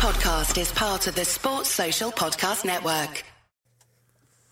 podcast 0.00 0.58
is 0.58 0.72
part 0.72 1.06
of 1.08 1.14
the 1.14 1.24
Sports 1.26 1.68
Social 1.68 2.10
Podcast 2.10 2.64
Network. 2.64 3.22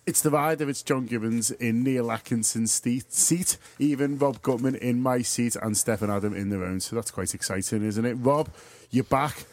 It's 0.06 0.20
divided. 0.20 0.68
It's 0.68 0.82
John 0.82 1.06
Gibbons 1.06 1.50
in 1.50 1.82
Neil 1.82 2.10
Atkinson's 2.12 2.70
seat, 2.72 3.10
seat, 3.10 3.56
even 3.78 4.18
Rob 4.18 4.42
Gutmann 4.42 4.76
in 4.76 5.00
my 5.00 5.22
seat, 5.22 5.56
and 5.56 5.74
Stefan 5.74 6.10
Adam 6.10 6.34
in 6.34 6.50
their 6.50 6.64
own. 6.64 6.80
So 6.80 6.96
that's 6.96 7.10
quite 7.10 7.34
exciting, 7.34 7.82
isn't 7.82 8.04
it? 8.04 8.14
Rob, 8.14 8.50
you're 8.90 9.04
back. 9.04 9.46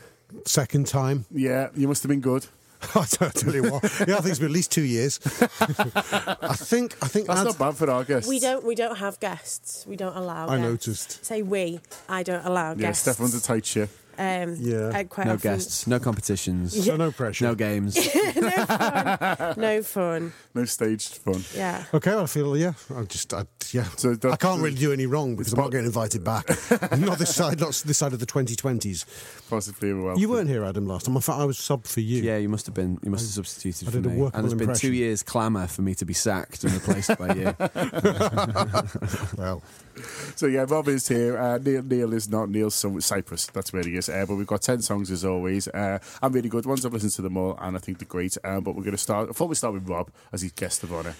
Second 0.46 0.88
time. 0.88 1.26
Yeah, 1.31 1.70
you 1.76 1.88
must 1.88 2.04
have 2.04 2.10
been 2.10 2.20
good. 2.20 2.46
I 2.94 3.06
don't 3.12 3.34
tell 3.34 3.54
you 3.56 3.64
what. 3.72 3.84
Yeah, 4.06 4.16
I 4.18 4.20
think 4.20 4.26
it's 4.32 4.40
been 4.40 4.48
at 4.50 4.52
least 4.52 4.72
two 4.74 4.84
years. 4.84 5.20
I 5.62 6.56
think. 6.58 6.98
I 7.02 7.08
think 7.08 7.28
That's 7.28 7.40
Ad- 7.40 7.46
not 7.46 7.58
bad 7.58 7.76
for 7.76 7.90
our 7.90 8.04
guests. 8.04 8.28
We 8.30 8.40
don't. 8.42 8.66
We 8.66 8.76
don't 8.76 8.98
have 8.98 9.20
guests. 9.22 9.86
We 9.88 9.96
don't 9.96 10.16
allow. 10.16 10.48
I 10.50 10.58
guests. 10.58 10.70
noticed. 10.88 11.26
Say 11.26 11.42
we. 11.42 11.80
I 12.10 12.24
don't 12.24 12.46
allow 12.46 12.72
Yeah, 12.72 12.76
guests. 12.88 13.04
Stefan's 13.04 13.34
a 13.34 13.42
tight 13.42 13.66
ship. 13.66 13.90
Um, 14.18 14.56
Yeah. 14.60 14.92
I 14.94 15.04
quite 15.04 15.28
No 15.28 15.34
often- 15.34 15.52
guests, 15.52 15.88
no 15.88 16.00
competitions, 16.00 16.85
So 16.85 16.95
no 16.98 17.12
pressure. 17.12 17.45
no 17.45 17.55
games. 17.55 17.95
No 18.35 18.52
fun. 18.52 19.53
No 19.58 19.81
fun, 19.84 20.34
no 20.53 20.66
staged 20.66 21.16
fun. 21.17 21.44
Yeah. 21.55 21.85
Okay, 21.94 22.12
well, 22.12 22.23
I 22.23 22.27
feel 22.27 22.55
yeah. 22.58 22.73
I 22.95 23.03
just 23.03 23.34
I, 23.34 23.45
yeah. 23.72 23.86
So 23.98 24.16
I 24.31 24.36
can't 24.36 24.62
really 24.62 24.75
do 24.75 24.91
any 24.94 25.05
wrong 25.05 25.36
because 25.36 25.53
I'm 25.53 25.59
not 25.59 25.72
getting 25.72 25.86
invited 25.88 26.23
back. 26.23 26.48
not 26.98 27.17
this 27.17 27.34
side. 27.36 27.59
Not 27.59 27.81
this 27.86 27.98
side 27.98 28.13
of 28.13 28.20
the 28.20 28.25
2020s. 28.25 29.05
Possibly 29.49 29.94
well. 29.94 30.17
You 30.20 30.30
weren't 30.30 30.50
here, 30.50 30.63
Adam, 30.63 30.86
last 30.88 31.05
time. 31.05 31.17
I 31.17 31.20
thought 31.22 31.39
I 31.39 31.45
was 31.45 31.58
sub 31.58 31.86
for 31.86 32.02
you. 32.02 32.22
Yeah, 32.23 32.38
you 32.38 32.50
must 32.50 32.66
have 32.66 32.75
been. 32.75 33.00
You 33.03 33.11
must 33.11 33.23
have 33.25 33.31
substituted 33.45 33.88
I 33.88 33.91
for 33.91 34.02
did 34.02 34.11
me. 34.11 34.17
workable 34.17 34.38
And 34.39 34.47
there's 34.59 34.67
been 34.67 34.75
two 34.75 34.94
years 34.94 35.23
clamour 35.23 35.67
for 35.67 35.81
me 35.81 35.95
to 35.95 36.05
be 36.05 36.13
sacked 36.13 36.63
and 36.63 36.73
replaced 36.73 37.17
by 37.17 37.34
you. 37.34 37.55
Well, 39.38 39.61
So 40.35 40.48
yeah, 40.48 40.66
Rob 40.67 40.88
is 40.90 41.08
here. 41.08 41.38
Uh, 41.38 41.58
Neil, 41.58 41.81
Neil 41.84 42.13
is 42.13 42.27
not. 42.30 42.49
Neil's 42.49 42.80
from 42.81 42.99
Cyprus. 42.99 43.48
That's 43.48 43.72
where 43.72 43.84
he 43.84 43.95
is. 43.95 44.09
Uh, 44.09 44.26
but 44.27 44.36
we've 44.36 44.45
got 44.48 44.62
ten 44.62 44.81
songs 44.81 45.09
as 45.12 45.23
always, 45.23 45.67
uh, 45.70 45.99
and 46.22 46.34
really 46.36 46.49
good 46.49 46.66
ones. 46.66 46.86
I've 46.86 46.91
listened 46.94 47.13
to 47.13 47.22
them 47.22 47.38
all, 47.38 47.58
and 47.62 47.76
I 47.77 47.80
think 47.80 48.00
they're 48.00 48.08
great. 48.08 48.38
Um, 48.44 48.63
but 48.63 48.76
we're 48.76 48.84
going 48.84 48.92
to 48.92 48.97
start. 48.97 49.30
I 49.30 49.31
thought 49.34 49.47
we 49.50 49.56
start 49.56 49.73
with 49.73 49.88
Rob 49.88 50.11
as 50.34 50.42
his 50.42 50.52
guest 50.52 50.84
of 50.84 50.92
honour. 50.94 51.16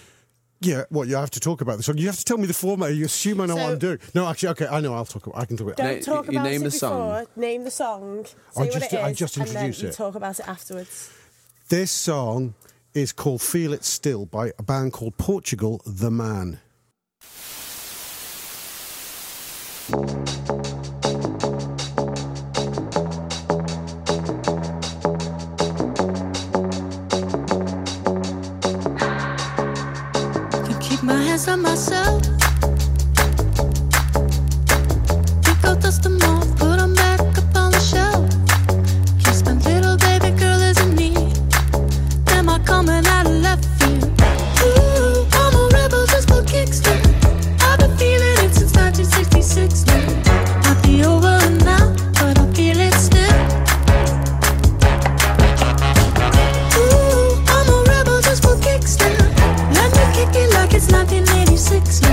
yeah. 0.60 0.84
What 0.90 1.08
you 1.08 1.16
have 1.16 1.30
to 1.30 1.40
talk 1.40 1.60
about 1.62 1.78
this. 1.78 1.88
You 1.88 2.06
have 2.06 2.16
to 2.18 2.24
tell 2.24 2.36
me 2.36 2.46
the 2.46 2.52
format. 2.54 2.94
You 2.94 3.06
assume 3.06 3.40
I 3.40 3.46
know 3.46 3.56
what 3.56 3.70
I'm 3.72 3.78
doing. 3.78 3.98
No, 4.14 4.26
actually, 4.28 4.50
okay. 4.50 4.66
I 4.66 4.80
know. 4.80 4.92
I'll 4.94 5.04
talk. 5.06 5.26
About, 5.26 5.40
I 5.40 5.44
can 5.46 5.56
talk 5.56 5.66
about. 5.68 5.76
Don't 5.78 5.96
Na- 5.96 6.02
talk 6.14 6.24
you 6.26 6.32
about 6.32 6.44
name 6.44 6.60
it 6.62 6.64
the 6.64 6.70
before. 6.70 6.78
song. 6.78 7.26
Name 7.36 7.64
the 7.64 7.70
song. 7.70 8.24
Say 8.26 8.32
I 8.56 8.60
what 8.60 8.72
just- 8.72 8.92
it 8.92 8.96
is. 8.96 9.02
I 9.02 9.12
just 9.14 9.36
and 9.38 9.46
then 9.48 9.56
introduce 9.66 9.82
you 9.82 9.88
it. 9.88 9.94
talk 9.94 10.14
about 10.14 10.38
it 10.38 10.46
afterwards. 10.48 11.10
This 11.70 11.90
song 11.90 12.54
is 12.92 13.12
called 13.12 13.40
"Feel 13.42 13.72
It 13.72 13.84
Still" 13.84 14.26
by 14.26 14.52
a 14.58 14.62
band 14.62 14.92
called 14.92 15.16
Portugal 15.16 15.80
The 15.86 16.10
Man. 16.10 16.60
Can 17.20 17.28
keep 19.86 19.94
my 31.04 31.22
hands 31.22 31.46
on 31.46 31.62
myself. 31.62 32.35
1986 61.68 62.05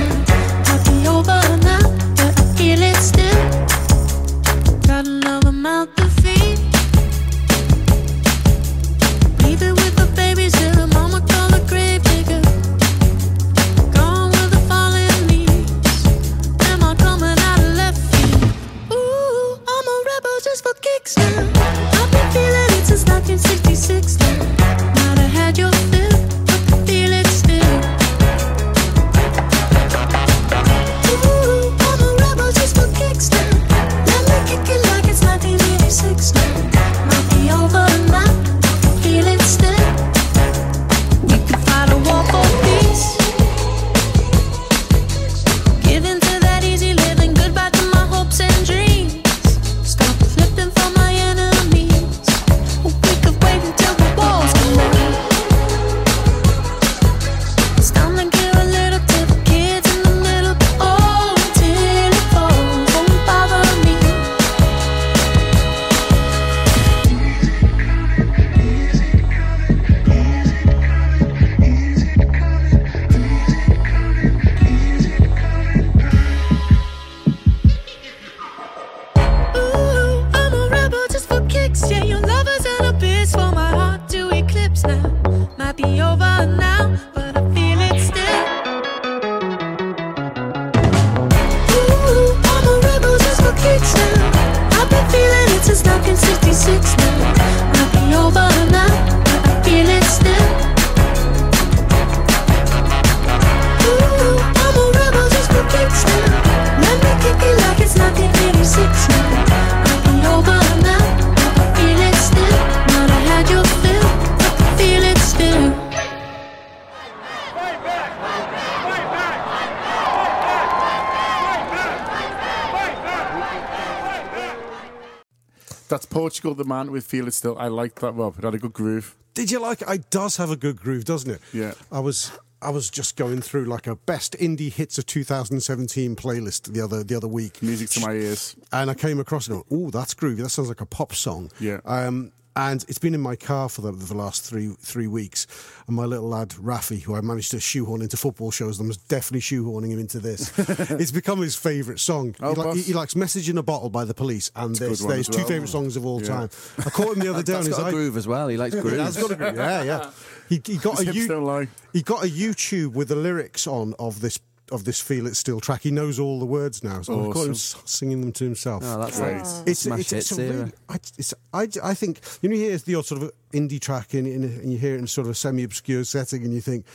man 126.73 126.91
with 126.91 127.05
Feel 127.05 127.27
It 127.27 127.33
Still. 127.33 127.57
I 127.57 127.67
like 127.67 127.99
that, 128.01 128.13
Rob. 128.13 128.37
It 128.37 128.43
had 128.43 128.55
a 128.55 128.57
good 128.57 128.73
groove. 128.73 129.15
Did 129.33 129.51
you 129.51 129.59
like 129.59 129.81
it? 129.81 129.89
It 129.89 130.09
does 130.09 130.37
have 130.37 130.51
a 130.51 130.55
good 130.55 130.77
groove, 130.79 131.05
doesn't 131.05 131.29
it? 131.29 131.41
Yeah. 131.53 131.73
I 131.91 131.99
was 131.99 132.31
I 132.61 132.69
was 132.69 132.89
just 132.89 133.15
going 133.17 133.41
through 133.41 133.65
like 133.65 133.87
a 133.87 133.95
best 133.95 134.33
indie 134.39 134.71
hits 134.71 134.97
of 134.97 135.05
2017 135.05 136.15
playlist 136.15 136.71
the 136.73 136.81
other 136.81 137.03
the 137.03 137.15
other 137.15 137.27
week. 137.27 137.61
Music 137.61 137.89
to 137.91 137.99
my 137.99 138.13
ears. 138.13 138.55
and 138.71 138.89
I 138.89 138.93
came 138.93 139.19
across 139.19 139.49
it. 139.49 139.61
Oh, 139.71 139.89
that's 139.89 140.13
groovy. 140.13 140.37
That 140.37 140.49
sounds 140.49 140.69
like 140.69 140.81
a 140.81 140.85
pop 140.85 141.13
song. 141.13 141.51
Yeah. 141.59 141.79
Um, 141.85 142.31
and 142.55 142.83
it's 142.87 142.97
been 142.99 143.13
in 143.15 143.21
my 143.21 143.35
car 143.35 143.67
for 143.69 143.81
the, 143.81 143.91
the 143.91 144.13
last 144.13 144.43
three 144.43 144.69
three 144.79 145.07
weeks. 145.07 145.47
And 145.87 145.95
my 145.95 146.05
little 146.05 146.29
lad 146.29 146.49
Rafi, 146.49 147.01
who 147.01 147.15
I 147.15 147.21
managed 147.21 147.51
to 147.51 147.59
shoehorn 147.59 148.01
into 148.01 148.15
football 148.15 148.51
shows, 148.51 148.77
them 148.77 148.87
was 148.87 148.97
definitely 148.97 149.41
shoehorning 149.41 149.89
him 149.91 149.99
into 149.99 150.19
this. 150.19 150.51
it's 150.91 151.11
become 151.11 151.41
his 151.41 151.55
favourite 151.55 151.99
song. 151.99 152.35
Oh, 152.41 152.53
he, 152.55 152.61
li- 152.61 152.75
he, 152.77 152.81
he 152.83 152.93
likes 152.93 153.15
"Message 153.15 153.49
in 153.49 153.57
a 153.57 153.63
Bottle" 153.63 153.89
by 153.89 154.05
the 154.05 154.13
Police, 154.13 154.51
and 154.55 154.75
there's, 154.75 154.79
good 154.79 154.89
this. 154.91 155.01
one 155.01 155.09
They're 155.09 155.17
his 155.17 155.29
as 155.29 155.35
two 155.35 155.41
well. 155.41 155.47
favourite 155.49 155.69
songs 155.69 155.95
of 155.97 156.05
all 156.05 156.21
Yeah. 156.21 156.27
time. 156.27 156.49
I 156.79 156.89
caught 156.89 157.17
him 157.17 157.19
the 157.23 157.29
other 157.33 157.43
day 157.43 157.53
on 157.53 157.57
That's 157.63 157.67
his 157.67 157.77
got 157.77 157.85
a 157.85 157.87
i- 157.87 157.91
groove 157.91 158.17
as 158.17 158.27
well. 158.27 158.47
He 158.47 158.57
likes 158.57 158.75
groove. 158.81 158.97
That's 158.97 159.21
got 159.21 159.31
a 159.31 159.35
groove. 159.35 159.55
Yeah, 159.55 159.83
yeah. 159.83 160.11
He, 160.49 160.61
he 160.65 160.77
got 160.77 160.97
His 160.99 161.01
a 161.01 161.03
hips 161.05 161.17
you- 161.17 161.27
don't 161.27 161.43
lie. 161.45 161.67
he 161.93 162.01
got 162.01 162.23
a 162.23 162.27
YouTube 162.27 162.93
with 162.93 163.07
the 163.07 163.15
lyrics 163.15 163.65
on 163.67 163.93
of 163.99 164.21
this 164.21 164.39
of 164.73 164.83
this 164.85 164.99
"Feel 164.99 165.27
It 165.27 165.35
Still" 165.35 165.59
track. 165.59 165.81
He 165.81 165.91
knows 165.91 166.19
all 166.19 166.39
the 166.39 166.45
words 166.45 166.83
now. 166.83 167.01
So 167.01 167.29
I've 167.29 167.35
him 167.47 167.55
singing 167.55 168.21
them 168.21 168.31
to 168.33 168.43
himself. 168.43 168.83
Oh, 168.85 168.99
that's 168.99 169.19
Great. 169.19 169.33
right. 169.33 169.63
it's, 169.67 169.79
Smash 169.81 169.99
it's, 169.99 170.13
it's 170.13 170.31
a 170.37 170.41
really, 170.41 170.71
I, 170.89 170.95
it's, 171.17 171.33
I, 171.53 171.67
I 171.83 171.93
think 171.93 172.19
you 172.41 172.49
know 172.49 172.55
you 172.55 172.69
hear 172.69 172.77
the 172.77 172.95
odd 172.95 173.05
sort 173.05 173.21
of 173.23 173.31
indie 173.53 173.79
track 173.79 174.13
in, 174.13 174.25
in 174.25 174.43
and 174.43 174.71
you 174.71 174.77
hear 174.77 174.95
it 174.95 174.99
in 174.99 175.07
sort 175.07 175.27
of 175.27 175.31
a 175.31 175.35
semi-obscure 175.35 176.03
setting 176.03 176.43
and 176.43 176.53
you 176.53 176.61
think 176.61 176.85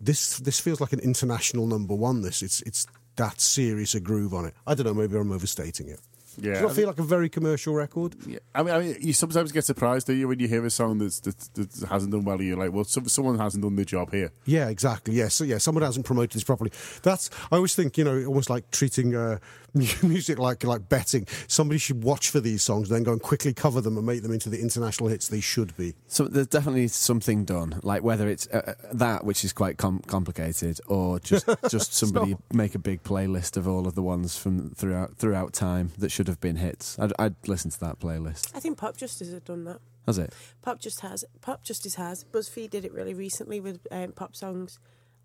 this 0.00 0.38
this 0.38 0.60
feels 0.60 0.80
like 0.80 0.92
an 0.92 1.00
international 1.00 1.66
number 1.66 1.94
one. 1.94 2.22
This 2.22 2.42
it's 2.42 2.62
it's 2.62 2.86
that 3.16 3.40
serious 3.40 3.94
a 3.94 4.00
groove 4.00 4.34
on 4.34 4.44
it. 4.46 4.54
I 4.66 4.74
don't 4.74 4.86
know. 4.86 4.94
Maybe 4.94 5.16
I'm 5.16 5.32
overstating 5.32 5.88
it. 5.88 6.00
Yeah, 6.38 6.54
Does 6.54 6.62
not 6.62 6.72
feel 6.72 6.86
like 6.86 6.98
a 6.98 7.02
very 7.02 7.28
commercial 7.28 7.74
record? 7.74 8.16
Yeah, 8.26 8.38
I 8.54 8.62
mean, 8.62 8.74
I 8.74 8.78
mean, 8.80 8.96
you 9.00 9.12
sometimes 9.12 9.52
get 9.52 9.64
surprised, 9.64 10.06
do 10.06 10.12
you, 10.14 10.28
when 10.28 10.38
you 10.38 10.48
hear 10.48 10.64
a 10.64 10.70
song 10.70 10.98
that's, 10.98 11.20
that, 11.20 11.38
that 11.54 11.88
hasn't 11.88 12.12
done 12.12 12.24
well, 12.24 12.36
and 12.36 12.46
you're 12.46 12.56
like, 12.56 12.72
well, 12.72 12.84
some, 12.84 13.08
someone 13.08 13.38
hasn't 13.38 13.62
done 13.62 13.76
the 13.76 13.84
job 13.84 14.12
here. 14.12 14.32
Yeah, 14.44 14.68
exactly. 14.68 15.14
Yeah, 15.14 15.28
so 15.28 15.44
yeah, 15.44 15.58
someone 15.58 15.82
hasn't 15.82 16.06
promoted 16.06 16.32
this 16.32 16.44
properly. 16.44 16.72
That's 17.02 17.30
I 17.50 17.56
always 17.56 17.74
think 17.74 17.96
you 17.98 18.04
know 18.04 18.24
almost 18.26 18.50
like 18.50 18.70
treating 18.70 19.14
uh, 19.14 19.38
music 20.02 20.38
like 20.38 20.64
like 20.64 20.88
betting. 20.88 21.26
Somebody 21.48 21.78
should 21.78 22.02
watch 22.02 22.30
for 22.30 22.40
these 22.40 22.62
songs, 22.62 22.88
then 22.88 23.02
go 23.02 23.12
and 23.12 23.20
quickly 23.20 23.52
cover 23.52 23.80
them 23.80 23.96
and 23.96 24.06
make 24.06 24.22
them 24.22 24.32
into 24.32 24.48
the 24.48 24.60
international 24.60 25.08
hits 25.08 25.28
they 25.28 25.40
should 25.40 25.76
be. 25.76 25.94
So 26.06 26.24
there's 26.24 26.46
definitely 26.46 26.88
something 26.88 27.44
done, 27.44 27.80
like 27.82 28.02
whether 28.02 28.28
it's 28.28 28.46
uh, 28.48 28.74
uh, 28.78 28.88
that, 28.94 29.24
which 29.24 29.44
is 29.44 29.52
quite 29.52 29.76
com- 29.78 30.02
complicated, 30.06 30.80
or 30.86 31.20
just 31.20 31.46
just 31.70 31.92
somebody 31.94 32.36
make 32.52 32.74
a 32.74 32.78
big 32.78 33.02
playlist 33.02 33.56
of 33.56 33.68
all 33.68 33.86
of 33.86 33.94
the 33.94 34.02
ones 34.02 34.36
from 34.36 34.70
throughout 34.70 35.16
throughout 35.16 35.52
time 35.52 35.92
that 35.98 36.10
should 36.10 36.28
have 36.28 36.40
been 36.40 36.56
hits. 36.56 36.98
I'd, 36.98 37.12
I'd 37.18 37.34
listen 37.46 37.70
to 37.70 37.80
that 37.80 38.00
playlist. 38.00 38.54
I 38.54 38.60
think 38.60 38.78
Pop 38.78 38.96
Justice 38.96 39.32
have 39.32 39.44
done 39.44 39.64
that. 39.64 39.80
Has 40.06 40.18
it? 40.18 40.32
Pop 40.62 40.80
just 40.80 41.00
has. 41.00 41.24
Pop 41.40 41.64
Justice 41.64 41.96
has. 41.96 42.24
BuzzFeed 42.24 42.70
did 42.70 42.84
it 42.84 42.92
really 42.92 43.12
recently 43.14 43.58
with 43.60 43.80
um, 43.90 44.12
pop 44.12 44.36
songs. 44.36 44.78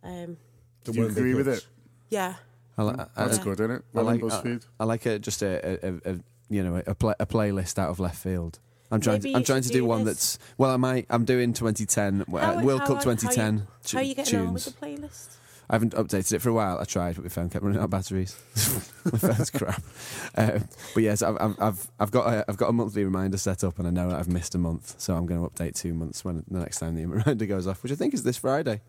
Um, 0.04 0.38
Do 0.84 0.92
you 0.94 1.06
agree 1.06 1.36
with 1.36 1.48
it? 1.48 1.66
yeah. 2.10 2.36
I, 2.82 2.92
li- 2.92 3.06
That's 3.16 3.40
I- 3.40 3.44
good, 3.44 3.60
isn't 3.60 3.72
it? 3.72 3.84
I 3.96 4.02
like 4.02 4.20
done, 4.22 4.30
BuzzFeed. 4.30 4.66
I, 4.80 4.84
I 4.84 4.86
like 4.86 5.06
a, 5.06 5.20
just 5.20 5.42
a, 5.42 5.86
a, 5.86 5.90
a, 5.90 6.14
a 6.14 6.20
you 6.50 6.64
know 6.64 6.82
a, 6.86 6.96
pla 6.96 7.14
a 7.20 7.26
playlist 7.26 7.78
out 7.80 7.90
of 7.90 8.00
left 8.00 8.18
field. 8.18 8.60
I'm 8.92 9.00
trying. 9.00 9.20
Maybe 9.20 9.32
To, 9.32 9.38
I'm 9.38 9.44
trying 9.44 9.62
to 9.62 9.70
do 9.70 9.74
do 9.76 9.86
one 9.86 10.04
this. 10.04 10.38
that's 10.38 10.54
well. 10.58 10.72
I 10.72 10.78
might. 10.78 11.06
I'm 11.10 11.24
doing 11.26 11.54
2010 11.54 12.26
uh, 12.34 12.38
How- 12.38 12.62
World 12.64 12.82
how 12.82 12.88
Cup 12.88 12.98
are- 12.98 13.02
2010 13.16 13.58
How, 13.60 13.66
tu- 13.84 13.98
are 13.98 14.02
you 14.04 14.16
getting 14.16 14.40
on 14.40 14.54
with 14.54 14.64
tunes. 14.66 14.76
the 14.76 14.86
playlist? 14.86 15.38
I 15.70 15.76
haven't 15.76 15.94
updated 15.94 16.34
it 16.34 16.40
for 16.40 16.50
a 16.50 16.54
while. 16.54 16.80
I 16.80 16.84
tried, 16.84 17.16
but 17.16 17.24
my 17.24 17.30
phone 17.30 17.50
kept 17.50 17.64
running 17.64 17.80
out 17.80 17.86
of 17.86 17.90
batteries. 17.92 18.36
my 19.10 19.18
phone's 19.18 19.50
crap. 19.52 19.82
Um, 20.36 20.68
but 20.94 21.04
yes, 21.04 21.22
I've, 21.22 21.38
I've, 21.40 21.56
I've, 21.62 21.88
I've 21.98 22.12
got 22.12 22.28
a, 22.28 22.46
I've 22.50 22.58
got 22.58 22.68
a 22.70 22.74
monthly 22.74 23.06
reminder 23.06 23.38
set 23.38 23.64
up, 23.64 23.80
and 23.80 23.88
I 23.88 23.92
know 23.92 24.10
that 24.10 24.20
I've 24.20 24.28
missed 24.28 24.54
a 24.54 24.58
month, 24.58 24.96
so 24.98 25.16
I'm 25.16 25.26
going 25.26 25.42
to 25.42 25.48
update 25.50 25.76
two 25.76 25.94
months 25.94 26.26
when 26.26 26.44
the 26.52 26.60
next 26.60 26.80
time 26.80 26.98
the 26.98 27.06
reminder 27.06 27.46
goes 27.46 27.68
off, 27.68 27.84
which 27.84 27.94
I 27.94 27.96
think 27.96 28.14
is 28.14 28.24
this 28.24 28.36
Friday. 28.36 28.82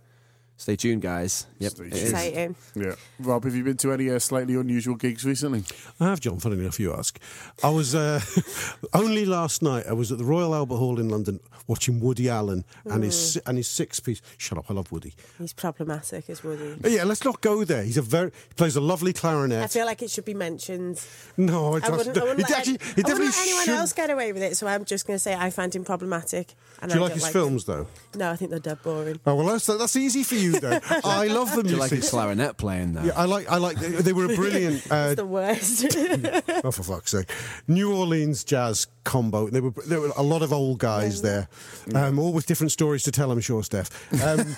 Stay 0.56 0.76
tuned, 0.76 1.02
guys. 1.02 1.46
Yep, 1.58 1.72
Stay 1.72 1.84
it 1.84 1.90
tuned. 1.90 2.02
is. 2.02 2.10
Exciting. 2.10 2.56
Yeah. 2.76 2.94
Rob, 3.18 3.42
have 3.44 3.54
you 3.54 3.64
been 3.64 3.76
to 3.78 3.92
any 3.92 4.08
uh, 4.10 4.18
slightly 4.20 4.54
unusual 4.54 4.94
gigs 4.94 5.24
recently? 5.24 5.64
I 5.98 6.04
have, 6.10 6.20
John. 6.20 6.38
Funny 6.38 6.56
enough, 6.60 6.78
you 6.78 6.94
ask. 6.94 7.18
I 7.64 7.70
was 7.70 7.96
uh, 7.96 8.20
only 8.94 9.24
last 9.26 9.60
night. 9.62 9.86
I 9.88 9.92
was 9.92 10.12
at 10.12 10.18
the 10.18 10.24
Royal 10.24 10.54
Albert 10.54 10.76
Hall 10.76 11.00
in 11.00 11.08
London 11.08 11.40
watching 11.66 11.98
Woody 12.00 12.28
Allen 12.28 12.64
and 12.84 13.02
his 13.02 13.38
and 13.46 13.56
his 13.56 13.66
six 13.66 13.98
piece. 13.98 14.22
Shut 14.38 14.56
up! 14.58 14.66
I 14.70 14.74
love 14.74 14.92
Woody. 14.92 15.14
He's 15.38 15.52
problematic 15.52 16.30
as 16.30 16.44
Woody. 16.44 16.76
But 16.80 16.92
yeah, 16.92 17.04
let's 17.04 17.24
not 17.24 17.40
go 17.40 17.64
there. 17.64 17.82
He's 17.82 17.96
a 17.98 18.02
very 18.02 18.30
he 18.48 18.54
plays 18.54 18.76
a 18.76 18.80
lovely 18.80 19.12
clarinet. 19.12 19.62
I 19.64 19.66
feel 19.66 19.86
like 19.86 20.00
it 20.02 20.10
should 20.10 20.24
be 20.24 20.34
mentioned. 20.34 21.04
no, 21.36 21.74
I 21.74 21.80
just- 21.80 21.90
wouldn't, 21.92 22.18
I 22.18 22.20
wouldn't, 22.22 22.40
it 22.40 22.42
let, 22.50 22.58
actually, 22.58 22.78
I 22.80 22.90
it 22.90 22.96
wouldn't 23.08 23.18
let 23.20 23.38
anyone 23.42 23.64
should. 23.64 23.74
else 23.74 23.92
get 23.92 24.10
away 24.10 24.32
with 24.32 24.42
it, 24.44 24.56
so 24.56 24.68
I'm 24.68 24.84
just 24.84 25.06
going 25.08 25.16
to 25.16 25.20
say 25.20 25.34
I 25.34 25.50
find 25.50 25.74
him 25.74 25.84
problematic. 25.84 26.54
And 26.80 26.90
Do 26.90 26.98
you 26.98 27.00
I 27.00 27.04
like 27.04 27.10
don't 27.10 27.14
his 27.16 27.22
like 27.24 27.32
films 27.32 27.64
though? 27.64 27.86
No, 28.14 28.30
I 28.30 28.36
think 28.36 28.50
they're 28.50 28.60
dead 28.60 28.82
boring. 28.82 29.18
Oh 29.26 29.34
well, 29.34 29.46
that's 29.46 29.66
that's 29.66 29.96
easy 29.96 30.22
for 30.22 30.34
you 30.34 30.41
then. 30.50 30.80
I 31.04 31.28
love 31.28 31.54
you 31.54 31.62
you 31.70 31.76
like 31.76 31.90
his 31.90 32.10
clarinet 32.10 32.56
playing 32.56 32.94
now? 32.94 33.04
Yeah, 33.04 33.12
I 33.16 33.24
like. 33.24 33.50
I 33.50 33.56
like. 33.58 33.76
They, 33.78 33.88
they 33.88 34.12
were 34.12 34.24
a 34.26 34.34
brilliant. 34.36 34.90
Uh, 34.90 35.08
It's 35.10 35.16
the 35.16 35.26
worst. 35.26 35.86
oh, 36.64 36.70
for 36.70 36.82
fuck's 36.82 37.12
sake! 37.12 37.30
New 37.68 37.94
Orleans 37.94 38.44
jazz 38.44 38.86
combo. 39.04 39.48
There 39.48 39.62
were 39.62 39.70
there 39.86 40.00
were 40.00 40.12
a 40.16 40.22
lot 40.22 40.42
of 40.42 40.52
old 40.52 40.78
guys 40.78 41.22
there, 41.22 41.48
um, 41.94 42.18
all 42.18 42.32
with 42.32 42.46
different 42.46 42.72
stories 42.72 43.02
to 43.04 43.12
tell. 43.12 43.30
I'm 43.30 43.40
sure, 43.40 43.62
Steph. 43.62 43.90
Um, 44.22 44.54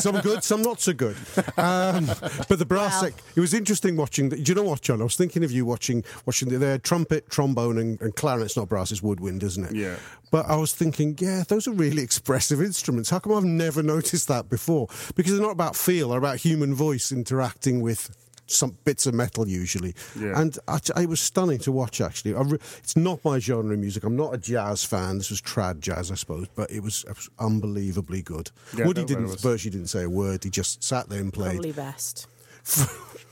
some 0.00 0.20
good, 0.20 0.42
some 0.44 0.62
not 0.62 0.80
so 0.80 0.92
good. 0.92 1.16
Um, 1.56 2.06
but 2.48 2.58
the 2.58 2.66
brass. 2.66 2.94
Wow. 2.94 3.00
sec- 3.08 3.22
it 3.36 3.40
was 3.40 3.54
interesting 3.54 3.96
watching. 3.96 4.28
The, 4.30 4.36
do 4.36 4.50
you 4.50 4.54
know 4.54 4.62
what, 4.62 4.80
John? 4.82 5.00
I 5.00 5.04
was 5.04 5.16
thinking 5.16 5.44
of 5.44 5.52
you 5.52 5.64
watching 5.64 6.04
watching 6.26 6.48
the, 6.48 6.58
their 6.58 6.78
trumpet, 6.78 7.28
trombone, 7.30 7.78
and, 7.78 8.00
and 8.00 8.14
clarinet's 8.14 8.56
not 8.56 8.68
brass. 8.68 8.90
It's 8.92 9.02
woodwind, 9.02 9.42
isn't 9.42 9.64
it? 9.64 9.74
Yeah. 9.74 9.96
But 10.30 10.46
I 10.46 10.56
was 10.56 10.74
thinking, 10.74 11.16
yeah, 11.18 11.42
those 11.48 11.66
are 11.66 11.72
really 11.72 12.02
expressive 12.02 12.60
instruments. 12.60 13.08
How 13.08 13.18
come 13.18 13.32
I've 13.32 13.44
never 13.44 13.82
noticed 13.82 14.28
that 14.28 14.50
before? 14.50 14.88
Because 15.14 15.27
they're 15.32 15.42
not 15.42 15.52
about 15.52 15.76
feel; 15.76 16.10
they're 16.10 16.18
about 16.18 16.38
human 16.38 16.74
voice 16.74 17.12
interacting 17.12 17.80
with 17.80 18.14
some 18.50 18.76
bits 18.84 19.06
of 19.06 19.14
metal 19.14 19.46
usually. 19.46 19.94
Yeah. 20.18 20.40
And 20.40 20.58
I, 20.66 20.80
it 21.02 21.08
was 21.08 21.20
stunning 21.20 21.58
to 21.60 21.72
watch. 21.72 22.00
Actually, 22.00 22.34
I 22.34 22.40
re- 22.40 22.58
it's 22.78 22.96
not 22.96 23.24
my 23.24 23.38
genre 23.38 23.74
of 23.74 23.78
music. 23.78 24.04
I'm 24.04 24.16
not 24.16 24.34
a 24.34 24.38
jazz 24.38 24.84
fan. 24.84 25.18
This 25.18 25.30
was 25.30 25.40
trad 25.40 25.80
jazz, 25.80 26.10
I 26.10 26.14
suppose, 26.14 26.46
but 26.54 26.70
it 26.70 26.80
was, 26.82 27.04
it 27.04 27.14
was 27.14 27.28
unbelievably 27.38 28.22
good. 28.22 28.50
Yeah, 28.76 28.86
Woody 28.86 29.04
didn't. 29.04 29.24
it 29.24 29.28
was. 29.32 29.42
Virtually 29.42 29.70
didn't 29.70 29.88
say 29.88 30.04
a 30.04 30.10
word. 30.10 30.44
He 30.44 30.50
just 30.50 30.82
sat 30.82 31.08
there 31.08 31.20
and 31.20 31.32
played. 31.32 31.52
Probably 31.52 31.72
best. 31.72 32.26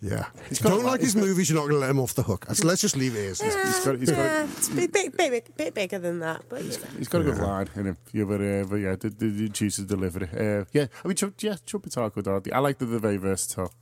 Yeah. 0.00 0.26
If 0.50 0.62
you 0.62 0.70
don't 0.70 0.82
a- 0.84 0.86
like 0.86 1.00
his 1.00 1.16
movies, 1.16 1.50
you're 1.50 1.56
not 1.58 1.62
going 1.68 1.74
to 1.74 1.78
let 1.80 1.90
him 1.90 1.98
off 2.00 2.14
the 2.14 2.22
hook. 2.22 2.46
So 2.52 2.66
let's 2.66 2.80
just 2.80 2.96
leave 2.96 3.14
it 3.16 3.30
as. 3.30 3.40
He's 3.40 3.54
got, 3.84 3.98
he's 3.98 4.10
got, 4.10 4.18
Yeah, 4.18 4.44
it's 4.56 4.68
a 4.68 4.72
bit, 4.72 4.92
bit, 4.92 5.16
bit, 5.16 5.56
bit 5.56 5.74
bigger 5.74 5.98
than 5.98 6.20
that, 6.20 6.42
but 6.48 6.62
you 6.62 6.70
know. 6.70 6.76
He's 6.98 7.08
got 7.08 7.20
a 7.20 7.24
good 7.24 7.38
line 7.38 7.68
in 7.74 7.86
him. 7.86 7.96
Yeah, 8.12 8.24
but, 8.24 8.40
uh, 8.40 8.64
but 8.64 8.76
yeah, 8.76 8.96
the, 8.96 9.10
the, 9.10 9.28
the 9.28 9.48
choose 9.48 9.76
to 9.76 9.82
deliver 9.82 10.24
it. 10.24 10.32
Uh, 10.34 10.64
yeah, 10.72 10.86
I 11.04 11.08
mean, 11.08 11.16
tr- 11.16 11.26
yeah, 11.40 11.56
trumpets 11.66 11.96
are 11.96 12.10
good. 12.10 12.28
Aren't? 12.28 12.52
I 12.52 12.58
like 12.60 12.78
that 12.78 12.86
they're 12.86 12.98
very 12.98 13.16
versatile. 13.16 13.72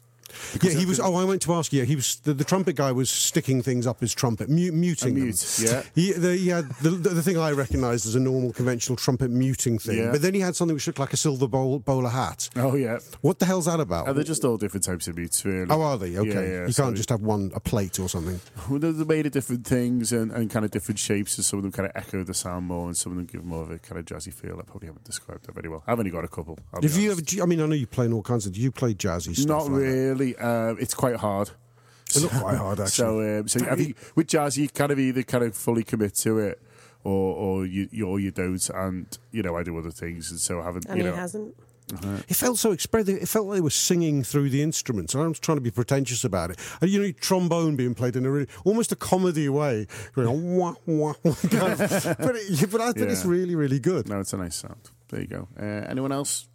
Yeah, 0.62 0.72
he 0.72 0.86
was. 0.86 1.00
Oh, 1.00 1.14
I 1.16 1.25
went 1.25 1.42
to 1.42 1.54
ask 1.54 1.72
you. 1.72 1.84
He 1.84 1.96
was 1.96 2.16
the, 2.25 2.34
the 2.34 2.44
trumpet 2.44 2.76
guy 2.76 2.92
was 2.92 3.10
sticking 3.10 3.62
things 3.62 3.86
up 3.86 4.00
his 4.00 4.14
trumpet, 4.14 4.48
mu- 4.48 4.72
muting 4.72 5.10
A 5.10 5.14
them. 5.14 5.22
mute, 5.25 5.58
yeah. 5.62 5.82
He, 5.94 6.12
the, 6.12 6.36
he 6.36 6.48
had 6.48 6.69
the, 6.81 6.90
the, 6.90 7.08
the 7.10 7.22
thing 7.22 7.36
I 7.38 7.50
recognised 7.52 8.06
as 8.06 8.14
a 8.14 8.20
normal 8.20 8.52
conventional 8.52 8.96
trumpet 8.96 9.31
muting 9.31 9.78
thing, 9.78 9.98
Yeah. 9.98 10.10
but 10.12 10.22
then 10.22 10.34
he 10.34 10.40
had 10.40 10.56
something 10.56 10.75
which 10.75 10.86
looked 10.86 10.98
like 10.98 11.12
a 11.12 11.16
silver 11.16 11.46
bowl, 11.48 11.78
bowler 11.78 12.10
hat. 12.10 12.48
Oh 12.56 12.75
yeah, 12.75 12.98
What 13.20 13.38
the 13.38 13.46
hell's 13.46 13.66
that 13.66 13.81
about? 13.81 14.08
and 14.08 14.16
they're 14.16 14.25
just 14.25 14.44
all 14.44 14.56
different 14.56 14.84
types 14.84 15.08
of 15.08 15.16
mutes. 15.16 15.44
Really. 15.44 15.66
oh, 15.70 15.81
are 15.82 15.98
they? 15.98 16.16
Okay, 16.16 16.28
Yeah, 16.31 16.60
yeah, 16.62 16.66
you 16.66 16.75
can't 16.75 16.96
just 16.96 17.08
have 17.10 17.20
one 17.20 17.52
a 17.54 17.60
plate 17.60 17.98
or 18.00 18.08
something. 18.08 18.40
Well, 18.69 18.78
they're 18.81 18.92
made 19.04 19.26
of 19.26 19.32
different 19.32 19.66
things 19.66 20.12
and, 20.12 20.32
and 20.32 20.50
kind 20.50 20.64
of 20.64 20.70
different 20.70 20.98
shapes, 20.98 21.36
and 21.38 21.44
some 21.44 21.58
of 21.58 21.62
them 21.62 21.72
kind 21.72 21.86
of 21.86 21.92
echo 21.96 22.25
the 22.25 22.34
sound 22.34 22.66
more, 22.66 22.86
and 22.86 22.96
some 22.96 23.12
of 23.12 23.16
them 23.19 23.26
give 23.26 23.44
more 23.44 23.62
of 23.62 23.70
a 23.70 23.78
kind 23.78 23.98
of 23.98 24.04
jazzy 24.06 24.32
feel. 24.32 24.58
I 24.58 24.62
probably 24.62 24.86
haven't 24.88 25.04
described 25.04 25.46
that 25.46 25.54
very 25.54 25.69
well. 25.69 25.82
I've 25.86 25.98
only 25.98 26.10
got 26.10 26.25
a 26.25 26.28
couple. 26.28 26.58
I'll 26.72 26.82
Have 26.82 26.96
you 26.96 27.10
ever? 27.10 27.12
honest. 27.19 27.26
do 27.28 27.36
you- 27.36 27.42
I 27.42 27.46
mean, 27.46 27.60
I 27.60 27.66
know 27.66 27.75
you 27.75 27.86
play 27.86 28.06
in 28.06 28.12
all 28.12 28.22
kinds 28.22 28.46
of. 28.46 28.52
Do 28.52 28.60
you 28.60 28.70
play 28.72 28.94
jazzy 28.94 29.34
stuff? 29.36 29.46
Not 29.48 29.70
like 29.70 29.82
that? 29.82 30.16
Really. 30.25 30.37
Uh, 30.37 30.75
it's 30.81 30.94
quite 30.94 31.17
hard. 31.17 31.50
It's 32.06 32.23
not 32.23 32.31
quite 32.32 32.56
hard 32.56 32.81
actually. 32.81 32.88
So, 32.88 33.41
um, 33.41 33.49
so 33.49 33.67
I 33.67 33.76
think 33.76 33.97
with 34.15 34.29
jazz, 34.29 34.59
you 34.59 34.69
kind 34.69 34.93
of 34.93 34.99
either 34.99 35.23
kind 35.23 35.44
of 35.44 35.56
fully 35.56 35.85
commit 35.85 36.15
to 36.17 36.38
it, 36.38 36.61
or 37.03 37.35
or 37.35 37.67
you, 37.67 37.88
you 37.91 38.06
or 38.06 38.21
you 38.21 38.31
don't. 38.31 38.69
And 38.71 39.06
you 39.32 39.43
know, 39.43 39.56
I 39.56 39.63
do 39.63 39.77
other 39.79 39.91
things, 39.91 40.31
and 40.31 40.41
so 40.41 40.60
I 40.60 40.65
haven't. 40.65 40.87
And 40.87 40.98
you 40.98 41.05
he 41.05 41.10
know, 41.10 41.17
hasn't. 41.17 41.55
It 42.29 42.34
felt 42.34 42.58
so 42.58 42.72
expressive. 42.72 43.22
It 43.22 43.29
felt 43.29 43.46
like 43.46 43.56
they 43.56 43.60
were 43.60 43.69
singing 43.69 44.25
through 44.25 44.48
the 44.48 44.63
instruments. 44.63 45.15
And 45.15 45.22
I 45.22 45.27
was 45.29 45.39
trying 45.39 45.58
to 45.58 45.63
be 45.63 45.70
pretentious 45.70 46.25
about 46.25 46.51
it. 46.51 46.58
And 46.81 46.91
you 46.91 47.01
know, 47.01 47.13
trombone 47.13 47.77
being 47.77 47.94
played 47.94 48.17
in 48.17 48.25
a 48.25 48.31
really, 48.31 48.48
almost 48.65 48.91
a 48.91 48.96
comedy 48.96 49.51
way, 49.51 49.87
going 50.15 50.56
wah 50.56 50.75
wah. 50.87 51.13
wah 51.22 51.34
kind 51.34 51.72
of. 51.72 51.79
but, 52.19 52.37
it, 52.37 52.70
but 52.70 52.81
I 52.81 52.93
think 52.93 53.10
it's 53.10 53.27
really, 53.27 53.55
really 53.55 53.79
good. 53.79 54.08
no, 54.08 54.19
it's 54.19 54.32
a 54.32 54.39
nice 54.39 54.56
sound. 54.56 54.91
There 55.08 55.20
you 55.20 55.27
go. 55.27 55.48
Uh, 55.60 55.63
anyone 55.63 56.10
else 56.10 56.48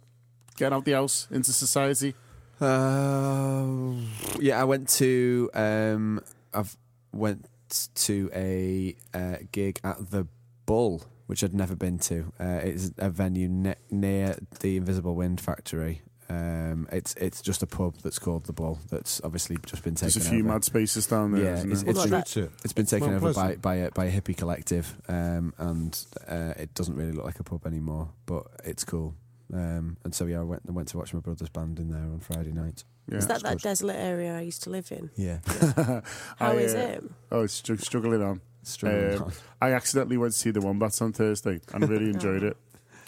getting 0.56 0.76
out 0.76 0.84
the 0.84 0.92
house 0.92 1.28
into 1.30 1.52
society? 1.52 2.14
Uh, 2.60 3.92
yeah, 4.38 4.60
I 4.60 4.64
went 4.64 4.88
to 4.90 5.50
um, 5.54 6.20
I've 6.52 6.76
went 7.12 7.46
to 7.94 8.30
a 8.34 8.96
uh, 9.14 9.36
gig 9.52 9.80
at 9.84 10.10
the 10.10 10.26
Bull, 10.66 11.02
which 11.26 11.42
I'd 11.42 11.54
never 11.54 11.74
been 11.76 11.98
to. 12.00 12.32
Uh, 12.38 12.60
it's 12.62 12.90
a 12.98 13.10
venue 13.10 13.48
ne- 13.48 13.74
near 13.90 14.36
the 14.60 14.76
Invisible 14.76 15.14
Wind 15.14 15.40
Factory. 15.40 16.02
Um, 16.28 16.86
it's 16.92 17.14
it's 17.14 17.40
just 17.42 17.62
a 17.64 17.66
pub 17.66 17.96
that's 18.04 18.20
called 18.20 18.44
the 18.44 18.52
Bull. 18.52 18.78
That's 18.88 19.20
obviously 19.24 19.56
just 19.66 19.82
been 19.82 19.96
taken 19.96 20.12
There's 20.12 20.26
a 20.26 20.30
few 20.30 20.40
over. 20.40 20.48
mad 20.48 20.64
spaces 20.64 21.06
down 21.08 21.32
there. 21.32 21.42
Yeah, 21.42 21.54
isn't 21.54 21.72
it's- 21.72 21.82
there? 21.82 21.90
it's- 21.90 22.10
What 22.12 22.28
suits 22.28 22.36
it? 22.36 22.52
It's 22.62 22.72
been 22.72 22.86
taken 22.86 23.10
Mount 23.10 23.24
over 23.24 23.32
by, 23.34 23.56
by, 23.56 23.74
a, 23.76 23.90
by 23.90 24.04
a 24.04 24.12
hippie 24.12 24.36
collective, 24.36 24.96
um, 25.08 25.52
and 25.58 25.98
uh, 26.28 26.54
it 26.56 26.72
doesn't 26.74 26.94
really 26.94 27.10
look 27.12 27.24
like 27.24 27.40
a 27.40 27.44
pub 27.44 27.66
anymore, 27.66 28.10
but 28.26 28.46
it's 28.64 28.84
cool. 28.84 29.14
Um, 29.52 29.96
and 30.04 30.14
so 30.14 30.26
yeah, 30.26 30.40
I 30.40 30.44
went 30.44 30.62
I 30.68 30.72
went 30.72 30.88
to 30.88 30.98
watch 30.98 31.12
my 31.12 31.20
brother's 31.20 31.48
band 31.48 31.78
in 31.78 31.90
there 31.90 32.00
on 32.02 32.20
Friday 32.20 32.52
night. 32.52 32.84
Yeah. 33.10 33.18
Is 33.18 33.26
that 33.26 33.42
that 33.42 33.60
desolate 33.60 33.96
area 33.96 34.36
I 34.36 34.42
used 34.42 34.62
to 34.64 34.70
live 34.70 34.92
in? 34.92 35.10
Yeah, 35.16 35.38
How 35.76 36.02
I, 36.40 36.52
is 36.54 36.74
uh, 36.74 36.78
it? 36.78 37.04
Oh, 37.32 37.42
it's 37.42 37.54
str- 37.54 37.74
struggling 37.76 38.22
on. 38.22 38.40
struggling 38.62 39.16
Um, 39.16 39.22
on. 39.24 39.32
I 39.60 39.72
accidentally 39.72 40.16
went 40.18 40.32
to 40.34 40.38
see 40.38 40.50
the 40.52 40.60
Wombats 40.60 41.02
on 41.02 41.12
Thursday, 41.12 41.60
and 41.74 41.82
I 41.84 41.86
really 41.88 42.10
enjoyed 42.16 42.44
it. 42.44 42.56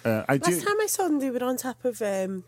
Uh, 0.05 0.25
I 0.29 0.39
do. 0.39 0.51
Last 0.51 0.67
time 0.67 0.81
I 0.81 0.87
saw 0.87 1.05
them, 1.07 1.21
they 1.21 1.31
were 1.31 1.45
on 1.45 1.57
top 1.57 1.85
of 1.85 2.03
um, 2.03 2.43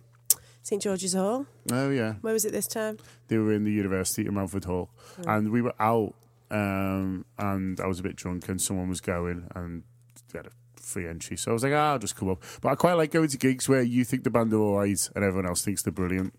St 0.62 0.82
George's 0.82 1.12
Hall. 1.12 1.46
Oh 1.70 1.90
yeah, 1.90 2.14
Where 2.22 2.32
was 2.32 2.44
it 2.44 2.50
this 2.52 2.66
time? 2.66 2.98
they 3.28 3.38
were 3.38 3.52
in 3.52 3.62
the 3.62 3.70
university 3.72 4.26
in 4.26 4.34
Mountford 4.34 4.64
Hall, 4.64 4.90
and 5.24 5.52
we 5.52 5.62
were 5.62 5.74
out, 5.78 6.14
um, 6.50 7.24
and 7.38 7.78
I 7.78 7.86
was 7.86 8.00
a 8.00 8.02
bit 8.02 8.16
drunk, 8.16 8.48
and 8.48 8.60
someone 8.60 8.88
was 8.88 9.00
going, 9.00 9.46
and 9.54 9.84
they 10.32 10.40
had 10.40 10.46
a 10.48 10.50
free 10.84 11.08
entry, 11.08 11.36
so 11.36 11.50
I 11.50 11.54
was 11.54 11.62
like, 11.62 11.72
ah, 11.72 11.92
I'll 11.92 11.98
just 11.98 12.16
come 12.16 12.30
up. 12.30 12.42
But 12.60 12.70
I 12.70 12.74
quite 12.74 12.94
like 12.94 13.10
going 13.12 13.28
to 13.28 13.38
gigs 13.38 13.68
where 13.68 13.82
you 13.82 14.04
think 14.04 14.24
the 14.24 14.30
band 14.30 14.52
are 14.52 14.56
alright, 14.60 15.08
and 15.14 15.24
everyone 15.24 15.46
else 15.48 15.62
thinks 15.64 15.82
they're 15.82 15.92
brilliant. 15.92 16.32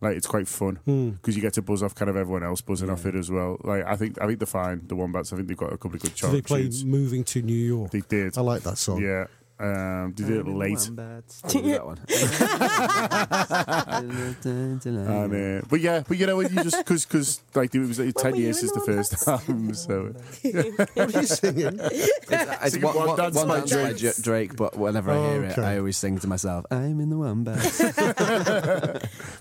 Like 0.00 0.16
it's 0.16 0.26
quite 0.26 0.48
fun 0.48 0.76
Hmm. 0.84 1.10
because 1.10 1.36
you 1.36 1.42
get 1.42 1.52
to 1.54 1.62
buzz 1.62 1.80
off 1.80 1.94
kind 1.94 2.08
of 2.10 2.16
everyone 2.16 2.42
else 2.42 2.60
buzzing 2.60 2.90
off 2.90 3.06
it 3.06 3.14
as 3.14 3.30
well. 3.30 3.56
Like 3.62 3.84
I 3.86 3.94
think 3.94 4.20
I 4.20 4.26
think 4.26 4.40
they're 4.40 4.46
fine. 4.46 4.82
The 4.88 4.96
Wombats. 4.96 5.32
I 5.32 5.36
think 5.36 5.46
they've 5.46 5.56
got 5.56 5.72
a 5.72 5.78
couple 5.78 5.94
of 5.94 6.02
good 6.02 6.14
Do 6.16 6.26
they 6.26 6.32
chart 6.40 6.44
play 6.44 6.62
tunes. 6.62 6.84
"Moving 6.84 7.22
to 7.22 7.40
New 7.40 7.54
York"? 7.54 7.92
They 7.92 8.00
did. 8.00 8.36
I 8.36 8.40
like 8.40 8.62
that 8.64 8.78
song. 8.78 9.00
Yeah. 9.00 9.26
Um, 9.62 10.12
they 10.16 10.24
did 10.24 10.38
it 10.38 10.48
late. 10.48 10.78
that 10.96 11.86
one. 11.86 12.00
And, 14.44 14.98
uh, 14.98 15.60
but 15.68 15.80
yeah, 15.80 16.02
but 16.06 16.18
you 16.18 16.26
know, 16.26 16.36
when 16.36 16.52
you 16.52 16.62
just 16.64 16.78
because 16.78 17.06
because 17.06 17.40
like 17.54 17.74
it 17.74 17.78
was 17.78 17.98
like, 17.98 18.14
ten 18.16 18.34
years 18.34 18.58
since 18.58 18.72
the 18.72 18.80
the 18.80 18.86
first 18.86 19.28
album, 19.28 19.72
so 19.74 20.04
What 20.94 21.14
are 21.14 21.20
you 21.20 21.26
singing? 21.26 21.78
It's 21.80 22.72
Singing 22.72 22.86
one, 22.86 22.96
One 22.96 23.06
one, 23.08 23.16
Dance 23.16 23.36
one 23.36 23.48
by 23.48 23.56
dance 23.58 23.72
by 23.72 23.82
Drake. 23.82 23.96
J- 23.96 24.12
Drake, 24.20 24.56
but 24.56 24.76
whenever 24.76 25.12
I 25.12 25.30
hear 25.30 25.44
it, 25.44 25.58
I 25.58 25.78
always 25.78 25.96
sing 25.96 26.18
to 26.18 26.26
myself, 26.26 26.66
I'm 26.70 27.00
in 27.00 27.10
the 27.10 27.18
wombat. 27.18 27.58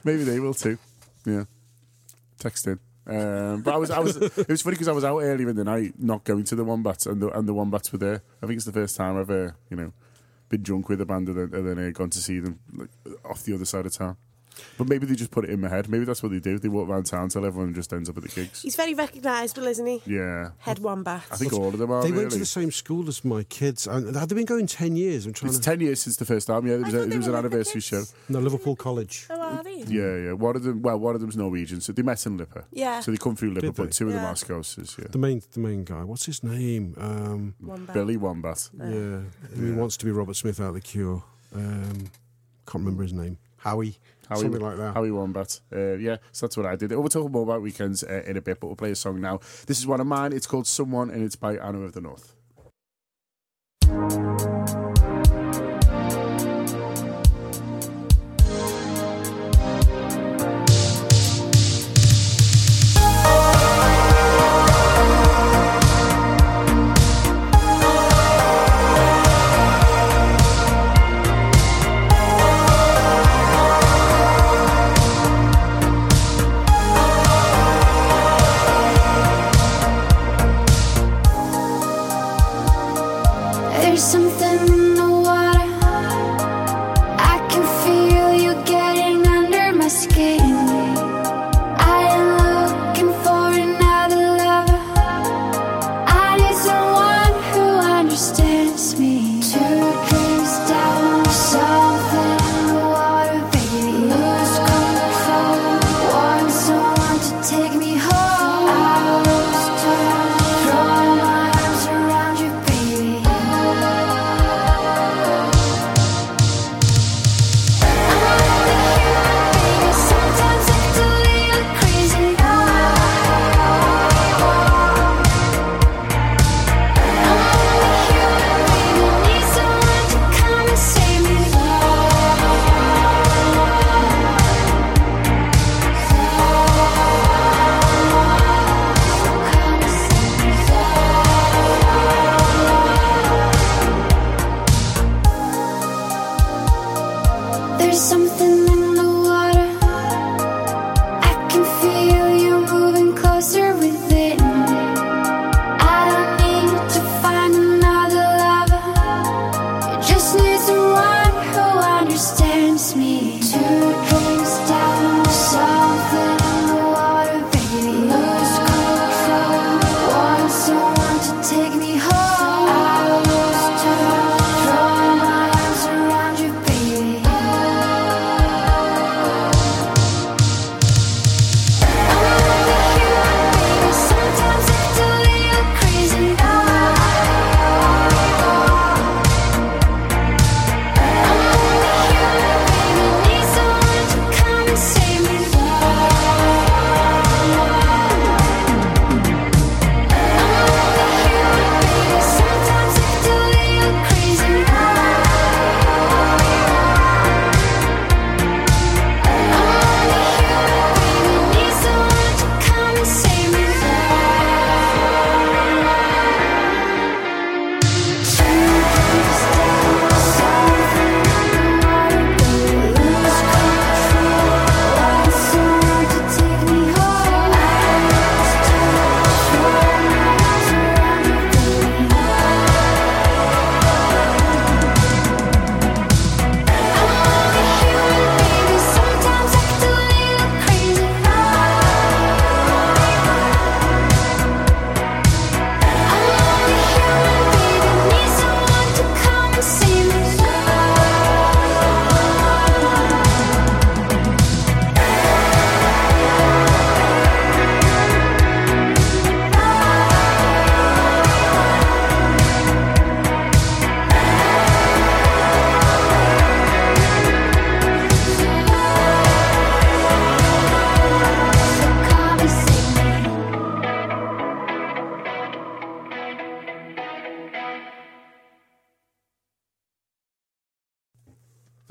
maybe 0.04 0.24
they 0.24 0.40
will 0.40 0.54
too. 0.54 0.78
Yeah, 1.26 1.46
text 2.40 2.68
in. 2.68 2.80
Um, 3.08 3.64
but 3.64 3.74
I 3.74 3.78
was, 3.78 3.90
I 3.90 4.00
was. 4.00 4.18
It 4.18 4.48
was 4.48 4.62
funny 4.62 4.76
because 4.76 4.88
I 4.88 4.92
was 4.92 5.04
out 5.04 5.20
earlier 5.20 5.50
in 5.50 5.56
the 5.56 5.64
night, 5.64 5.94
not 5.98 6.24
going 6.24 6.44
to 6.44 6.56
the 6.56 6.64
Wombats, 6.64 7.08
and 7.08 7.22
the 7.22 7.30
and 7.30 7.48
the 7.48 7.54
Wombats 7.54 7.92
were 7.92 7.98
there. 7.98 8.22
I 8.42 8.46
think 8.46 8.58
it's 8.58 8.66
the 8.66 8.72
first 8.72 8.96
time 8.96 9.18
I've, 9.18 9.32
uh, 9.32 9.52
you 9.70 9.78
know, 9.78 9.94
been 10.52 10.62
drunk 10.62 10.90
with 10.90 11.02
a 11.02 11.06
band 11.06 11.30
and 11.30 11.38
then, 11.38 11.60
and 11.60 11.68
then 11.78 11.88
uh, 11.88 11.92
gone 11.92 12.10
to 12.12 12.20
see 12.20 12.40
them 12.40 12.60
like, 12.74 12.90
off 13.26 13.44
the 13.44 13.56
other 13.56 13.66
side 13.66 13.86
of 13.86 13.94
town. 13.94 14.18
But 14.78 14.88
maybe 14.90 15.06
they 15.06 15.16
just 15.16 15.32
put 15.32 15.44
it 15.46 15.50
in 15.50 15.62
my 15.62 15.70
head. 15.70 15.90
Maybe 15.90 16.06
that's 16.06 16.22
what 16.24 16.32
they 16.32 16.40
do. 16.40 16.60
They 16.60 16.70
walk 16.70 16.90
around 16.90 17.06
town 17.06 17.30
till 17.30 17.46
everyone 17.46 17.74
just 17.74 17.92
ends 17.94 18.10
up 18.10 18.18
at 18.18 18.24
the 18.24 18.30
gigs. 18.30 18.62
He's 18.62 18.76
very 18.76 18.94
recognisable, 18.94 19.68
isn't 19.68 19.86
he? 19.86 20.02
Yeah, 20.06 20.52
Head 20.60 20.80
wombat. 20.80 21.24
I 21.32 21.36
think 21.36 21.54
all 21.54 21.68
of 21.70 21.78
them 21.78 21.92
are. 21.92 22.02
They 22.04 22.10
really. 22.12 22.24
went 22.24 22.32
to 22.34 22.40
the 22.40 22.46
same 22.46 22.72
school 22.72 23.08
as 23.08 23.24
my 23.26 23.44
kids. 23.44 23.88
And 23.88 24.16
had 24.16 24.30
they 24.30 24.36
been 24.36 24.46
going 24.46 24.68
ten 24.68 24.96
years? 24.96 25.26
I'm 25.26 25.34
trying 25.34 25.50
It's 25.50 25.58
to. 25.60 25.64
ten 25.64 25.80
years 25.80 26.02
since 26.02 26.18
the 26.18 26.26
first 26.26 26.50
album. 26.50 26.70
Yeah, 26.70 26.78
there 26.78 26.86
was, 26.86 26.94
I 26.94 26.98
a, 26.98 27.02
thought 27.02 27.10
there 27.10 27.18
was 27.18 27.28
an 27.28 27.34
were 27.34 27.40
anniversary 27.40 27.82
show. 27.82 27.98
Olympics. 27.98 28.30
no, 28.30 28.40
Liverpool 28.40 28.76
College. 28.76 29.28
Oh, 29.30 29.40
are 29.42 29.64
they? 29.64 29.84
Yeah, 29.88 30.16
yeah. 30.18 30.32
One 30.34 30.56
of 30.56 30.64
them. 30.64 30.82
Well, 30.82 30.98
one 31.00 31.16
of 31.16 31.22
them's 31.22 31.38
Norwegian, 31.38 31.82
so 31.82 31.94
they 31.94 32.02
met 32.02 32.26
in 32.26 32.38
Liverpool. 32.38 32.64
Yeah. 32.72 33.00
So 33.02 33.12
they 33.12 33.18
come 33.18 33.36
through 33.36 33.54
Liverpool. 33.54 33.86
they? 33.86 33.92
Two 33.92 34.08
of 34.08 34.14
them 34.14 34.24
Yeah. 34.24 34.30
are 34.32 34.36
Scousers. 34.36 34.98
Yeah. 34.98 35.08
The 35.12 35.18
main, 35.18 35.42
the 35.54 35.60
main 35.60 35.84
guy. 35.84 36.04
What's 36.04 36.26
his 36.26 36.44
name? 36.44 36.96
Um, 36.98 37.56
Wombat. 37.62 37.94
Billy 37.94 38.18
Wombat. 38.18 38.70
yeah, 38.78 39.22
he 39.56 39.72
wants 39.72 39.98
to 39.98 40.06
be 40.06 40.12
Robert 40.12 40.36
Smith 40.36 40.60
out 40.60 40.70
of 40.70 40.74
the 40.76 40.82
Cure. 40.82 41.24
Um, 41.54 42.10
can't 42.66 42.84
remember 42.86 43.04
his 43.04 43.14
name. 43.14 43.38
Howie. 43.58 43.98
Howie, 44.32 44.42
something 44.42 44.62
like 44.62 44.78
that. 44.78 44.94
Howie 44.94 45.12
Wombat. 45.12 45.60
Uh, 45.72 45.94
yeah, 45.94 46.18
so 46.32 46.46
that's 46.46 46.58
what 46.58 46.66
I 46.66 46.76
did. 46.76 46.92
We'll 46.92 47.10
talk 47.10 47.30
more 47.30 47.44
about 47.44 47.62
weekends 47.62 48.04
uh, 48.04 48.24
in 48.26 48.38
a 48.38 48.42
bit, 48.42 48.60
but 48.60 48.68
we'll 48.68 48.76
play 48.76 48.92
a 48.92 48.96
song 48.96 49.20
now. 49.20 49.40
This 49.68 49.78
is 49.78 49.86
one 49.86 50.00
of 50.00 50.08
mine. 50.08 50.34
It's 50.34 50.48
called 50.48 50.68
Someone, 50.68 51.10
and 51.10 51.24
it's 51.24 51.36
by 51.36 51.58
Anna 51.58 51.82
of 51.82 51.94
the 51.94 52.02
North. 52.02 52.36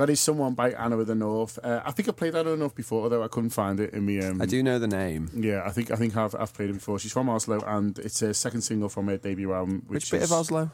That 0.01 0.09
is 0.09 0.19
someone 0.19 0.55
by 0.55 0.71
Anna 0.71 0.97
of 0.97 1.07
the 1.09 1.15
North. 1.15 1.59
Uh, 1.63 1.83
I 1.85 1.91
think 1.91 2.09
I 2.09 2.13
played 2.13 2.35
Anna 2.35 2.49
of 2.49 2.57
the 2.57 2.57
North 2.57 2.75
before, 2.75 3.03
although 3.03 3.23
I 3.23 3.29
couldn't 3.29 3.51
find 3.51 3.79
it 3.79 3.93
in 3.93 4.07
me. 4.07 4.19
Um, 4.23 4.41
I 4.41 4.47
do 4.47 4.63
know 4.63 4.79
the 4.79 4.89
name. 4.89 5.29
Yeah, 5.35 5.63
I 5.67 5.73
think 5.73 5.91
I 5.91 5.97
think 5.97 6.17
I've, 6.17 6.35
I've 6.35 6.55
played 6.55 6.71
it 6.71 6.73
before. 6.73 6.99
She's 6.99 7.13
from 7.13 7.29
Oslo, 7.29 7.61
and 7.67 7.99
it's 7.99 8.23
a 8.23 8.33
second 8.33 8.63
single 8.63 8.89
from 8.89 9.09
her 9.09 9.19
debut 9.19 9.53
album. 9.53 9.83
Which, 9.89 10.05
Which, 10.05 10.11
bit 10.13 10.23
is, 10.23 10.33
of 10.33 10.39
Oslo? 10.39 10.61
I'm 10.63 10.71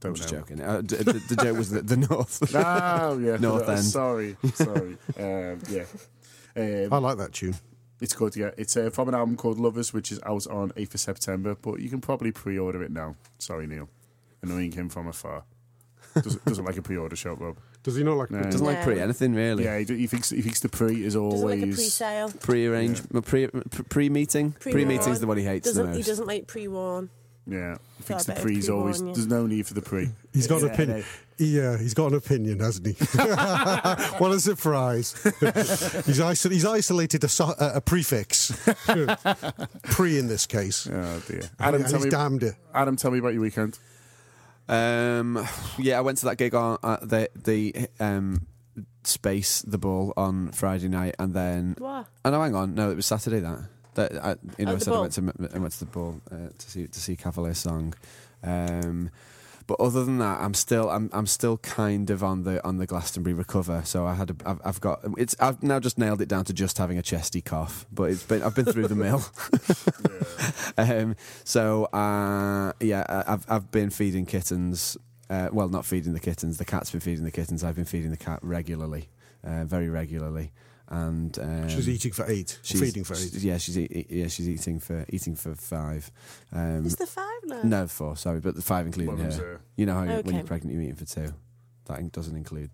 Don't 0.00 0.16
just 0.16 0.32
know. 0.32 0.40
joking. 0.40 0.60
Uh, 0.60 0.80
d- 0.80 0.96
the, 0.96 1.12
the 1.12 1.36
joke 1.40 1.56
was 1.56 1.70
the, 1.70 1.82
the 1.82 1.96
north. 1.98 2.52
Oh 2.56 3.16
yeah, 3.20 3.36
North 3.40 3.68
End. 3.68 3.84
Sorry, 3.84 4.36
sorry. 4.54 4.98
um, 5.20 5.60
yeah, 5.70 5.84
um, 6.56 6.92
I 6.92 6.98
like 6.98 7.18
that 7.18 7.32
tune. 7.32 7.54
it's 8.00 8.12
good. 8.14 8.34
Yeah, 8.34 8.50
it's 8.58 8.76
uh, 8.76 8.90
from 8.90 9.06
an 9.08 9.14
album 9.14 9.36
called 9.36 9.60
Lovers, 9.60 9.92
which 9.92 10.10
is 10.10 10.18
out 10.26 10.48
on 10.48 10.72
eighth 10.76 10.94
of 10.94 11.00
September. 11.00 11.54
But 11.54 11.78
you 11.78 11.90
can 11.90 12.00
probably 12.00 12.32
pre-order 12.32 12.82
it 12.82 12.90
now. 12.90 13.14
Sorry, 13.38 13.68
Neil. 13.68 13.88
Annoying 14.42 14.72
him 14.72 14.88
from 14.88 15.06
afar. 15.06 15.44
Doesn't, 16.16 16.44
doesn't 16.44 16.64
like 16.64 16.76
a 16.76 16.82
pre-order 16.82 17.14
shop, 17.14 17.38
Rob. 17.40 17.56
Does 17.84 17.96
he 17.96 18.02
not 18.02 18.16
like? 18.16 18.30
No. 18.30 18.38
it? 18.40 18.44
Doesn't 18.50 18.66
like 18.66 18.82
pre 18.82 18.98
anything 18.98 19.34
really. 19.34 19.64
Yeah, 19.64 19.78
he, 19.78 19.84
he 19.84 20.06
thinks 20.06 20.30
he 20.30 20.42
thinks 20.42 20.60
the 20.60 20.68
pre 20.70 21.04
is 21.04 21.14
always. 21.14 21.42
Like 21.60 21.70
a 21.70 21.74
pre-sale. 21.74 22.32
Pre-arrange, 22.40 23.02
pre 23.26 23.46
pre 23.88 24.08
meeting. 24.08 24.52
Pre-warn. 24.52 24.86
Pre-meeting's 24.86 25.20
the 25.20 25.26
one 25.26 25.36
he 25.36 25.44
hates 25.44 25.66
Doesn't 25.68 25.88
he 25.92 25.98
most. 25.98 26.06
doesn't 26.06 26.26
like 26.26 26.46
pre-warn? 26.46 27.10
Yeah, 27.46 27.76
he 27.98 28.02
So 28.02 28.06
thinks 28.06 28.24
the 28.24 28.32
better 28.32 28.42
pre's 28.42 28.70
always. 28.70 28.96
pre-warn. 28.96 29.14
There's 29.14 29.26
no 29.26 29.46
need 29.46 29.66
for 29.66 29.74
the 29.74 29.82
pre. 29.82 30.08
He's 30.32 30.46
got 30.46 30.62
an 30.62 30.68
Yeah, 30.68 30.72
opinion. 30.74 31.04
Yeah, 31.36 31.62
uh, 31.72 31.78
he's 31.78 31.94
got 31.94 32.06
an 32.06 32.14
opinion, 32.14 32.60
hasn't 32.60 32.86
he? 32.86 32.92
what 34.18 34.30
a 34.30 34.38
surprise! 34.40 35.12
he's, 35.40 36.20
isol- 36.20 36.50
he's 36.52 36.64
isolated 36.64 37.24
a, 37.24 37.28
so- 37.28 37.54
a, 37.58 37.72
a 37.74 37.80
prefix, 37.80 38.52
pre 39.82 40.18
in 40.18 40.26
this 40.28 40.46
case. 40.46 40.86
Oh 40.90 41.22
dear. 41.26 41.40
And 41.40 41.50
Adam, 41.60 41.82
tell 41.82 41.94
he's 41.96 42.04
me. 42.04 42.10
damned 42.10 42.42
it. 42.44 42.54
Adam, 42.72 42.96
tell 42.96 43.10
me 43.10 43.18
about 43.18 43.32
your 43.34 43.42
weekend. 43.42 43.78
Um, 44.68 45.46
yeah, 45.78 45.98
I 45.98 46.00
went 46.00 46.18
to 46.18 46.26
that 46.26 46.36
gig 46.38 46.54
on 46.54 46.78
uh, 46.82 46.96
the 47.02 47.28
the 47.34 47.88
um 48.00 48.46
space 49.04 49.62
the 49.62 49.78
Bull 49.78 50.12
on 50.16 50.52
Friday 50.52 50.88
night, 50.88 51.14
and 51.18 51.34
then 51.34 51.74
What? 51.78 52.06
oh 52.24 52.30
no, 52.30 52.40
hang 52.42 52.54
on, 52.54 52.74
no, 52.74 52.90
it 52.90 52.96
was 52.96 53.06
Saturday 53.06 53.40
that 53.40 53.58
that 53.94 54.12
I, 54.24 54.36
you 54.58 54.64
know 54.66 54.72
Oh, 54.72 54.74
I 54.74 54.78
the 54.78 54.84
said 54.84 54.94
I 54.94 55.00
went 55.00 55.12
to 55.12 55.34
I 55.54 55.58
went 55.58 55.72
to 55.74 55.78
the 55.80 55.90
Bull 55.90 56.20
uh, 56.30 56.48
to 56.56 56.70
see 56.70 56.86
to 56.86 57.00
see 57.00 57.16
Cavalier 57.16 57.54
song. 57.54 57.94
Um, 58.42 59.10
but 59.66 59.80
other 59.80 60.04
than 60.04 60.18
that, 60.18 60.40
I'm 60.40 60.54
still 60.54 60.90
I'm 60.90 61.10
I'm 61.12 61.26
still 61.26 61.58
kind 61.58 62.10
of 62.10 62.22
on 62.22 62.44
the 62.44 62.64
on 62.66 62.76
the 62.78 62.86
Glastonbury 62.86 63.34
recover. 63.34 63.82
So 63.84 64.06
I 64.06 64.14
had 64.14 64.30
a, 64.30 64.36
I've, 64.44 64.60
I've 64.64 64.80
got 64.80 65.00
it's 65.16 65.34
I've 65.40 65.62
now 65.62 65.80
just 65.80 65.98
nailed 65.98 66.20
it 66.20 66.28
down 66.28 66.44
to 66.46 66.52
just 66.52 66.78
having 66.78 66.98
a 66.98 67.02
chesty 67.02 67.40
cough. 67.40 67.86
But 67.92 68.10
it's 68.10 68.22
been 68.22 68.42
I've 68.42 68.54
been 68.54 68.66
through 68.66 68.88
the 68.88 68.94
mill. 68.94 69.24
um, 70.78 71.16
so 71.44 71.84
uh, 71.86 72.72
yeah, 72.80 73.24
I've 73.26 73.44
I've 73.48 73.70
been 73.70 73.90
feeding 73.90 74.26
kittens. 74.26 74.96
Uh, 75.30 75.48
well, 75.52 75.68
not 75.68 75.86
feeding 75.86 76.12
the 76.12 76.20
kittens. 76.20 76.58
The 76.58 76.66
cat's 76.66 76.90
been 76.90 77.00
feeding 77.00 77.24
the 77.24 77.30
kittens. 77.30 77.64
I've 77.64 77.76
been 77.76 77.86
feeding 77.86 78.10
the 78.10 78.16
cat 78.18 78.40
regularly, 78.42 79.08
uh, 79.42 79.64
very 79.64 79.88
regularly, 79.88 80.52
and 80.94 81.38
um, 81.38 81.68
She's 81.68 81.88
eating 81.88 82.12
for 82.12 82.24
eight, 82.30 82.58
she's- 82.62 82.80
feeding 82.80 83.04
for 83.04 83.14
eight. 83.14 83.32
Yeah, 83.34 83.58
she's 83.58 83.76
eat, 83.78 83.90
eat- 83.94 84.10
yeah 84.10 84.28
she's 84.28 84.48
eating 84.48 84.78
for 84.78 85.04
eating 85.08 85.34
for 85.34 85.54
five. 85.54 86.10
Um, 86.52 86.86
Is 86.86 86.96
the 86.96 87.06
five 87.06 87.40
now? 87.44 87.60
no, 87.64 87.86
four. 87.88 88.16
Sorry, 88.16 88.40
but 88.40 88.54
the 88.54 88.62
five 88.62 88.86
including 88.86 89.16
Well, 89.16 89.32
her. 89.32 89.52
it 89.54 89.60
You 89.76 89.86
know 89.86 89.94
how 89.94 90.04
you- 90.04 90.22
when 90.22 90.34
you're 90.36 90.44
pregnant, 90.44 90.74
you're 90.74 90.82
eating 90.82 90.96
for 90.96 91.04
two. 91.06 91.34
That 91.86 91.98
in- 92.00 92.08
doesn't 92.10 92.36
include. 92.36 92.70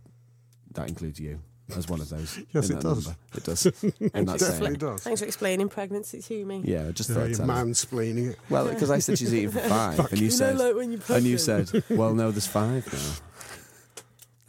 That 0.73 0.89
includes 0.89 1.19
you 1.19 1.41
as 1.77 1.89
one 1.89 2.00
of 2.00 2.09
those. 2.09 2.39
Yes, 2.53 2.69
it 2.71 2.81
does. 2.81 3.07
number. 3.07 3.19
It 3.37 3.45
does. 3.45 3.67
in 3.83 3.93
that 4.00 4.39
Definitely 4.39 4.67
saying. 4.67 4.75
does. 4.75 5.03
Thanks 5.05 5.21
for 5.21 5.27
explaining 5.27 5.69
pregnancy 5.69 6.21
to 6.21 6.45
me. 6.45 6.62
Yeah, 6.65 6.89
I 6.89 6.91
just 6.93 7.09
Yeah, 7.11 7.15
thought. 7.17 7.21
you're 7.31 7.43
I'd 7.43 7.47
tell 7.47 7.67
you. 7.67 7.73
mansplaining 7.73 8.31
it. 8.33 8.39
Well, 8.50 8.69
because 8.69 8.91
I 8.91 8.99
said 8.99 9.19
she's 9.19 9.33
eating 9.33 9.50
for 9.53 9.61
five, 9.77 9.99
and 9.99 10.11
you 10.19 10.25
You 10.27 10.31
know, 10.31 10.37
said, 10.37 10.59
like 10.59 10.75
when 10.77 10.93
you're 10.93 11.00
and 11.17 11.25
you 11.27 11.39
said, 11.39 11.71
well, 11.91 12.12
no, 12.15 12.31
there's 12.33 12.47
five 12.47 12.85
now. 12.93 13.15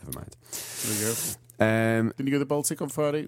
Never 0.04 0.18
mind. 0.20 0.36
There 0.84 0.94
you 1.10 1.14
go. 1.14 1.16
Um, 1.64 2.08
Didn't 2.18 2.28
you 2.28 2.32
go 2.32 2.36
to 2.36 2.40
the 2.40 2.46
Baltic 2.46 2.82
on 2.82 2.90
Friday? 2.90 3.28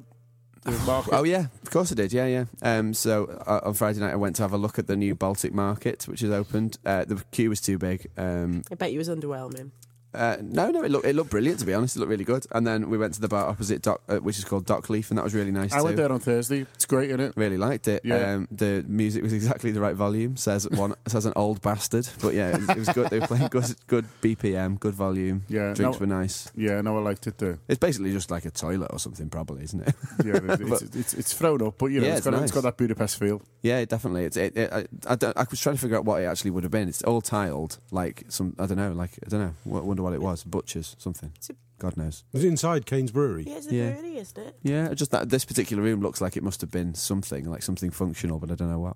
The 0.63 0.71
market? 0.85 1.13
Oh 1.13 1.23
yeah, 1.23 1.47
of 1.61 1.69
course 1.71 1.91
I 1.91 1.95
did. 1.95 2.13
Yeah, 2.13 2.25
yeah. 2.27 2.45
Um, 2.61 2.93
so 2.93 3.25
uh, 3.45 3.61
on 3.63 3.73
Friday 3.73 3.99
night 3.99 4.13
I 4.13 4.15
went 4.15 4.37
to 4.37 4.43
have 4.43 4.53
a 4.53 4.57
look 4.57 4.79
at 4.79 4.87
the 4.87 4.95
new 4.95 5.13
Baltic 5.13 5.53
Market, 5.53 6.07
which 6.07 6.21
has 6.21 6.31
opened. 6.31 6.77
Uh, 6.85 7.03
the 7.05 7.21
queue 7.31 7.49
was 7.49 7.59
too 7.59 7.77
big. 7.77 8.07
Um, 8.17 8.63
I 8.71 8.75
bet 8.75 8.91
you 8.93 8.97
was 8.99 9.09
underwhelming. 9.09 9.71
Uh, 10.13 10.37
no, 10.41 10.69
no, 10.71 10.83
it 10.83 10.91
looked 10.91 11.05
it 11.05 11.15
looked 11.15 11.29
brilliant 11.31 11.59
to 11.59 11.65
be 11.65 11.73
honest. 11.73 11.95
It 11.95 11.99
looked 11.99 12.09
really 12.09 12.23
good. 12.23 12.45
And 12.51 12.65
then 12.65 12.89
we 12.89 12.97
went 12.97 13.13
to 13.15 13.21
the 13.21 13.27
bar 13.27 13.47
opposite, 13.47 13.81
Dock, 13.81 14.01
uh, 14.09 14.17
which 14.17 14.37
is 14.37 14.45
called 14.45 14.65
Dock 14.65 14.89
Leaf, 14.89 15.09
and 15.11 15.17
that 15.17 15.23
was 15.23 15.33
really 15.33 15.51
nice 15.51 15.73
I 15.73 15.79
too. 15.79 15.83
went 15.85 15.97
there 15.97 16.11
on 16.11 16.19
Thursday. 16.19 16.61
It's 16.73 16.85
great, 16.85 17.09
isn't 17.09 17.19
it? 17.19 17.33
Really 17.35 17.57
liked 17.57 17.87
it. 17.87 18.01
Yeah. 18.03 18.33
Um, 18.33 18.47
the 18.51 18.83
music 18.87 19.23
was 19.23 19.33
exactly 19.41 19.71
the 19.71 19.81
right 19.81 19.95
volume. 19.95 20.37
Says 20.37 20.69
one 20.69 20.95
says 21.07 21.25
an 21.25 21.33
old 21.35 21.61
bastard, 21.61 22.07
but 22.21 22.33
yeah, 22.33 22.49
it 22.55 22.59
was, 22.61 22.69
it 22.69 22.77
was 22.77 22.89
good. 22.89 23.09
They 23.09 23.19
were 23.19 23.27
playing 23.27 23.47
good, 23.47 23.75
good 23.87 24.05
BPM, 24.21 24.79
good 24.79 24.93
volume. 24.95 25.43
Yeah. 25.49 25.73
Drinks 25.73 25.99
no, 25.99 25.99
were 25.99 26.07
nice. 26.07 26.51
yeah, 26.55 26.81
no, 26.81 26.97
I 26.97 27.01
liked 27.01 27.27
it 27.27 27.37
too. 27.37 27.59
It's 27.67 27.79
basically 27.79 28.11
just 28.11 28.31
like 28.31 28.45
a 28.45 28.51
toilet 28.51 28.91
or 28.91 28.99
something, 28.99 29.29
probably, 29.29 29.63
isn't 29.63 29.87
it? 29.87 29.95
Yeah, 30.25 30.35
it- 30.37 30.61
it's, 30.61 30.81
it's, 30.95 31.13
it's 31.13 31.33
thrown 31.33 31.61
up, 31.61 31.77
but 31.77 31.87
you 31.87 31.99
know, 31.99 32.07
Yeah, 32.07 32.17
it's 32.17 32.25
it's 32.25 32.35
got, 32.35 32.43
it's 32.43 32.51
got 32.51 32.63
that 32.63 32.77
Budapest 32.77 33.19
feel. 33.19 33.41
Yeah, 33.61 33.83
definitely. 33.85 34.25
It's 34.25 34.37
it, 34.37 34.55
it, 34.57 34.71
I, 34.71 34.85
I, 35.07 35.15
don't, 35.15 35.35
I 35.37 35.45
was 35.49 35.59
trying 35.59 35.75
to 35.75 35.81
figure 35.81 35.97
out 35.97 36.05
what 36.05 36.21
it 36.21 36.25
actually 36.25 36.51
would 36.51 36.63
have 36.63 36.71
been. 36.71 36.87
It's 36.87 37.01
all 37.03 37.21
tiled, 37.21 37.79
like 37.91 38.23
some 38.29 38.55
I 38.59 38.65
don't 38.65 38.77
know, 38.77 38.91
like 38.91 39.11
I 39.25 39.29
don't 39.29 39.39
know. 39.39 39.77
I 39.77 39.81
wonder 39.81 40.02
what 40.03 40.13
it 40.13 40.21
was. 40.21 40.43
Butchers, 40.43 40.95
something. 40.99 41.31
A- 41.49 41.53
God 41.79 41.97
knows. 41.97 42.23
It 42.31 42.37
was 42.37 42.45
inside 42.45 42.85
Cain's 42.85 43.11
Brewery. 43.11 43.43
Yeah, 43.47 43.55
it's 43.57 43.67
a 43.67 43.75
Yeah. 43.75 43.91
brewery, 43.93 44.17
isn't 44.17 44.37
it? 44.37 44.55
Yeah, 44.63 44.93
just 44.93 45.11
that 45.11 45.29
this 45.29 45.43
particular 45.43 45.81
room 45.83 46.01
looks 46.01 46.21
like 46.21 46.37
it 46.37 46.43
must 46.43 46.61
have 46.61 46.71
been 46.71 46.93
something, 46.93 47.45
like 47.49 47.63
something 47.63 47.89
functional, 47.91 48.39
but 48.39 48.51
I 48.51 48.55
don't 48.55 48.69
know 48.69 48.79
what. 48.79 48.95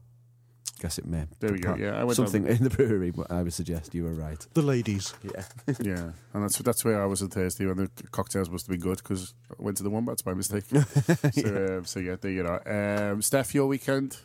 Guess 0.79 0.99
it 0.99 1.07
may. 1.07 1.25
There 1.39 1.51
we 1.51 1.57
go. 1.59 1.75
Yeah, 1.75 1.99
I 1.99 2.03
went 2.03 2.17
something 2.17 2.45
in 2.45 2.63
the 2.63 2.69
brewery. 2.77 3.09
But 3.09 3.31
I 3.31 3.41
would 3.41 3.51
suggest 3.53 3.95
you 3.95 4.03
were 4.03 4.13
right. 4.13 4.45
The 4.53 4.61
ladies. 4.61 5.11
Yeah. 5.23 5.43
Yeah, 5.81 6.11
and 6.33 6.43
that's 6.43 6.59
that's 6.59 6.85
where 6.85 7.01
I 7.01 7.05
was 7.07 7.23
on 7.23 7.29
Thursday 7.29 7.65
when 7.65 7.77
the 7.77 7.89
cocktails 8.11 8.49
must 8.51 8.67
have 8.67 8.71
been 8.73 8.79
good 8.87 8.97
because 8.99 9.33
I 9.51 9.55
went 9.57 9.77
to 9.77 9.83
the 9.83 9.89
Wombats 9.89 10.21
by 10.21 10.35
mistake. 10.35 10.65
so, 11.33 11.77
um, 11.79 11.85
so 11.85 11.99
yeah, 11.99 12.15
there 12.21 12.29
you 12.31 12.45
are. 12.45 13.11
Um, 13.11 13.23
Steph, 13.23 13.55
your 13.55 13.65
weekend? 13.65 14.17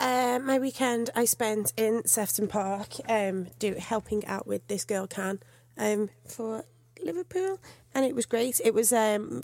Um, 0.00 0.46
my 0.46 0.60
weekend 0.60 1.10
I 1.16 1.24
spent 1.24 1.72
in 1.76 2.06
Sefton 2.06 2.46
Park, 2.46 2.90
um, 3.08 3.48
do 3.58 3.74
helping 3.74 4.24
out 4.26 4.46
with 4.46 4.68
this 4.68 4.84
girl 4.84 5.08
can, 5.08 5.40
um, 5.78 6.10
for 6.26 6.64
Liverpool, 7.02 7.58
and 7.94 8.04
it 8.04 8.14
was 8.14 8.26
great. 8.26 8.60
It 8.64 8.74
was 8.74 8.92
um, 8.92 9.42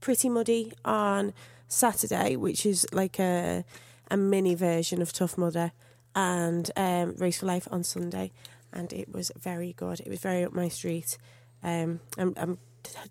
pretty 0.00 0.28
muddy 0.28 0.72
on 0.84 1.32
Saturday, 1.68 2.36
which 2.36 2.66
is 2.66 2.86
like 2.92 3.18
a 3.18 3.64
a 4.10 4.16
mini 4.16 4.54
version 4.54 5.00
of 5.00 5.12
Tough 5.12 5.38
Mudder, 5.38 5.72
and 6.14 6.70
um, 6.76 7.14
Race 7.16 7.38
for 7.38 7.46
Life 7.46 7.68
on 7.70 7.84
Sunday, 7.84 8.32
and 8.72 8.92
it 8.92 9.12
was 9.12 9.30
very 9.38 9.72
good. 9.72 10.00
It 10.00 10.08
was 10.08 10.20
very 10.20 10.44
up 10.44 10.52
my 10.52 10.68
street. 10.68 11.16
Um, 11.62 12.00
I'm, 12.18 12.34
I'm 12.36 12.58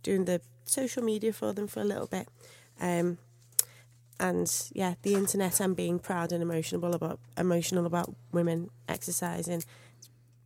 doing 0.03 0.25
the 0.25 0.41
social 0.65 1.03
media 1.03 1.31
for 1.33 1.53
them 1.53 1.67
for 1.67 1.81
a 1.81 1.85
little 1.85 2.07
bit. 2.07 2.27
Um, 2.81 3.17
and 4.19 4.51
yeah, 4.73 4.95
the 5.01 5.13
internet 5.15 5.59
and 5.61 5.75
being 5.75 5.97
proud 5.99 6.31
and 6.31 6.43
emotional 6.43 6.93
about 6.93 7.19
emotional 7.37 7.85
about 7.85 8.13
women 8.33 8.69
exercising 8.87 9.63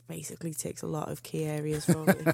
basically 0.08 0.54
ticks 0.54 0.82
a 0.82 0.88
lot 0.88 1.10
of 1.10 1.24
key 1.24 1.44
areas 1.46 1.86
for 1.86 2.04
me. 2.06 2.14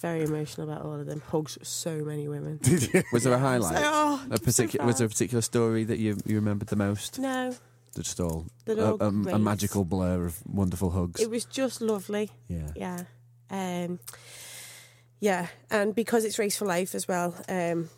Very 0.00 0.24
emotional 0.24 0.68
about 0.68 0.84
all 0.84 0.98
of 0.98 1.06
them. 1.06 1.22
Hugs 1.28 1.56
so 1.62 2.04
many 2.04 2.26
women. 2.28 2.58
Was 3.12 3.22
there 3.22 3.32
a 3.34 3.38
highlight? 3.38 3.76
Oh, 3.84 4.20
a 4.32 4.38
particular 4.38 4.84
was 4.84 4.98
there 4.98 5.06
a 5.06 5.08
particular 5.08 5.40
story 5.42 5.84
that 5.84 5.98
you 6.00 6.16
you 6.26 6.34
remembered 6.34 6.68
the 6.68 6.76
most? 6.76 7.20
no, 7.20 7.54
Just 7.94 8.18
all, 8.18 8.46
They're 8.64 8.78
a, 8.78 8.94
all 8.96 9.02
a- 9.28 9.34
a 9.34 9.38
magical 9.38 9.84
blur 9.84 10.24
of 10.26 10.44
wonderful 10.46 10.90
hugs. 10.90 11.20
it 11.20 11.30
was 11.30 11.44
just 11.44 11.80
lovely. 11.80 12.30
yeah. 12.48 12.70
Yeah. 12.74 13.04
Um, 13.50 14.00
yeah, 15.20 15.46
and 15.70 15.94
because 15.94 16.24
it's 16.24 16.38
Race 16.38 16.56
for 16.56 16.64
Life 16.66 16.94
as 16.96 17.06
well, 17.06 17.36
um, 17.48 17.88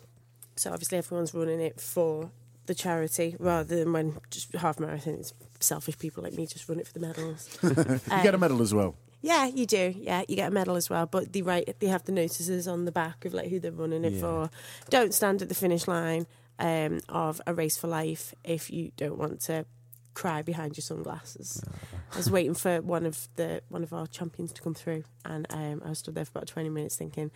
so 0.55 0.71
obviously 0.71 0.99
everyone's 0.99 1.33
running 1.33 1.59
it 1.59 1.81
for 1.81 2.29
the 2.67 2.75
charity 2.75 3.35
rather 3.39 3.77
than 3.79 3.93
when 3.93 4.17
just 4.29 4.53
half 4.53 4.79
marathon, 4.79 5.15
it's 5.15 5.33
selfish 5.65 5.97
people 5.97 6.23
like 6.23 6.33
me 6.33 6.45
just 6.45 6.67
run 6.69 6.79
it 6.79 6.87
for 6.87 6.93
the 6.93 6.99
medals. 6.99 7.49
You 7.63 8.23
get 8.23 8.33
a 8.35 8.37
medal 8.37 8.61
as 8.61 8.73
well. 8.73 8.95
Yeah, 9.21 9.45
you 9.47 9.65
do. 9.65 9.93
Yeah, 9.97 10.23
you 10.27 10.35
get 10.35 10.49
a 10.49 10.51
medal 10.51 10.75
as 10.75 10.89
well. 10.89 11.05
But 11.07 11.33
they 11.33 11.41
write, 11.41 11.79
they 11.79 11.87
have 11.87 12.03
the 12.05 12.11
notices 12.11 12.67
on 12.67 12.85
the 12.85 12.91
back 12.91 13.25
of 13.25 13.33
like 13.33 13.49
who 13.49 13.59
they're 13.59 13.71
running 13.71 14.05
it 14.05 14.13
Yeah. 14.13 14.21
for. 14.21 14.49
Don't 14.89 15.13
stand 15.13 15.41
at 15.41 15.49
the 15.49 15.55
finish 15.55 15.87
line 15.87 16.27
um, 16.59 16.99
of 17.09 17.41
a 17.47 17.53
race 17.53 17.75
for 17.77 17.87
life 17.87 18.33
if 18.43 18.69
you 18.69 18.91
don't 18.97 19.17
want 19.17 19.41
to 19.41 19.65
cry 20.13 20.41
behind 20.43 20.77
your 20.77 20.83
sunglasses. 20.83 21.63
I 22.13 22.17
was 22.17 22.29
waiting 22.29 22.53
for 22.53 22.81
one 22.81 23.05
of 23.05 23.27
the 23.35 23.61
one 23.69 23.83
of 23.83 23.91
our 23.93 24.05
champions 24.07 24.53
to 24.53 24.61
come 24.61 24.75
through, 24.75 25.03
and 25.25 25.45
um, 25.49 25.81
I 25.83 25.93
stood 25.93 26.13
there 26.15 26.25
for 26.25 26.31
about 26.35 26.47
twenty 26.47 26.69
minutes 26.69 26.95
thinking, 26.95 27.31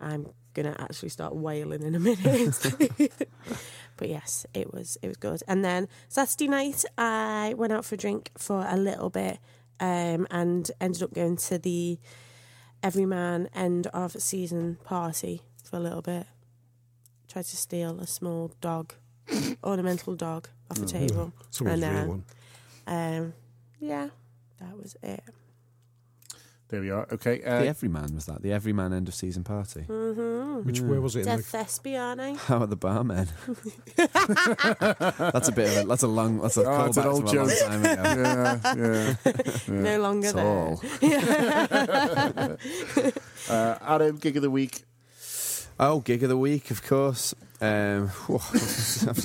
I'm 0.00 0.28
gonna 0.54 0.76
actually 0.78 1.10
start 1.10 1.34
wailing 1.34 1.82
in 1.82 1.94
a 1.94 2.00
minute. 2.00 2.76
but 3.96 4.08
yes, 4.08 4.46
it 4.54 4.72
was 4.72 4.96
it 5.02 5.08
was 5.08 5.16
good. 5.16 5.42
And 5.46 5.64
then 5.64 5.88
Saturday 6.08 6.48
night, 6.48 6.84
I 6.96 7.54
went 7.56 7.72
out 7.72 7.84
for 7.84 7.94
a 7.94 7.98
drink 7.98 8.30
for 8.36 8.66
a 8.68 8.76
little 8.76 9.10
bit, 9.10 9.38
um, 9.80 10.26
and 10.30 10.70
ended 10.80 11.02
up 11.02 11.12
going 11.14 11.36
to 11.36 11.58
the 11.58 11.98
Everyman 12.82 13.48
end 13.54 13.86
of 13.88 14.12
season 14.20 14.78
party 14.84 15.42
for 15.64 15.76
a 15.76 15.80
little 15.80 16.02
bit. 16.02 16.26
Tried 17.28 17.46
to 17.46 17.56
steal 17.56 18.00
a 18.00 18.06
small 18.06 18.52
dog, 18.60 18.94
ornamental 19.64 20.14
dog, 20.14 20.48
off 20.70 20.78
the 20.78 20.86
table. 20.86 21.32
Someone's 21.50 21.82
And, 21.82 21.92
real 21.92 22.02
uh, 22.02 22.06
one. 22.06 22.24
Um, 22.86 23.32
yeah, 23.80 24.08
that 24.60 24.76
was 24.80 24.96
it. 25.02 25.22
There 26.68 26.80
we 26.80 26.90
are. 26.90 27.06
Okay. 27.12 27.42
Uh, 27.44 27.60
the 27.60 27.68
Everyman 27.68 28.12
was 28.14 28.26
that? 28.26 28.42
The 28.42 28.52
Everyman 28.52 28.92
end 28.92 29.06
of 29.06 29.14
season 29.14 29.44
party. 29.44 29.82
Which 29.82 30.80
where 30.80 31.00
was 31.00 31.14
it? 31.14 31.20
In 31.20 31.26
Dead 31.26 31.38
the, 31.38 31.42
Thespiane. 31.58 32.36
How 32.46 32.58
are 32.58 32.66
the 32.66 32.76
barmen? 32.76 33.28
that's 35.32 35.46
a 35.48 35.52
bit 35.52 35.76
of 35.78 35.84
a 35.84 35.86
that's 35.86 36.02
a 36.02 36.08
long 36.08 36.40
that's 36.40 36.56
a 36.56 36.64
Oh, 36.64 36.86
it's 36.86 36.96
an 36.96 37.06
old 37.06 37.26
to 37.28 37.36
long 37.36 37.48
joke. 37.48 37.58
time 37.60 37.84
ago. 37.84 38.02
yeah, 38.76 39.14
yeah. 39.68 39.80
No 39.80 40.00
longer 40.00 40.26
It's 40.26 40.34
there. 40.34 40.46
all. 40.46 40.82
Uh, 43.48 43.78
Adam, 43.80 44.16
gig 44.16 44.36
of 44.36 44.42
the 44.42 44.50
week. 44.50 44.82
Oh, 45.78 46.00
gig 46.00 46.22
of 46.24 46.28
the 46.28 46.36
week, 46.36 46.72
of 46.72 46.82
course. 46.82 47.32
Um, 47.60 48.10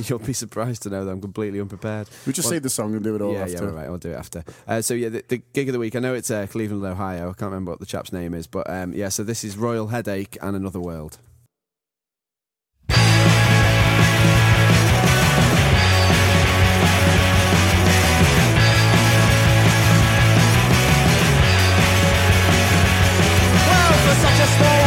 you'll 0.05 0.19
be 0.25 0.33
surprised 0.33 0.83
to 0.83 0.89
know 0.89 1.03
that 1.05 1.11
I'm 1.11 1.21
completely 1.21 1.59
unprepared. 1.59 2.07
We 2.25 2.33
just 2.33 2.45
Well, 2.45 2.53
say 2.53 2.59
the 2.59 2.69
song 2.69 2.93
and 2.95 3.03
do 3.03 3.15
it 3.15 3.21
all 3.21 3.33
yeah, 3.33 3.41
after. 3.41 3.53
yeah, 3.65 3.71
right, 3.71 3.85
I'll 3.87 3.97
do 3.97 4.11
it 4.11 4.15
after. 4.17 4.43
Uh, 4.67 4.81
so 4.81 4.93
yeah, 4.93 5.09
the, 5.09 5.23
the 5.27 5.41
gig 5.53 5.67
of 5.69 5.73
the 5.73 5.79
week. 5.79 5.95
I 5.95 5.99
know 5.99 6.13
it's 6.13 6.31
uh, 6.31 6.47
Cleveland, 6.47 6.85
Ohio. 6.85 7.29
I 7.29 7.33
can't 7.33 7.51
remember 7.51 7.71
what 7.71 7.79
the 7.79 7.85
chap's 7.85 8.13
name 8.13 8.33
is, 8.33 8.47
but 8.47 8.69
um, 8.69 8.93
yeah. 8.93 9.09
So 9.09 9.23
this 9.23 9.43
is 9.43 9.57
Royal 9.57 9.87
Headache 9.87 10.37
and 10.41 10.55
Another 10.55 10.79
World. 10.79 11.17
Well, 23.67 23.93
for 24.05 24.15
such 24.25 24.39
a 24.45 24.47
small 24.57 24.80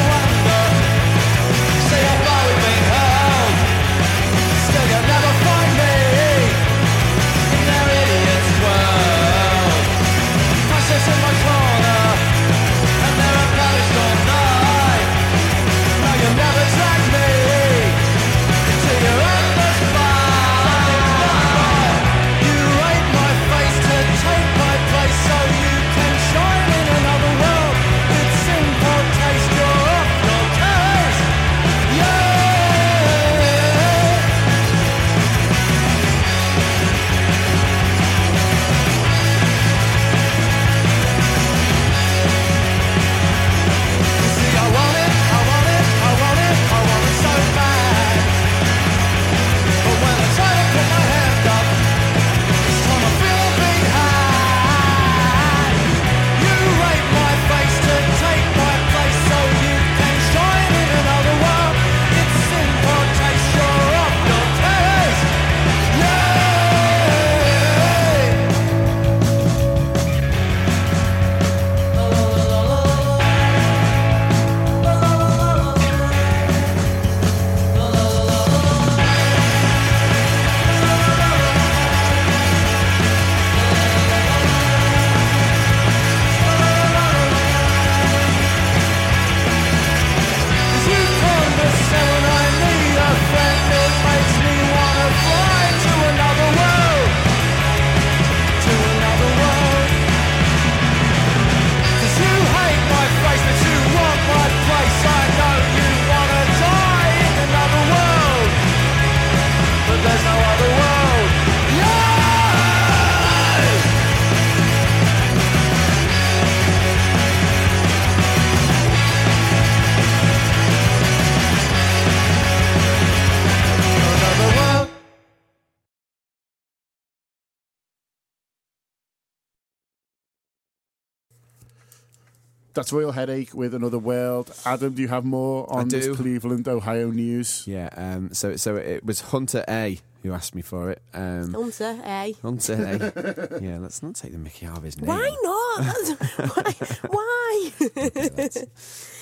That's 132.84 132.92
Royal 132.92 133.12
Headache 133.12 133.54
with 133.54 133.72
Another 133.72 133.98
World. 133.98 134.54
Adam, 134.66 134.92
do 134.92 135.00
you 135.00 135.08
have 135.08 135.24
more 135.24 135.64
on 135.72 135.88
this 135.88 136.14
Cleveland, 136.14 136.68
Ohio 136.68 137.10
news? 137.10 137.66
Yeah. 137.66 137.88
Um, 137.96 138.34
so 138.34 138.56
so 138.56 138.76
it 138.76 139.02
was 139.02 139.22
Hunter 139.22 139.64
A 139.66 139.98
who 140.24 140.32
asked 140.32 140.54
me 140.54 140.62
for 140.62 140.90
it. 140.90 141.02
Um, 141.12 141.52
Hunter, 141.52 142.00
eh? 142.02 142.32
Hunter 142.42 142.72
A. 142.72 143.58
yeah. 143.62 143.78
Let's 143.78 144.02
not 144.02 144.14
take 144.16 144.32
the 144.32 144.38
Mickey 144.38 144.64
out 144.66 144.78
of 144.78 144.82
his 144.82 144.98
name. 144.98 145.06
Why 145.06 145.36
not? 145.42 145.84
That's- 145.84 146.98
why? 147.02 147.70
Why? 147.70 147.70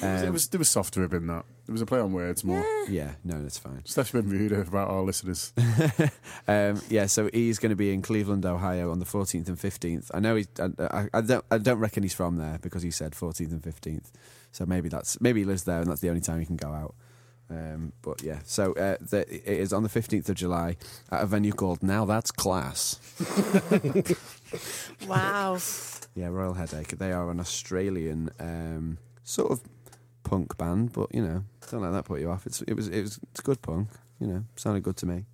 Um, 0.00 0.24
it 0.24 0.32
was 0.32 0.48
there 0.48 0.58
was 0.58 0.68
soft 0.68 0.96
rib 0.96 1.12
in 1.12 1.26
that. 1.26 1.44
It 1.68 1.72
was 1.72 1.80
a 1.80 1.86
play 1.86 1.98
on 1.98 2.12
words 2.12 2.44
more. 2.44 2.64
yeah. 2.88 3.12
No, 3.24 3.42
that's 3.42 3.58
fine. 3.58 3.82
Steph 3.84 4.12
Bermuda 4.12 4.60
about 4.60 4.88
our 4.90 5.02
listeners. 5.02 5.52
Um, 6.48 6.80
yeah, 6.88 7.06
so 7.06 7.30
he's 7.32 7.58
going 7.60 7.70
to 7.70 7.76
be 7.76 7.92
in 7.94 8.02
Cleveland, 8.02 8.44
Ohio, 8.44 8.90
on 8.90 8.98
the 8.98 9.04
14th 9.04 9.46
and 9.46 9.56
15th. 9.56 10.10
I 10.12 10.18
know 10.18 10.34
he. 10.34 10.46
I, 10.58 10.70
I, 10.78 11.08
I 11.14 11.20
don't. 11.20 11.44
I 11.52 11.58
don't 11.58 11.78
reckon 11.78 12.02
he's 12.02 12.14
from 12.14 12.36
there 12.36 12.58
because 12.60 12.82
he 12.82 12.90
said 12.90 13.12
14th 13.12 13.52
and 13.52 13.62
15th. 13.62 14.10
So 14.50 14.66
maybe 14.66 14.88
that's 14.88 15.20
maybe 15.20 15.40
he 15.40 15.44
lives 15.46 15.62
there, 15.64 15.80
and 15.80 15.88
that's 15.88 16.00
the 16.00 16.08
only 16.08 16.20
time 16.20 16.40
he 16.40 16.46
can 16.46 16.56
go 16.56 16.72
out. 16.72 16.94
Um, 17.52 17.92
but 18.00 18.22
yeah, 18.22 18.38
so 18.44 18.72
uh, 18.72 18.96
the, 19.00 19.20
it 19.28 19.60
is 19.60 19.72
on 19.72 19.82
the 19.82 19.88
15th 19.90 20.28
of 20.30 20.36
July 20.36 20.76
at 21.10 21.22
a 21.22 21.26
venue 21.26 21.52
called 21.52 21.82
Now 21.82 22.06
That's 22.06 22.30
Class. 22.30 22.98
wow. 25.06 25.58
Yeah, 26.14 26.28
Royal 26.28 26.54
Headache. 26.54 26.96
They 26.98 27.12
are 27.12 27.30
an 27.30 27.40
Australian 27.40 28.30
um, 28.40 28.98
sort 29.22 29.50
of 29.52 29.60
punk 30.22 30.56
band, 30.56 30.92
but 30.92 31.14
you 31.14 31.22
know, 31.22 31.44
don't 31.70 31.82
let 31.82 31.90
that 31.92 32.04
put 32.06 32.20
you 32.20 32.30
off. 32.30 32.46
It's 32.46 32.62
it 32.62 32.74
was 32.74 32.88
it 32.88 33.02
was 33.02 33.20
it's 33.30 33.40
good 33.40 33.60
punk. 33.60 33.88
You 34.18 34.26
know, 34.28 34.44
sounded 34.56 34.82
good 34.82 34.96
to 34.98 35.06
me. 35.06 35.26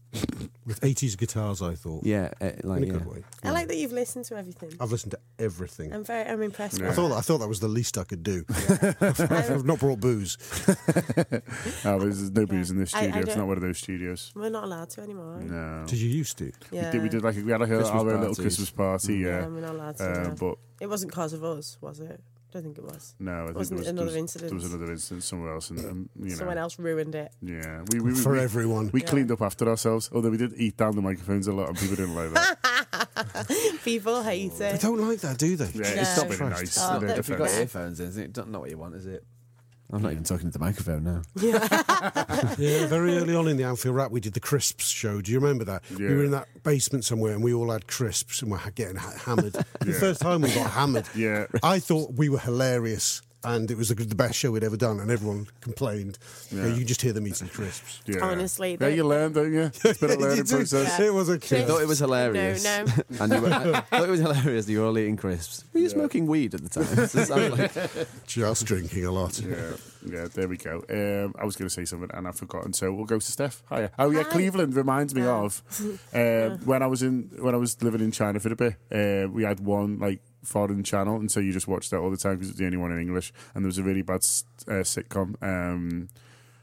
With 0.67 0.81
80s 0.81 1.17
guitars, 1.19 1.61
I 1.63 1.75
thought. 1.75 2.05
Yeah, 2.05 2.31
uh, 2.41 2.51
like 2.65 2.79
In 2.83 2.85
a 2.85 2.87
yeah. 2.87 2.93
good 2.99 3.07
way. 3.07 3.23
I 3.45 3.51
like 3.51 3.69
that 3.69 3.77
you've 3.77 3.93
listened 3.93 4.25
to 4.27 4.37
everything. 4.37 4.71
I've 4.81 4.91
listened 4.91 5.13
to 5.13 5.19
everything. 5.39 5.93
I'm 5.93 6.05
very, 6.05 6.29
I'm 6.29 6.43
impressed. 6.43 6.81
I 6.81 6.87
with 6.87 6.97
thought 6.97 7.13
I 7.13 7.21
thought 7.21 7.39
that 7.39 7.49
was 7.49 7.61
the 7.61 7.69
least 7.69 7.97
I 7.99 8.05
could 8.05 8.23
do. 8.23 8.45
I've 9.01 9.65
not 9.65 9.79
brought 9.79 10.01
booze. 10.01 10.37
Oh, 11.85 11.99
there's 11.99 12.31
no 12.31 12.47
booze 12.47 12.71
in 12.71 12.79
this 12.79 12.95
I- 12.95 12.99
I 12.99 13.03
studio. 13.05 13.19
it's 13.21 13.29
don't- 13.29 13.39
not 13.39 13.47
one 13.49 13.57
of 13.57 13.63
those 13.63 13.79
studios. 13.79 14.33
We're 14.35 14.49
not 14.51 14.65
allowed 14.65 14.91
to 14.91 15.01
anymore. 15.03 15.41
No. 15.41 15.85
Did 15.87 15.99
you 16.01 16.09
used 16.09 16.39
to? 16.39 16.53
We, 16.71 16.79
Yeah. 16.79 16.91
did, 16.91 17.03
we 17.03 17.09
did 17.09 17.23
like 17.23 17.37
we 17.37 17.51
had 17.51 17.61
like 17.61 17.71
a, 17.71 17.77
Christmas 17.77 17.91
our 17.91 17.99
own 18.01 18.07
little 18.07 18.21
parties. 18.27 18.39
Christmas 18.41 18.71
party, 18.71 19.15
Yeah, 19.19 19.27
yeah. 19.41 19.47
we're 19.47 19.61
not 19.61 19.75
allowed 19.75 19.97
to. 19.99 20.05
Uh, 20.21 20.23
no. 20.29 20.35
but 20.39 20.55
It 20.81 20.87
wasn't 20.89 21.13
because 21.13 21.33
of 21.33 21.45
us, 21.45 21.79
was 21.81 22.01
it? 22.01 22.21
I 22.49 22.53
don't 22.55 22.63
think 22.63 22.79
it 22.79 22.85
was. 22.85 23.15
no, 23.19 23.43
I 23.43 23.45
think 23.47 23.57
Wasn't 23.59 23.77
there 23.77 23.79
was, 23.83 23.89
another 23.89 24.05
there 24.07 24.07
was, 24.07 24.17
incident? 24.17 24.51
There 24.51 24.55
was 24.57 24.73
another 24.73 24.93
incident 24.93 25.23
somewhere 25.25 25.53
else, 25.55 25.69
and, 25.71 25.79
and 25.81 26.09
you 26.19 26.31
know, 26.31 26.35
Someone 26.37 26.57
else 26.59 26.79
ruined 26.79 27.15
it. 27.15 27.31
yeah, 27.43 27.83
we 27.93 28.01
we, 28.01 28.13
we, 28.13 28.19
For 28.19 28.33
we, 28.33 28.41
everyone. 28.41 28.89
we 28.93 29.03
Yeah. 29.03 29.07
cleaned 29.07 29.31
up 29.31 29.43
after 29.43 29.69
ourselves. 29.69 30.09
Although 30.15 30.31
we 30.31 30.39
did 30.39 30.55
eat 30.57 30.77
down 30.79 30.97
the 30.97 31.03
microphones 31.03 31.47
a 31.47 31.53
lot, 31.53 31.69
and 31.69 31.77
people 31.79 31.97
didn't 31.97 32.15
like 32.15 32.33
that. 32.33 32.57
People 33.85 34.23
hate 34.23 34.53
it. 34.53 34.59
They 34.59 34.79
don't 34.81 35.01
like 35.07 35.21
that, 35.21 35.37
do 35.39 35.57
they? 35.57 35.67
Yeah, 35.79 36.01
it's 36.01 36.17
not 36.17 36.29
No. 36.29 36.35
very 36.37 36.51
nice. 36.51 36.79
Oh, 36.81 36.95
in 36.95 37.01
their 37.01 37.09
they're- 37.11 37.19
If 37.21 37.29
you've 37.29 37.39
got 37.39 37.45
defense. 37.49 37.61
earphones 37.75 38.01
in, 38.01 38.07
is 38.09 38.17
it 38.17 38.37
not 38.37 38.61
what 38.61 38.71
you 38.71 38.79
want, 38.79 38.95
is 38.95 39.07
it? 39.07 39.25
I'm 39.91 40.03
not 40.03 40.13
even 40.13 40.25
talking 40.25 40.51
to 40.51 40.59
the 40.59 40.63
microphone 40.65 41.05
now. 41.05 41.23
Yeah, 42.59 42.87
very 42.87 43.17
early 43.17 43.35
on 43.35 43.49
in 43.49 43.57
the 43.57 43.65
Anfield 43.65 43.95
Wrap, 43.97 44.11
we 44.11 44.21
did 44.21 44.35
the 44.35 44.41
crisps 44.41 44.89
show. 44.89 45.21
Do 45.21 45.33
you 45.33 45.41
remember 45.41 45.65
that? 45.65 45.83
Yeah. 45.91 46.09
We 46.09 46.15
were 46.17 46.25
in 46.25 46.31
that 46.33 46.47
basement 46.63 47.05
somewhere, 47.05 47.33
and 47.33 47.43
we 47.43 47.53
all 47.55 47.71
had 47.71 47.87
crisps, 47.87 48.43
and 48.43 48.51
we're 48.51 48.59
getting 48.75 48.97
ha- 48.97 49.15
hammered. 49.25 49.55
The 49.81 49.93
first 49.93 50.21
time 50.21 50.43
we 50.43 50.53
got 50.53 50.71
hammered, 50.71 51.07
Yeah. 51.15 51.47
I 51.63 51.79
thought 51.79 52.13
we 52.15 52.29
were 52.29 52.39
hilarious. 52.39 53.23
And 53.55 53.71
it 53.71 53.77
was 53.77 53.89
the, 53.89 53.95
the 53.95 54.15
best 54.15 54.37
show 54.39 54.51
we'd 54.53 54.65
ever 54.65 54.77
done, 54.77 55.01
and 55.01 55.11
everyone 55.11 55.47
complained. 55.61 56.19
You, 56.51 56.59
know, 56.61 56.69
you 56.75 56.85
just 56.85 57.03
hear 57.03 57.13
them 57.13 57.27
eating 57.27 57.49
crisps. 57.49 58.01
Yeah. 58.07 58.19
Honestly, 58.23 58.77
yeah, 58.81 58.89
you 58.89 59.05
learn, 59.05 59.33
don't 59.33 59.53
you? 59.53 59.71
It's 59.85 59.99
been 60.01 60.11
a 60.11 60.17
learning 60.17 60.39
You 60.39 60.45
do. 60.45 60.57
process. 60.57 61.01
It 61.01 61.13
was 61.15 61.29
a 61.29 61.35
I 61.35 61.39
kid. 61.39 61.67
thought 61.67 61.83
it 61.83 61.89
was 61.89 61.99
hilarious. 61.99 62.65
No, 62.65 62.85
no. 62.85 62.93
and 63.21 63.33
you 63.33 63.41
were, 63.41 63.53
I 63.53 63.81
thought 63.81 64.09
it 64.09 64.11
was 64.11 64.21
hilarious 64.21 64.67
that 64.67 64.73
you 64.73 64.81
were 64.81 64.87
all 64.87 64.99
eating 64.99 65.17
crisps. 65.17 65.65
Were 65.73 65.81
you 65.81 65.89
smoking 65.89 66.27
weed 66.27 66.55
at 66.55 66.63
the 66.63 66.69
time? 66.69 66.95
Does 66.95 67.15
it 67.15 67.27
sound 67.27 67.59
like- 67.59 68.27
Just 68.27 68.67
drinking 68.67 69.05
a 69.07 69.11
lot. 69.13 69.41
Yeah, 69.41 69.73
yeah, 70.07 70.29
there 70.35 70.49
we 70.49 70.57
go. 70.57 70.85
Um, 70.91 71.35
I 71.41 71.45
was 71.45 71.57
going 71.57 71.69
to 71.69 71.75
say 71.75 71.85
something 71.85 72.11
and 72.15 72.27
I've 72.29 72.37
forgotten, 72.37 72.73
so 72.73 72.93
we'll 72.93 73.05
go 73.07 73.19
to 73.19 73.33
Steph. 73.33 73.63
Hiya. 73.69 73.91
Oh 73.99 74.11
yeah, 74.11 74.23
Hi. 74.25 74.31
Cleveland 74.31 74.75
reminds 74.77 75.15
me 75.15 75.23
Oh. 75.23 75.45
of 75.47 75.63
uh, 76.15 76.57
when 76.65 76.83
I 76.83 76.87
was 76.87 77.03
in 77.03 77.31
when 77.41 77.55
I 77.55 77.59
was 77.59 77.81
living 77.83 78.01
in 78.01 78.13
China 78.13 78.39
for 78.41 78.53
a 78.53 78.57
bit. 78.57 78.75
Uh, 78.93 79.29
we 79.31 79.43
had 79.45 79.61
one 79.61 79.99
like 79.99 80.21
foreign 80.43 80.83
channel, 80.85 81.17
and 81.17 81.31
so 81.31 81.41
you 81.41 81.53
just 81.53 81.69
watched 81.69 81.91
that 81.91 81.99
all 81.99 82.11
the 82.11 82.17
time 82.17 82.35
because 82.37 82.51
it's 82.51 82.59
the 82.59 82.65
only 82.67 82.77
one 82.79 82.93
in 82.93 83.01
English. 83.01 83.33
And 83.55 83.65
there 83.65 83.69
was 83.69 83.79
a 83.79 83.83
really 83.83 84.03
bad 84.03 84.21
uh, 84.67 84.83
sitcom 84.85 85.35
um, 85.43 86.09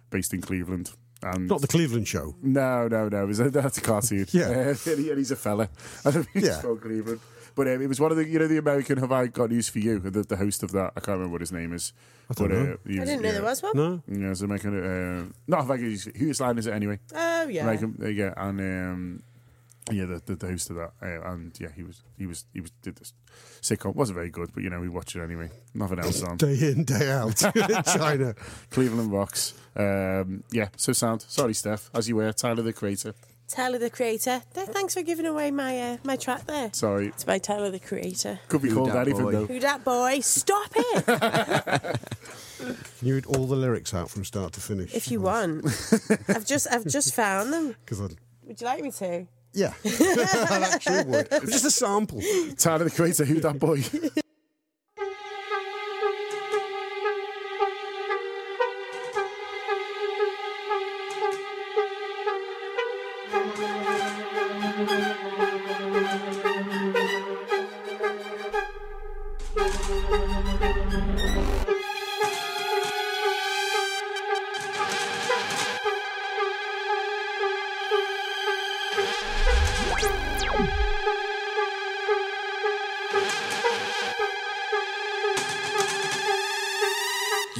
based 0.09 0.33
in 0.33 0.41
Cleveland. 0.41 0.91
And 1.23 1.47
Not 1.47 1.61
the 1.61 1.67
Cleveland 1.67 2.07
show. 2.07 2.35
no, 2.41 2.87
no, 2.87 3.09
no. 3.09 3.23
It 3.23 3.27
was 3.27 3.39
a, 3.39 3.49
that's 3.51 3.77
a 3.77 3.81
cartoon. 3.81 4.25
Yeah. 4.31 4.47
Uh, 4.49 4.75
and, 4.91 4.99
he- 4.99 5.09
and 5.09 5.17
he's 5.17 5.31
a 5.31 5.35
fella. 5.35 5.69
I 6.03 6.11
don't 6.11 6.23
think 6.23 6.33
he's 6.33 6.43
Yeah. 6.47 6.61
from 6.61 6.79
Cleveland. 6.79 7.19
But 7.55 7.69
um, 7.69 7.81
it 7.81 7.87
was 7.87 8.01
one 8.01 8.11
of 8.11 8.17
the, 8.17 8.27
you 8.27 8.37
know, 8.37 8.47
the 8.47 8.57
American 8.57 8.97
Have 8.97 9.13
I 9.13 9.27
Got 9.27 9.49
News 9.49 9.69
for 9.69 9.79
You? 9.79 9.97
The, 9.99 10.23
the 10.23 10.35
host 10.35 10.61
of 10.61 10.73
that. 10.73 10.91
I 10.97 10.99
can't 10.99 11.17
remember 11.17 11.31
what 11.31 11.41
his 11.41 11.53
name 11.53 11.73
is. 11.73 11.93
I 12.29 12.33
don't 12.33 12.49
but, 12.49 12.53
know. 12.53 12.73
Uh, 12.73 12.77
he 12.85 12.99
I 12.99 13.05
didn't 13.05 13.21
know 13.21 13.27
yeah. 13.29 13.33
there 13.35 13.43
was 13.43 13.63
one. 13.63 13.71
No? 13.75 14.01
Yeah, 14.09 14.31
it's 14.31 14.41
American. 14.41 14.77
Uh, 14.77 15.33
not 15.47 15.61
Have 15.61 15.71
I 15.71 15.77
Got 15.77 15.83
News. 15.83 16.03
Whose 16.17 16.41
line 16.41 16.57
is 16.57 16.67
it 16.67 16.73
anyway? 16.73 16.99
Oh 17.15 17.47
yeah. 17.47 17.61
American. 17.63 17.97
Uh, 18.03 18.07
yeah, 18.09 18.33
and 18.35 18.59
um, 18.59 19.23
yeah, 19.91 20.05
the, 20.05 20.21
the 20.25 20.35
the 20.35 20.47
host 20.47 20.69
of 20.69 20.77
that, 20.77 20.91
uh, 21.01 21.29
and 21.31 21.55
yeah, 21.59 21.69
he 21.75 21.83
was 21.83 22.01
he 22.17 22.25
was 22.25 22.45
he 22.53 22.61
was 22.61 22.71
did 22.81 22.95
this 22.95 23.13
sitcom. 23.61 23.95
wasn't 23.95 24.15
very 24.15 24.29
good, 24.29 24.51
but 24.53 24.63
you 24.63 24.69
know 24.69 24.79
we 24.79 24.89
watch 24.89 25.15
it 25.15 25.21
anyway. 25.21 25.49
Nothing 25.73 25.99
else 25.99 26.23
on. 26.23 26.37
Day 26.37 26.57
in, 26.71 26.83
day 26.85 27.11
out. 27.11 27.35
China. 27.85 28.33
Cleveland 28.71 29.11
rocks. 29.11 29.53
Um, 29.75 30.43
yeah, 30.51 30.69
so 30.77 30.93
sound. 30.93 31.21
Sorry, 31.23 31.53
Steph. 31.53 31.89
As 31.93 32.07
you 32.09 32.15
were, 32.15 32.31
Tyler 32.33 32.63
the 32.63 32.73
Creator. 32.73 33.13
Tyler 33.47 33.77
the 33.77 33.91
Creator. 33.91 34.41
Th- 34.55 34.67
Thanks 34.69 34.95
for 34.95 35.03
giving 35.03 35.27
away 35.27 35.51
my 35.51 35.79
uh, 35.79 35.97
my 36.03 36.15
track 36.15 36.45
there. 36.47 36.71
Sorry, 36.73 37.07
It's 37.09 37.23
by 37.23 37.37
Tyler 37.37 37.69
the 37.69 37.79
Creator. 37.79 38.39
could 38.47 38.63
be 38.63 38.69
Who 38.69 38.75
called 38.77 38.89
that 38.89 39.07
anything 39.07 39.23
boy? 39.23 39.31
though. 39.33 39.45
Who 39.45 39.59
that 39.59 39.83
boy? 39.85 40.19
Stop 40.21 40.71
it! 40.75 41.05
Can 42.57 43.07
you 43.07 43.15
read 43.15 43.25
all 43.27 43.45
the 43.45 43.55
lyrics 43.55 43.93
out 43.93 44.09
from 44.09 44.25
start 44.25 44.53
to 44.53 44.61
finish? 44.61 44.95
if 44.95 45.11
you 45.11 45.21
want. 45.21 45.65
I've 46.27 46.45
just 46.45 46.67
I've 46.71 46.87
just 46.87 47.13
found 47.13 47.53
them. 47.53 47.75
Because 47.85 48.01
I. 48.01 48.07
Would 48.47 48.61
you 48.61 48.65
like 48.67 48.81
me 48.81 48.91
to? 48.91 49.27
Yeah. 49.55 49.73
I 49.85 50.69
actually 50.73 51.05
would. 51.05 51.27
It 51.31 51.41
was 51.41 51.51
just 51.51 51.65
a 51.65 51.71
sample. 51.71 52.21
Tyler 52.57 52.83
the 52.83 52.91
Creator. 52.91 53.23
Who 53.23 53.39
that 53.39 53.57
boy? 53.57 53.81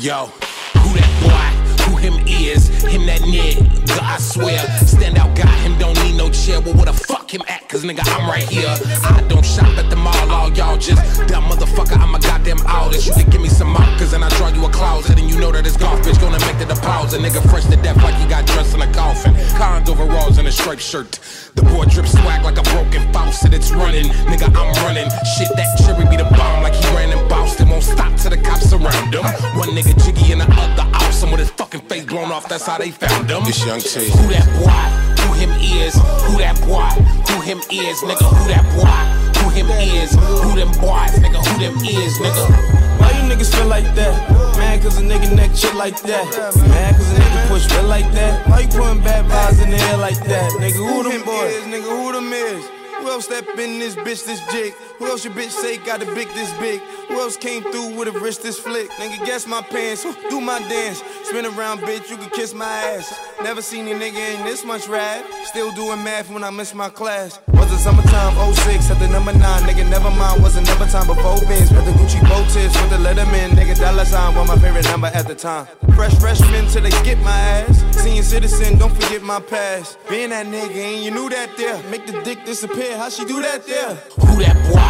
Yo, 0.06 0.28
who 0.28 0.94
that 0.94 1.10
boy? 1.26 1.84
Who 1.86 1.98
him 1.98 2.13
is? 2.28 2.74
Him 2.88 3.06
that 3.08 3.21
nigga, 3.21 4.00
I 4.02 4.17
swear. 4.19 4.60
Stand 4.86 5.17
out, 5.17 5.36
got 5.36 5.50
him, 5.60 5.78
don't 5.78 5.98
need 6.04 6.15
no 6.15 6.30
chair. 6.30 6.62
Well, 6.62 6.76
where 6.76 6.86
the 6.86 6.93
fuck 6.93 7.30
him 7.34 7.41
at? 7.48 7.67
Cause 7.67 7.84
nigga, 7.84 8.02
I'm 8.06 8.30
right 8.30 8.48
here. 8.48 8.69
I 8.69 9.21
don't 9.28 9.45
shop 9.45 9.67
at 9.78 9.89
the 9.89 9.95
mall, 9.95 10.32
all 10.32 10.52
y'all 10.54 10.78
just 10.78 11.02
dumb 11.28 11.45
motherfucker. 11.45 11.98
I'm 11.98 12.15
a 12.15 12.19
goddamn 12.19 12.62
artist. 12.65 13.08
You 13.08 13.13
can 13.13 13.30
give 13.30 13.41
me 13.41 13.50
some 13.50 13.69
markers 13.69 14.13
and 14.13 14.24
I 14.24 14.30
draw 14.38 14.48
you 14.50 14.65
a 14.65 14.69
closet. 14.69 15.19
And 15.19 15.30
you 15.30 15.38
know 15.39 15.52
that 15.52 15.65
it's 15.65 15.78
golf, 15.78 16.00
bitch, 16.02 16.19
gonna 16.21 16.39
make 16.45 16.58
the 16.60 16.74
deposit. 16.74 17.19
Nigga, 17.21 17.41
fresh 17.50 17.65
to 17.65 17.76
death 17.78 17.98
like 18.04 18.15
he 18.15 18.28
got 18.28 18.45
dressed 18.45 18.76
in 18.76 18.82
a 18.82 18.91
coffin. 18.93 19.36
Cons 19.58 19.89
overalls 19.89 20.38
and 20.38 20.48
a 20.48 20.52
striped 20.52 20.82
shirt. 20.82 21.19
The 21.56 21.63
boy 21.63 21.86
drip 21.86 22.08
swag 22.08 22.43
like 22.43 22.58
a 22.58 22.63
broken 22.71 23.12
faucet. 23.12 23.54
It's 23.54 23.71
running, 23.71 24.08
nigga, 24.30 24.48
I'm 24.56 24.71
running. 24.86 25.10
Shit, 25.36 25.50
that 25.56 25.78
cherry 25.84 26.08
be 26.08 26.17
the 26.17 26.30
bomb 26.38 26.63
like 26.63 26.76
he 26.76 26.86
ran 26.95 27.12
in 27.12 27.28
Boston. 27.28 27.69
Won't 27.69 27.84
stop 27.84 28.15
till 28.15 28.32
the 28.32 28.38
cops 28.38 28.71
around 28.71 29.13
him. 29.13 29.26
One 29.58 29.69
nigga 29.69 29.93
jiggy 30.06 30.32
and 30.32 30.41
the 30.41 30.48
other 30.48 30.86
awesome 31.15 31.32
with 31.32 31.39
his 31.39 31.50
fucking 31.52 31.82
face 31.82 32.06
blown 32.06 32.32
off. 32.32 32.48
That's 32.50 32.65
how 32.65 32.74
they 32.77 32.91
found 32.91 33.29
him. 33.29 33.43
It's 33.45 33.65
Young 33.65 33.79
T. 33.79 34.09
Who 34.09 34.27
that 34.31 34.45
boy? 34.59 34.85
Who 35.23 35.33
him 35.33 35.51
is? 35.61 35.95
Who 36.27 36.38
that 36.39 36.59
boy? 36.67 36.91
Who 37.31 37.41
him 37.41 37.59
is? 37.71 37.97
Nigga, 38.03 38.27
who 38.27 38.43
that 38.51 38.65
boy? 38.75 39.41
Who 39.41 39.49
him 39.49 39.67
is? 39.79 40.11
Who 40.43 40.55
them 40.55 40.71
boys? 40.81 41.13
Nigga, 41.19 41.39
who 41.39 41.53
them 41.59 41.75
is? 41.85 42.17
Nigga. 42.19 42.75
Why 42.99 43.11
you 43.11 43.23
niggas 43.29 43.53
feel 43.55 43.67
like 43.67 43.88
that? 43.95 44.13
Man, 44.57 44.81
cause 44.81 44.97
a 44.99 45.03
nigga 45.03 45.35
neck 45.35 45.55
shit 45.55 45.75
like 45.75 46.01
that. 46.01 46.25
Man, 46.55 46.93
cause 46.95 47.11
a 47.11 47.15
nigga 47.15 47.47
push 47.47 47.65
feel 47.67 47.83
like 47.83 48.11
that. 48.13 48.47
Why 48.47 48.61
you 48.61 48.67
putting 48.67 49.03
bad 49.03 49.25
vibes 49.25 49.63
in 49.63 49.71
the 49.71 49.77
air 49.77 49.97
like 49.97 50.19
that? 50.25 50.51
Nigga, 50.53 50.79
who 50.79 51.03
them 51.03 51.23
boys? 51.23 51.63
Nigga, 51.67 51.89
who 51.89 52.11
them 52.11 52.31
is? 52.31 52.65
Who 52.99 53.11
else 53.11 53.25
step 53.25 53.47
in 53.59 53.79
this 53.79 53.95
bitch 53.95 54.25
this 54.25 54.41
jig? 54.51 54.73
Who 54.97 55.08
else 55.08 55.25
your 55.25 55.34
bitch 55.34 55.51
say 55.51 55.77
got 55.77 56.01
a 56.01 56.05
big 56.13 56.27
this 56.29 56.51
big? 56.60 56.79
Who 57.10 57.19
else 57.19 57.36
came 57.36 57.63
through 57.63 57.97
with 57.97 58.08
a 58.08 58.12
wrist 58.19 58.43
this 58.43 58.58
flick? 58.58 58.89
Nigga, 58.91 59.25
guess 59.25 59.45
my 59.45 59.62
pants, 59.62 60.05
do 60.29 60.39
my 60.39 60.60
dance. 60.60 61.03
Spin 61.23 61.45
around, 61.45 61.79
bitch, 61.79 62.10
you 62.10 62.17
can 62.17 62.29
kiss 62.29 62.53
my 62.53 62.65
ass. 62.65 63.13
Never 63.43 63.62
seen 63.62 63.88
a 63.88 63.91
nigga 63.91 64.36
in 64.36 64.45
this 64.45 64.63
much 64.63 64.88
rad. 64.88 65.25
Still 65.45 65.71
doing 65.73 66.03
math 66.03 66.31
when 66.31 66.43
I 66.43 66.49
miss 66.49 66.73
my 66.73 66.89
class. 66.89 67.39
Was 67.53 67.71
it 67.71 67.79
summertime 67.79 68.53
06 68.53 68.91
at 68.91 68.99
the 68.99 69.08
number 69.10 69.34
9? 69.34 69.41
Nigga, 69.63 69.89
never 69.89 70.10
mind, 70.12 70.41
was 70.41 70.55
another 70.55 70.86
time 70.86 71.08
before 71.08 71.39
Benz. 71.41 71.71
With 71.71 71.86
the 71.86 71.91
Gucci 71.91 72.21
bow 72.29 72.43
tips, 72.45 72.79
with 72.81 72.89
the 72.89 72.97
Letterman. 72.97 73.51
Nigga, 73.51 73.77
dollar 73.77 74.05
sign 74.05 74.34
was 74.36 74.47
my 74.47 74.58
favorite 74.58 74.86
number 74.86 75.08
at 75.08 75.27
the 75.27 75.36
time. 75.36 75.67
Fresh 75.95 76.17
freshman 76.19 76.67
till 76.67 76.84
they 76.84 76.91
skip 76.91 77.19
my 77.19 77.31
ass. 77.31 77.84
Senior 78.01 78.23
citizen, 78.23 78.77
don't 78.77 78.93
forget 78.93 79.21
my 79.21 79.39
past. 79.39 79.97
Being 80.10 80.29
that 80.29 80.45
nigga, 80.45 80.75
and 80.75 81.03
you 81.03 81.12
knew 81.12 81.29
that 81.29 81.58
there. 81.58 81.81
Make 81.89 82.05
the 82.05 82.21
dick 82.21 82.45
disappear, 82.45 82.97
how 82.97 83.10
she 83.10 83.25
do 83.25 83.41
that 83.41 83.65
there? 83.65 83.95
Who 84.19 84.43
that 84.43 84.55
boy? 84.71 84.85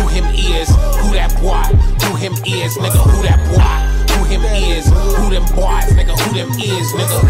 Who 0.00 0.08
him 0.08 0.24
is? 0.32 0.68
Who 1.04 1.12
that 1.12 1.28
boy? 1.44 1.60
Who 2.08 2.16
him 2.16 2.32
is? 2.46 2.72
Nigga, 2.78 3.04
who 3.04 3.22
that 3.22 3.36
boy? 3.52 4.16
Who 4.16 4.24
him 4.24 4.40
is? 4.48 4.86
Who 4.88 5.28
them 5.28 5.44
boys? 5.52 5.92
Nigga, 5.92 6.18
who 6.18 6.32
them 6.32 6.48
is? 6.56 6.88
Nigga. 6.96 7.20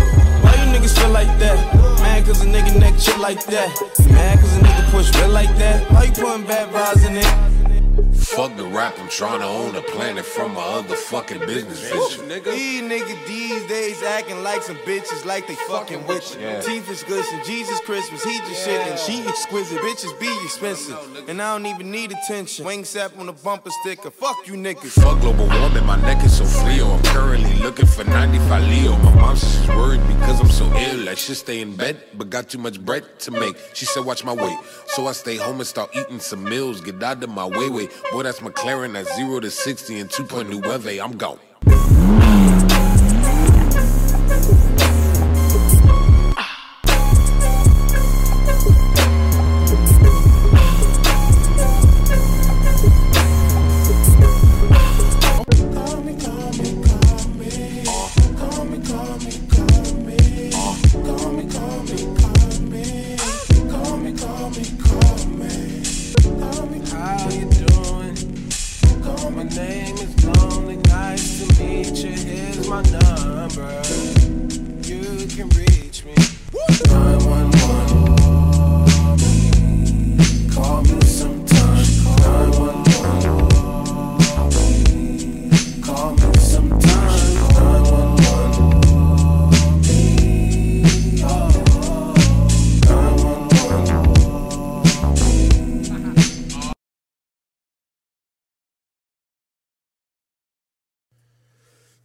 Why 0.45 0.55
you 0.55 0.71
niggas 0.71 0.97
feel 0.97 1.11
like 1.11 1.37
that? 1.41 1.59
Man, 2.01 2.25
cause 2.25 2.41
a 2.43 2.47
nigga 2.47 2.79
neck 2.79 2.95
shit 2.99 3.19
like 3.19 3.45
that. 3.47 3.69
Man, 4.09 4.39
cause 4.39 4.57
a 4.57 4.61
nigga 4.61 4.91
push 4.93 5.11
feel 5.11 5.31
like 5.31 5.55
that. 5.57 5.91
Why 5.91 6.05
you 6.05 6.13
putting 6.13 6.47
bad 6.47 6.69
vibes 6.71 7.07
in 7.09 7.17
it? 7.17 7.50
Fuck 8.15 8.57
the 8.57 8.67
rap, 8.67 8.95
I'm 8.99 9.09
trying 9.09 9.41
to 9.41 9.47
own 9.47 9.75
the 9.75 9.83
planet 9.83 10.25
from 10.25 10.55
my 10.55 10.63
other 10.63 10.95
fucking 10.95 11.41
business 11.41 11.81
vision. 11.91 12.29
These 12.29 12.83
niggas 12.83 13.27
these 13.27 13.67
days 13.67 14.03
acting 14.03 14.43
like 14.43 14.63
some 14.63 14.77
bitches 14.79 15.25
like 15.25 15.47
they 15.47 15.55
fucking 15.55 16.07
with 16.07 16.37
you. 16.41 16.63
Teeth 16.63 16.89
is 16.91 17.03
glisten, 17.03 17.41
Jesus 17.45 17.81
Christmas, 17.81 18.23
he 18.25 18.39
just 18.39 18.65
shit 18.65 18.81
and 18.87 18.99
she 18.99 19.27
exquisite. 19.27 19.79
Bitches 19.81 20.19
be 20.19 20.33
expensive, 20.45 20.97
and 21.29 21.41
I 21.43 21.57
don't 21.57 21.67
even 21.67 21.91
need 21.91 22.13
attention. 22.13 22.65
Wing 22.65 22.85
sap 22.85 23.19
on 23.19 23.29
a 23.29 23.33
bumper 23.33 23.71
sticker, 23.83 24.11
fuck 24.11 24.47
you 24.47 24.55
niggas. 24.55 25.01
Fuck 25.03 25.21
global 25.21 25.47
warming, 25.47 25.85
my 25.87 26.01
neck 26.01 26.25
is 26.25 26.39
so 26.39 26.45
frio. 26.45 26.87
I'm 26.87 27.03
currently 27.05 27.55
looking 27.55 27.87
for 27.87 28.05
95 28.05 28.63
Leo. 28.69 28.97
My 28.99 29.15
mom 29.15 29.37
says 29.37 29.61
she's 29.61 29.69
worried 29.69 30.07
because 30.07 30.41
I'm 30.41 30.51
so 30.51 30.65
ill. 30.77 31.09
I 31.09 31.15
should 31.15 31.37
stay 31.37 31.61
in 31.61 31.77
bed, 31.77 32.03
but 32.15 32.31
got 32.31 32.49
too 32.49 32.59
much 32.59 32.81
bread 32.81 33.19
to 33.21 33.31
make. 33.31 33.57
She 33.75 33.85
said, 33.85 34.05
watch 34.05 34.25
my 34.25 34.33
weight. 34.33 34.59
So 34.87 35.07
I 35.07 35.13
stay 35.13 35.37
home 35.37 35.57
and 35.57 35.67
start 35.67 35.91
eating 35.95 36.21
some 36.21 36.45
meals. 36.45 36.81
Get 36.81 37.03
out 37.03 37.23
of 37.23 37.31
my 37.31 37.47
way, 37.47 37.69
way. 37.69 37.89
Boy, 38.13 38.23
that's 38.23 38.41
McLaren 38.41 38.99
at 38.99 39.07
0 39.17 39.41
to 39.41 39.51
60 39.51 40.01
and 40.01 40.11
2.9. 40.11 41.05
I'm 41.05 41.17
gone. 41.17 41.39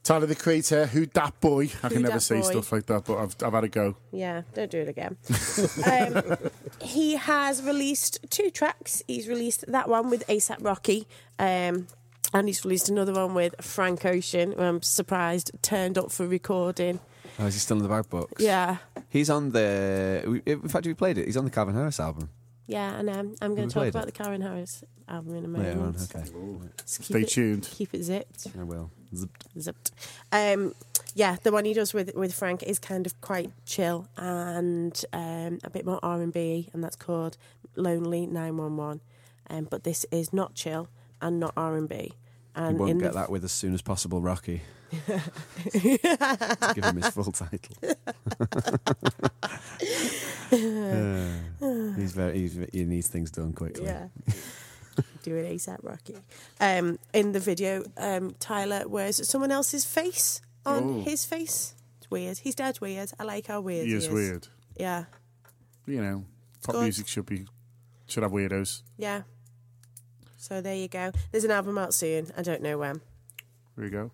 Tyler 0.05 0.27
the 0.27 0.35
Creator, 0.35 0.85
who 0.85 1.07
dat 1.07 1.33
boy? 1.41 1.63
I 1.83 1.87
Who 1.87 1.95
can 1.95 2.01
never 2.03 2.19
say 2.19 2.39
boy? 2.39 2.51
stuff 2.51 2.71
like 2.71 2.85
that, 2.85 3.05
but 3.05 3.17
I've, 3.17 3.35
I've 3.43 3.53
had 3.53 3.63
a 3.63 3.67
go. 3.67 3.97
Yeah, 4.11 4.43
don't 4.53 4.69
do 4.69 4.77
it 4.79 4.87
again. 4.87 5.17
um, 5.91 6.37
he 6.79 7.15
has 7.15 7.61
released 7.63 8.19
two 8.29 8.51
tracks. 8.51 9.01
He's 9.07 9.27
released 9.27 9.65
that 9.67 9.89
one 9.89 10.09
with 10.11 10.25
ASAP 10.27 10.63
Rocky, 10.63 11.07
um, 11.39 11.87
and 12.33 12.47
he's 12.47 12.63
released 12.63 12.87
another 12.87 13.13
one 13.13 13.33
with 13.33 13.55
Frank 13.61 14.05
Ocean. 14.05 14.51
Who 14.53 14.61
I'm 14.61 14.81
surprised 14.83 15.51
turned 15.63 15.97
up 15.97 16.11
for 16.11 16.27
recording. 16.27 16.99
Oh, 17.39 17.47
is 17.47 17.55
he 17.55 17.59
still 17.59 17.77
in 17.77 17.83
the 17.83 17.89
back 17.89 18.07
books? 18.09 18.41
Yeah, 18.41 18.77
He's 19.09 19.29
on 19.31 19.51
the. 19.51 20.41
In 20.45 20.69
fact, 20.69 20.85
we 20.85 20.93
played 20.93 21.17
it. 21.17 21.25
He's 21.25 21.35
on 21.35 21.45
the 21.45 21.51
Calvin 21.51 21.73
Harris 21.75 21.99
album. 21.99 22.29
yeah, 22.67 22.93
and 22.97 23.09
um, 23.09 23.35
I'm 23.41 23.55
going 23.55 23.67
to 23.69 23.73
talk 23.73 23.87
about 23.87 24.03
it? 24.03 24.05
the 24.05 24.11
Calvin 24.23 24.41
Harris 24.41 24.83
album 25.09 25.35
in 25.35 25.45
a 25.45 25.47
Later 25.47 25.71
on, 25.71 25.77
moment. 25.77 26.15
okay. 26.15 26.25
Stay 26.85 27.21
it- 27.21 27.29
tuned. 27.29 27.67
Keep 27.71 27.93
it 27.95 28.03
zipped. 28.03 28.47
I 28.59 28.63
will. 28.63 28.91
Zipped. 29.15 29.47
zipped. 29.59 29.91
Um, 30.31 30.73
yeah, 31.13 31.37
the 31.43 31.51
one 31.51 31.65
he 31.65 31.73
does 31.73 31.93
with 31.93 32.13
with 32.15 32.33
Frank 32.33 32.63
is 32.63 32.79
kind 32.79 33.05
of 33.05 33.19
quite 33.21 33.51
chill 33.65 34.07
and 34.17 35.03
um, 35.13 35.59
a 35.63 35.69
bit 35.69 35.85
more 35.85 35.99
R 36.03 36.21
and 36.21 36.33
B, 36.33 36.69
and 36.73 36.83
that's 36.83 36.95
called 36.95 37.37
Lonely 37.75 38.25
Nine 38.25 38.57
One 38.57 38.77
One. 38.77 39.01
Um, 39.49 39.67
but 39.69 39.83
this 39.83 40.05
is 40.11 40.33
not 40.33 40.55
chill 40.55 40.89
and 41.21 41.39
not 41.39 41.53
R 41.55 41.75
and 41.77 41.87
B. 41.87 41.95
You 41.95 42.63
And 42.63 42.79
won't 42.79 42.99
get 42.99 43.13
that 43.13 43.29
with 43.29 43.43
as 43.43 43.51
soon 43.51 43.73
as 43.73 43.81
possible, 43.81 44.21
Rocky. 44.21 44.61
Give 45.07 46.83
him 46.83 46.95
his 46.95 47.09
full 47.09 47.31
title. 47.31 47.75
Uh, 51.61 51.93
he's 51.95 52.11
very. 52.11 52.37
He's, 52.39 52.57
he 52.71 52.83
needs 52.83 53.07
things 53.07 53.31
done 53.31 53.51
quickly. 53.53 53.85
Yeah. 53.85 54.07
Do 55.23 55.35
it 55.35 55.51
ASAP, 55.51 55.79
Rocky. 55.83 56.15
Um, 56.59 56.99
in 57.13 57.31
the 57.31 57.39
video, 57.39 57.83
um, 57.97 58.35
Tyler 58.39 58.87
wears 58.87 59.27
someone 59.27 59.51
else's 59.51 59.83
face 59.85 60.41
on 60.65 60.83
Oh. 60.83 61.01
his 61.03 61.25
face. 61.25 61.73
It's 61.99 62.09
weird. 62.11 62.37
He's 62.39 62.55
dead 62.55 62.79
weird. 62.79 63.11
I 63.19 63.23
like 63.23 63.47
how 63.47 63.61
weird 63.61 63.85
He 63.85 63.91
he 63.91 63.97
is 63.97 64.09
weird. 64.09 64.47
Yeah, 64.77 65.05
You 65.87 66.01
know, 66.01 66.25
pop 66.63 66.75
good. 66.75 66.83
music 66.83 67.07
should 67.07 67.25
be 67.25 67.47
should 68.07 68.23
have 68.23 68.31
weirdos. 68.31 68.81
yeah. 68.97 69.23
So 70.37 70.61
there 70.61 70.75
you 70.75 70.87
go. 70.87 71.11
There's 71.31 71.43
an 71.43 71.49
album 71.51 71.77
out 71.79 71.93
soon. 71.93 72.31
I 72.37 72.43
don't 72.43 72.61
know 72.61 72.77
when. 72.77 73.01
There 73.75 73.85
you 73.85 73.91
go. 73.91 74.11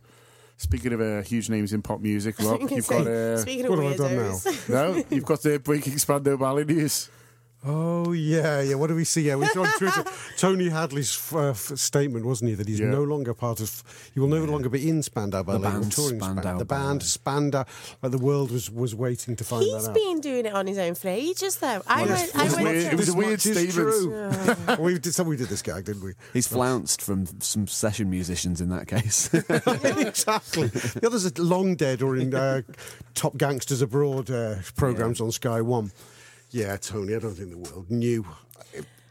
Speaking 0.55 0.93
of 0.93 1.01
uh, 1.01 1.21
huge 1.23 1.49
names 1.49 1.73
in 1.73 1.81
pop 1.81 1.99
music, 1.99 2.35
I 2.39 2.43
Rob, 2.45 2.61
you've 2.61 2.87
gonna 2.87 3.03
got 3.03 3.05
say, 3.05 3.33
uh, 3.33 3.37
Speaking 3.37 3.65
of 3.65 3.69
What 3.71 3.79
have 3.83 3.93
I 3.93 3.97
done 3.97 4.11
weirdos, 4.11 4.69
no, 4.69 5.03
you've 5.09 5.25
got 5.25 5.41
the 5.41 5.59
Breaking 5.59 5.97
Spandau 5.97 6.37
Ballet 6.37 6.63
news. 6.63 7.09
Oh 7.63 8.11
yeah, 8.13 8.59
yeah. 8.61 8.73
What 8.73 8.87
do 8.87 8.95
we 8.95 9.03
see? 9.03 9.21
Yeah, 9.21 9.35
we 9.35 9.45
saw 9.45 9.61
on 9.65 9.71
Twitter. 9.77 10.03
Tony 10.37 10.69
Hadley's 10.69 11.31
uh, 11.31 11.49
f- 11.51 11.71
statement, 11.75 12.25
wasn't 12.25 12.49
he, 12.49 12.55
that 12.55 12.67
he's 12.67 12.79
Yeah. 12.79 12.87
no 12.89 13.03
longer 13.03 13.35
part 13.35 13.59
of. 13.59 13.83
He 14.15 14.19
will 14.19 14.29
no 14.29 14.43
longer 14.45 14.67
be 14.67 14.89
in 14.89 15.03
Spandau 15.03 15.43
Ballet. 15.43 15.67
or 15.67 15.71
band 15.71 15.91
touring 15.91 16.19
Spandau 16.19 16.57
The 16.57 16.65
band 16.65 16.99
Ballet. 16.99 16.99
Spandau. 17.01 17.63
Like 18.01 18.11
the 18.11 18.17
world 18.17 18.49
was 18.49 18.71
was 18.71 18.95
waiting 18.95 19.35
to 19.35 19.43
find 19.43 19.61
he's 19.63 19.83
that 19.83 19.91
out. 19.91 19.95
He's 19.95 20.05
been 20.07 20.21
doing 20.21 20.45
it 20.47 20.53
on 20.53 20.65
his 20.65 20.79
own 20.79 20.95
for 20.95 21.09
ages, 21.09 21.57
though. 21.57 21.83
I 21.87 22.01
Well, 22.05 22.09
went. 22.15 22.29
it 22.29 22.35
I 22.35 22.43
was 22.45 22.53
went 22.55 22.65
weird- 22.67 22.93
it 22.93 22.97
was 22.97 23.09
a 23.09 23.13
weird 23.13 23.31
much 23.31 23.45
is 23.45 23.73
statement. 23.73 24.67
true. 24.67 24.75
we 24.83 24.97
did. 24.97 25.13
So 25.13 25.23
we 25.23 25.37
did 25.37 25.47
this 25.49 25.61
gag, 25.61 25.85
didn't 25.85 26.03
we? 26.03 26.13
He's 26.33 26.47
flounced 26.47 27.03
from 27.03 27.27
some 27.41 27.67
session 27.67 28.09
musicians 28.09 28.59
in 28.59 28.69
that 28.69 28.87
case. 28.87 29.31
exactly. 29.33 30.67
The 30.69 31.01
others 31.05 31.27
are 31.27 31.43
long 31.43 31.75
dead 31.75 32.01
or 32.01 32.17
in 32.17 32.33
uh, 32.33 32.61
Top 33.13 33.37
Gangsters 33.37 33.83
Abroad 33.83 34.31
uh, 34.31 34.55
programs 34.75 35.21
on 35.21 35.31
Sky 35.31 35.61
One. 35.61 35.91
Yeah, 36.51 36.77
Tony. 36.77 37.15
I 37.15 37.19
don't 37.19 37.33
think 37.33 37.49
the 37.49 37.57
world 37.57 37.89
knew. 37.89 38.25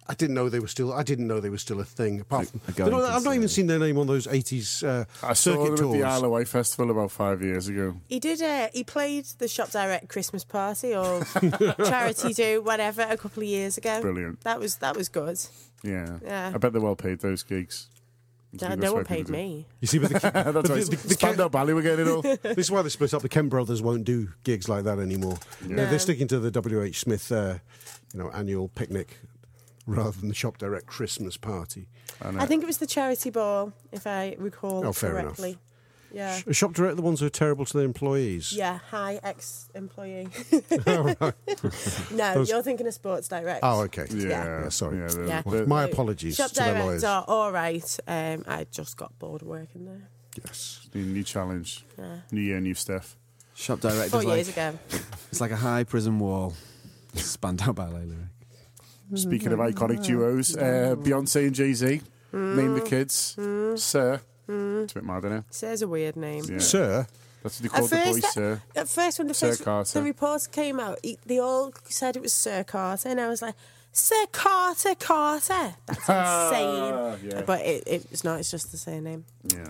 I 0.08 0.14
didn't 0.14 0.34
know 0.34 0.48
they 0.48 0.58
were 0.58 0.66
still. 0.66 0.92
I 0.92 1.04
didn't 1.04 1.28
know 1.28 1.38
they 1.38 1.50
were 1.50 1.58
still 1.58 1.78
a 1.80 1.84
thing. 1.84 2.20
Apart 2.20 2.48
from, 2.48 2.60
a 2.66 2.72
going 2.72 2.90
not- 2.90 3.02
I've 3.10 3.22
not 3.22 3.36
even 3.36 3.46
seen 3.46 3.68
their 3.68 3.78
name 3.78 3.96
on 3.96 4.08
those 4.08 4.26
eighties 4.26 4.82
uh, 4.82 5.04
I 5.22 5.34
saw 5.34 5.52
circuit 5.52 5.64
them 5.64 5.72
at 5.72 5.76
the 5.76 5.82
tours. 5.84 6.02
Isle 6.02 6.24
of 6.24 6.30
Wight 6.32 6.48
Festival 6.48 6.90
about 6.90 7.12
five 7.12 7.42
years 7.42 7.68
ago. 7.68 7.96
He 8.08 8.18
did. 8.18 8.42
Uh, 8.42 8.68
he 8.72 8.82
played 8.82 9.26
the 9.38 9.46
Shop 9.46 9.70
Direct 9.70 10.08
Christmas 10.08 10.42
party 10.42 10.96
or 10.96 11.22
charity 11.84 12.32
do 12.34 12.60
whatever 12.60 13.02
a 13.02 13.16
couple 13.16 13.44
of 13.44 13.48
years 13.48 13.78
ago. 13.78 14.00
Brilliant. 14.00 14.40
That 14.40 14.58
was 14.58 14.76
that 14.78 14.96
was 14.96 15.08
good. 15.08 15.38
Yeah. 15.84 16.18
Yeah. 16.24 16.50
I 16.54 16.58
bet 16.58 16.72
they're 16.72 16.82
well 16.82 16.96
paid, 16.96 17.20
those 17.20 17.44
gigs. 17.44 17.88
No, 18.52 18.68
That's 18.68 18.80
no 18.80 18.92
why 18.92 18.96
one 18.98 19.04
paid 19.04 19.28
me. 19.28 19.66
You 19.80 19.86
see, 19.86 19.98
but 19.98 20.10
the, 20.10 20.18
That's 20.18 20.32
but 20.32 20.68
right. 20.68 20.84
the, 20.84 20.96
the, 20.96 20.96
the 21.08 21.14
Spandau 21.14 21.48
Ballet 21.48 21.72
were 21.72 21.82
getting 21.82 22.06
it 22.06 22.10
all. 22.10 22.22
this 22.42 22.58
is 22.58 22.70
why 22.70 22.82
they 22.82 22.88
split 22.88 23.14
up. 23.14 23.22
The 23.22 23.28
Kemp 23.28 23.48
brothers 23.50 23.80
won't 23.80 24.04
do 24.04 24.28
gigs 24.42 24.68
like 24.68 24.84
that 24.84 24.98
anymore. 24.98 25.38
They're, 25.62 25.76
No. 25.76 25.86
they're 25.90 25.98
sticking 26.00 26.26
to 26.28 26.40
the 26.40 26.50
W. 26.50 26.82
H. 26.82 27.00
Smith, 27.00 27.30
uh, 27.30 27.58
you 28.12 28.18
know, 28.20 28.30
annual 28.30 28.68
picnic 28.68 29.18
rather 29.86 30.10
than 30.12 30.28
the 30.28 30.34
Shop 30.34 30.58
Direct 30.58 30.86
Christmas 30.86 31.36
party. 31.36 31.86
I 32.22 32.44
think 32.46 32.62
it 32.62 32.66
was 32.66 32.78
the 32.78 32.86
charity 32.86 33.30
ball, 33.30 33.72
if 33.92 34.06
I 34.06 34.34
recall 34.38 34.84
Oh, 34.86 34.92
fair 34.92 35.18
enough. 35.18 35.38
Correctly. 36.10 36.18
Yeah. 36.46 36.52
Sh- 36.52 36.56
Shop 36.56 36.72
Direct, 36.72 36.96
the 36.96 37.02
ones 37.02 37.20
who 37.20 37.26
are 37.26 37.30
terrible 37.30 37.64
to 37.64 37.76
their 37.78 37.84
employees. 37.86 38.52
Yeah, 38.52 38.78
hi, 38.90 39.20
ex-employee. 39.22 40.28
Oh, 40.86 41.14
no, 42.12 42.34
Those- 42.34 42.48
you're 42.50 42.62
thinking 42.62 42.86
of 42.86 42.94
Sports 42.94 43.28
Direct. 43.28 43.60
Oh, 43.62 43.80
okay. 43.82 44.06
Yeah. 44.10 44.62
Yeah, 44.62 44.68
sorry. 44.70 44.98
Yeah, 44.98 45.06
they're- 45.08 45.26
Yeah. 45.26 45.42
they're- 45.46 45.66
My 45.66 45.84
apologies 45.84 46.36
Shop 46.36 46.50
to 46.50 46.54
their 46.56 46.72
Direct 46.72 46.86
lawyers. 46.86 47.04
are 47.04 47.24
all 47.26 47.52
right. 47.52 47.98
Um, 48.06 48.44
I 48.46 48.66
just 48.70 48.96
got 48.96 49.18
bored 49.18 49.42
working 49.42 49.84
there. 49.86 50.08
Yes. 50.44 50.88
New, 50.94 51.02
new 51.04 51.24
challenge. 51.24 51.84
New 52.30 52.40
year, 52.40 52.60
new 52.60 52.74
stuff. 52.74 53.16
Shop 53.54 53.80
director. 53.80 54.10
Four 54.10 54.22
like, 54.22 54.36
years 54.36 54.48
ago. 54.48 54.78
It's 55.30 55.40
like 55.40 55.50
a 55.50 55.56
high 55.56 55.84
prison 55.84 56.18
wall. 56.18 56.54
Spandau 57.14 57.72
Ballet 57.72 58.04
lyric. 58.04 58.26
Speaking 59.16 59.52
of 59.52 59.58
iconic 59.58 60.04
duos, 60.04 60.56
uh, 60.56 60.94
Beyonce 60.96 61.46
and 61.46 61.54
Jay 61.54 61.72
Z. 61.72 62.00
Name 62.32 62.74
the 62.74 62.80
kids. 62.80 63.36
Sir. 63.76 64.20
It's 64.82 64.92
a 64.92 64.94
bit 64.96 65.04
mad, 65.04 65.18
isn't 65.24 65.32
it? 65.38 65.44
Says 65.50 65.82
a 65.82 65.88
weird 65.88 66.16
name. 66.16 66.44
Yeah. 66.48 66.58
Sir, 66.58 67.06
That's 67.42 67.60
what 67.60 67.72
they 67.72 67.78
called 67.78 67.90
the 67.90 67.96
boy, 67.96 68.20
that- 68.20 68.32
Sir. 68.32 68.62
at 68.76 68.88
first 68.88 69.18
when 69.18 69.28
the 69.28 69.34
Sir 69.34 69.48
first 69.48 69.64
Carter. 69.64 69.98
the 69.98 70.04
reports 70.04 70.46
came 70.46 70.78
out, 70.80 70.98
he, 71.02 71.18
they 71.26 71.38
all 71.38 71.72
said 71.84 72.16
it 72.16 72.22
was 72.22 72.32
Sir 72.32 72.64
Carter, 72.64 73.08
and 73.08 73.20
I 73.20 73.28
was 73.28 73.42
like, 73.42 73.54
Sir 73.92 74.26
Carter, 74.32 74.94
Carter. 74.94 75.74
That's 75.86 76.08
insane. 76.08 77.30
yeah. 77.30 77.42
But 77.46 77.60
it, 77.66 77.82
it's 77.86 78.22
not. 78.24 78.38
It's 78.40 78.50
just 78.50 78.70
the 78.70 78.76
same 78.78 79.04
name. 79.04 79.24
Yeah. 79.52 79.68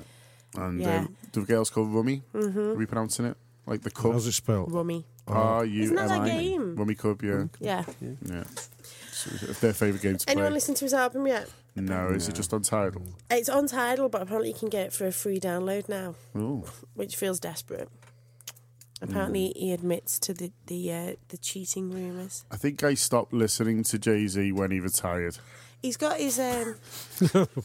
And 0.56 0.80
Yeah. 0.80 0.98
um, 1.00 1.16
the 1.32 1.40
girl's 1.42 1.70
called 1.70 1.88
Rummy. 1.94 2.22
Mm-hmm. 2.34 2.58
Are 2.58 2.74
we 2.74 2.86
pronouncing 2.86 3.24
it? 3.26 3.36
Like 3.66 3.82
the 3.82 3.90
cup? 3.90 4.12
how's 4.12 4.26
it 4.26 4.32
spelled? 4.32 4.72
Rummy. 4.72 5.04
R 5.28 5.64
U 5.64 5.82
Isn't 5.84 5.94
that 5.96 6.10
M 6.10 6.24
game? 6.24 6.76
Rummikub, 6.76 7.22
yeah. 7.22 7.44
Yeah. 7.60 7.84
Yeah. 8.26 8.44
So 9.12 9.30
it's 9.48 9.60
their 9.60 9.72
favourite 9.72 10.02
game 10.02 10.16
to 10.18 10.26
play. 10.26 10.32
Anyone 10.32 10.54
listen 10.54 10.74
to 10.74 10.84
his 10.84 10.92
album 10.94 11.26
yet? 11.26 11.48
No, 11.76 12.08
is 12.10 12.28
it 12.28 12.34
just 12.34 12.52
on 12.52 12.62
Tidal? 12.62 13.02
It's 13.30 13.48
on 13.48 13.66
Tidal, 13.66 14.08
but 14.08 14.22
apparently 14.22 14.48
you 14.50 14.54
can 14.54 14.68
get 14.68 14.86
it 14.88 14.92
for 14.92 15.06
a 15.06 15.12
free 15.12 15.38
download 15.40 15.88
now, 15.88 16.14
Oh. 16.34 16.64
which 16.94 17.16
feels 17.16 17.40
desperate. 17.40 17.88
Apparently, 19.02 19.52
he 19.56 19.72
admits 19.72 20.18
to 20.18 20.34
the 20.34 20.52
the 20.66 20.92
uh, 20.92 21.12
the 21.28 21.38
cheating 21.38 21.90
rumours. 21.90 22.44
I 22.50 22.56
think 22.56 22.82
I 22.84 22.92
stopped 22.94 23.32
listening 23.32 23.82
to 23.84 23.98
Jay 23.98 24.26
Z 24.26 24.52
when 24.52 24.70
he 24.70 24.78
retired. 24.80 25.38
He's 25.80 25.96
got 25.96 26.18
his 26.18 26.38
um, 26.38 26.76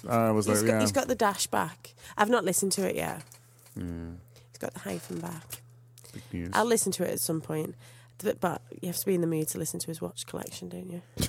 I 0.08 0.32
was 0.32 0.46
he's 0.46 0.62
like, 0.62 0.66
got 0.68 0.74
yeah. 0.76 0.80
he's 0.80 0.94
got 0.94 1.08
the 1.10 1.16
dash 1.16 1.48
back. 1.48 1.94
I've 2.18 2.30
not 2.30 2.46
listened 2.46 2.72
to 2.74 2.88
it 2.88 2.96
yet. 2.96 3.22
He's 3.76 4.60
got 4.60 4.74
the 4.74 4.80
hyphen 4.80 5.20
back. 5.20 5.62
big 6.14 6.24
news. 6.32 6.50
I'll 6.54 6.64
listen 6.64 6.94
to 6.94 7.04
it 7.04 7.12
at 7.12 7.20
some 7.20 7.42
point. 7.42 7.76
But, 8.24 8.40
but 8.40 8.62
you 8.82 8.88
have 8.88 8.96
to 8.98 9.06
be 9.06 9.16
in 9.16 9.20
the 9.20 9.28
mood 9.28 9.50
to 9.50 9.58
listen 9.58 9.82
to 9.82 9.88
his 9.88 10.00
watch 10.02 10.26
collection, 10.26 10.70
don't 10.70 10.90
you? 10.90 11.02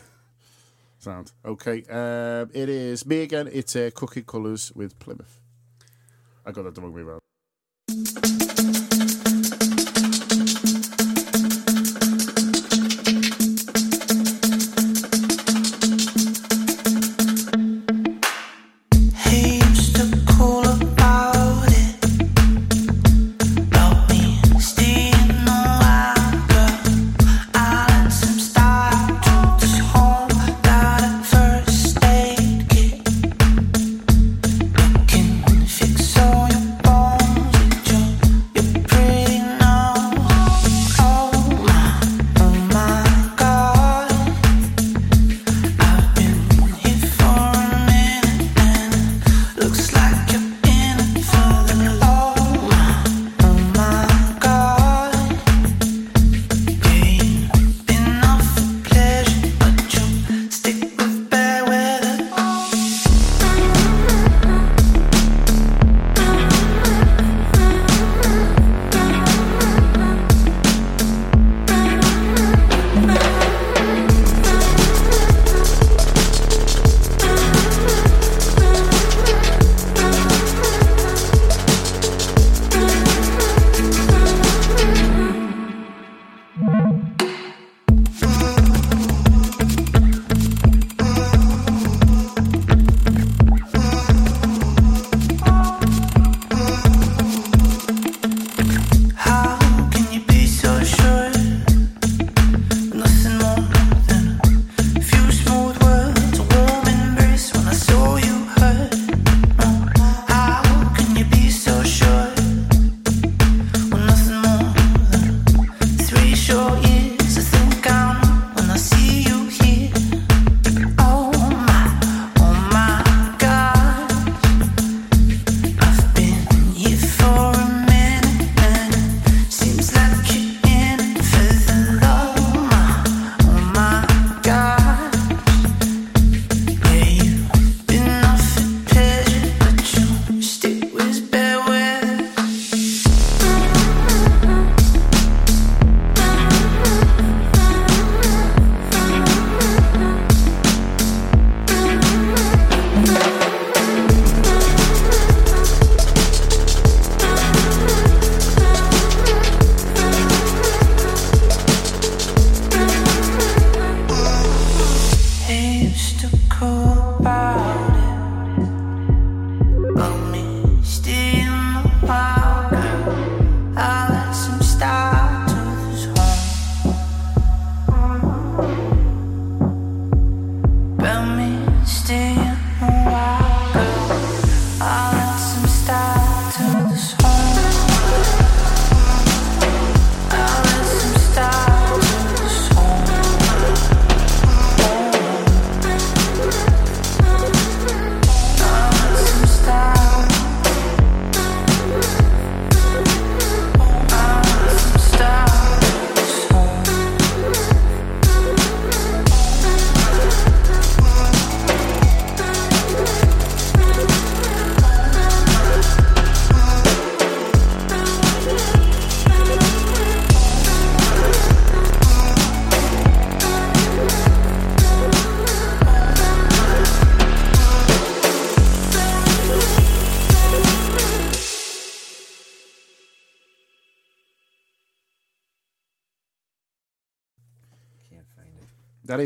Sound. 1.06 1.30
Okay. 1.44 1.84
Um, 1.88 2.50
it 2.52 2.68
is 2.68 3.06
me 3.06 3.22
again. 3.22 3.48
It's 3.52 3.76
uh, 3.76 3.90
Cookie 3.94 4.22
Colours 4.22 4.72
with 4.74 4.98
Plymouth. 4.98 5.38
I 6.44 6.50
got 6.50 6.64
that 6.64 6.74
the 6.74 6.80
wrong 6.80 6.92
way 6.92 7.02
round. 7.02 7.25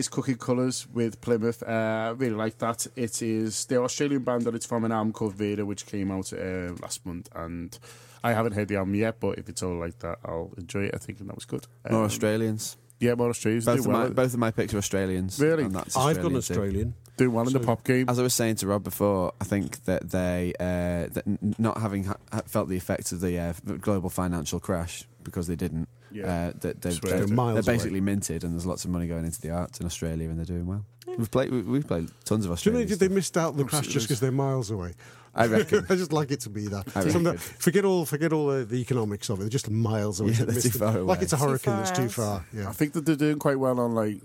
That 0.00 0.04
is 0.04 0.08
Cookie 0.08 0.34
Colours 0.34 0.86
with 0.94 1.20
Plymouth. 1.20 1.62
Uh, 1.62 1.66
I 1.70 2.08
really 2.16 2.34
like 2.34 2.56
that. 2.56 2.86
It 2.96 3.20
is 3.20 3.66
the 3.66 3.82
Australian 3.82 4.22
band 4.22 4.44
that 4.44 4.54
it's 4.54 4.64
from 4.64 4.86
an 4.86 4.92
album 4.92 5.12
called 5.12 5.34
Vader, 5.34 5.66
which 5.66 5.84
came 5.84 6.10
out 6.10 6.32
uh, 6.32 6.72
last 6.80 7.04
month. 7.04 7.28
And 7.34 7.78
I 8.24 8.32
haven't 8.32 8.52
heard 8.54 8.68
the 8.68 8.76
album 8.76 8.94
yet, 8.94 9.20
but 9.20 9.36
if 9.36 9.50
it's 9.50 9.62
all 9.62 9.74
like 9.78 9.98
that, 9.98 10.18
I'll 10.24 10.54
enjoy 10.56 10.84
it. 10.84 10.92
I 10.94 10.96
think 10.96 11.18
that 11.18 11.34
was 11.34 11.44
good. 11.44 11.66
More 11.90 11.98
Um, 12.00 12.06
Australians. 12.06 12.78
Yeah, 12.98 13.12
more 13.14 13.28
Australians. 13.28 13.66
Both 13.66 13.74
do 13.74 13.80
of, 13.80 13.86
well. 13.88 13.98
my, 14.04 14.08
both 14.08 14.32
of 14.32 14.38
my 14.40 14.50
picks 14.50 14.72
are 14.72 14.78
Australians. 14.78 15.38
Really? 15.38 15.64
and 15.64 15.74
that's 15.74 15.94
I've 15.94 16.16
got 16.16 16.24
an 16.24 16.30
too. 16.30 16.36
Australian. 16.38 16.94
do 17.18 17.30
well 17.30 17.46
in 17.46 17.52
the 17.52 17.60
pop 17.60 17.84
game. 17.84 18.08
As 18.08 18.18
I 18.18 18.22
was 18.22 18.32
saying 18.32 18.54
to 18.56 18.68
Rob 18.68 18.82
before, 18.82 19.34
I 19.38 19.44
think 19.44 19.84
that 19.84 20.08
they, 20.12 20.54
uh, 20.58 21.12
that 21.12 21.24
n- 21.26 21.54
not 21.58 21.76
having 21.78 22.04
ha- 22.04 22.16
ha- 22.32 22.40
felt 22.46 22.70
the 22.70 22.76
effects 22.78 23.12
of 23.12 23.20
the 23.20 23.38
uh, 23.38 23.52
global 23.82 24.08
financial 24.08 24.60
crash 24.60 25.04
because 25.24 25.46
they 25.46 25.56
didn't, 25.56 25.90
Yeah. 26.12 26.26
uh, 26.48 26.52
that 26.60 26.80
they've, 26.82 27.00
they're, 27.00 27.24
they're 27.26 27.34
away. 27.54 27.60
basically 27.62 28.00
minted, 28.00 28.44
and 28.44 28.52
there's 28.52 28.66
lots 28.66 28.84
of 28.84 28.90
money 28.90 29.06
going 29.06 29.24
into 29.24 29.40
the 29.40 29.50
arts 29.50 29.80
in 29.80 29.86
Australia, 29.86 30.28
and 30.28 30.38
they're 30.38 30.44
doing 30.44 30.66
well. 30.66 30.84
We've 31.18 31.30
played, 31.30 31.50
we- 31.50 31.62
we've 31.62 31.86
played 31.86 32.08
tons 32.24 32.46
of 32.46 32.58
Do 32.60 32.70
you 32.70 32.74
know 32.74 32.80
Australian. 32.82 32.98
they 32.98 33.08
missed 33.08 33.36
out 33.36 33.56
the 33.56 33.64
crash 33.64 33.86
just 33.88 34.06
because 34.06 34.20
they're 34.20 34.30
miles 34.32 34.70
away? 34.70 34.94
I 35.34 35.46
reckon. 35.46 35.86
I 35.90 35.94
just 35.96 36.12
like 36.12 36.30
it 36.30 36.40
to 36.40 36.50
be 36.50 36.66
that. 36.68 36.86
I 36.96 37.02
reckon. 37.02 37.22
that- 37.24 37.38
forget 37.40 37.84
all, 37.84 38.04
forget 38.04 38.32
all 38.32 38.46
the, 38.48 38.64
the 38.64 38.80
economics 38.80 39.28
of 39.28 39.38
it. 39.38 39.42
They're 39.42 39.48
just 39.48 39.70
miles 39.70 40.20
away. 40.20 40.32
Yeah, 40.32 40.44
They 40.44 40.52
they're 40.52 40.62
too 40.62 40.68
it. 40.68 40.74
far 40.74 40.92
Like 41.00 41.22
it's 41.22 41.32
a 41.32 41.36
hurricane 41.36 41.74
far 41.74 41.84
that's 41.84 41.96
too 41.98 42.04
out. 42.04 42.44
far. 42.52 42.68
I 42.68 42.72
think 42.72 42.92
that 42.94 43.06
they're 43.06 43.16
doing 43.16 43.38
quite 43.38 43.58
well 43.58 43.78
on 43.80 43.94
like 43.94 44.20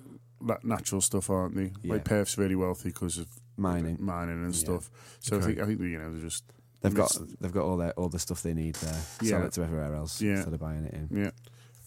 natural 0.63 1.01
stuff, 1.01 1.29
aren't 1.29 1.55
they? 1.55 1.71
Yeah. 1.83 1.93
Like 1.93 2.03
Perth's 2.05 2.37
really 2.37 2.55
wealthy 2.55 2.89
because 2.89 3.17
of 3.17 3.27
Mining. 3.57 3.97
mining 3.99 4.43
and 4.43 4.53
Yeah. 4.53 4.59
stuff. 4.59 4.89
So 5.19 5.37
I 5.37 5.41
think 5.41 5.59
I 5.59 5.65
think 5.65 5.79
you 5.79 5.97
know 5.99 6.11
they're 6.11 6.21
just 6.21 6.43
They've 6.81 6.93
got 6.93 7.17
they've 7.41 7.51
got 7.53 7.63
all 7.63 7.77
their 7.77 7.91
all 7.93 8.09
the 8.09 8.19
stuff 8.19 8.43
they 8.43 8.53
need 8.53 8.75
there. 8.75 8.99
Sell 9.23 9.43
it 9.43 9.53
to 9.53 9.63
everywhere 9.63 9.95
else 9.95 10.21
Yeah. 10.21 10.33
instead 10.35 10.53
of 10.53 10.59
buying 10.59 10.85
it 10.85 10.93
in. 10.93 11.07
yeah 11.17 11.31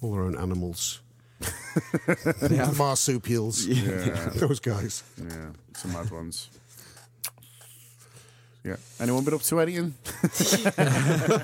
All 0.00 0.12
their 0.12 0.22
own 0.22 0.36
animals. 0.36 1.00
the 1.40 2.74
marsupials. 2.78 3.64
yeah 3.66 4.30
Those 4.34 4.60
guys. 4.60 5.02
yeah 5.16 5.50
some 5.76 5.92
mad 5.92 6.10
ones. 6.10 6.48
Yeah. 8.64 8.76
Anyone 9.00 9.24
been 9.24 9.34
up 9.34 9.42
to 9.42 9.60
anything? 9.60 9.94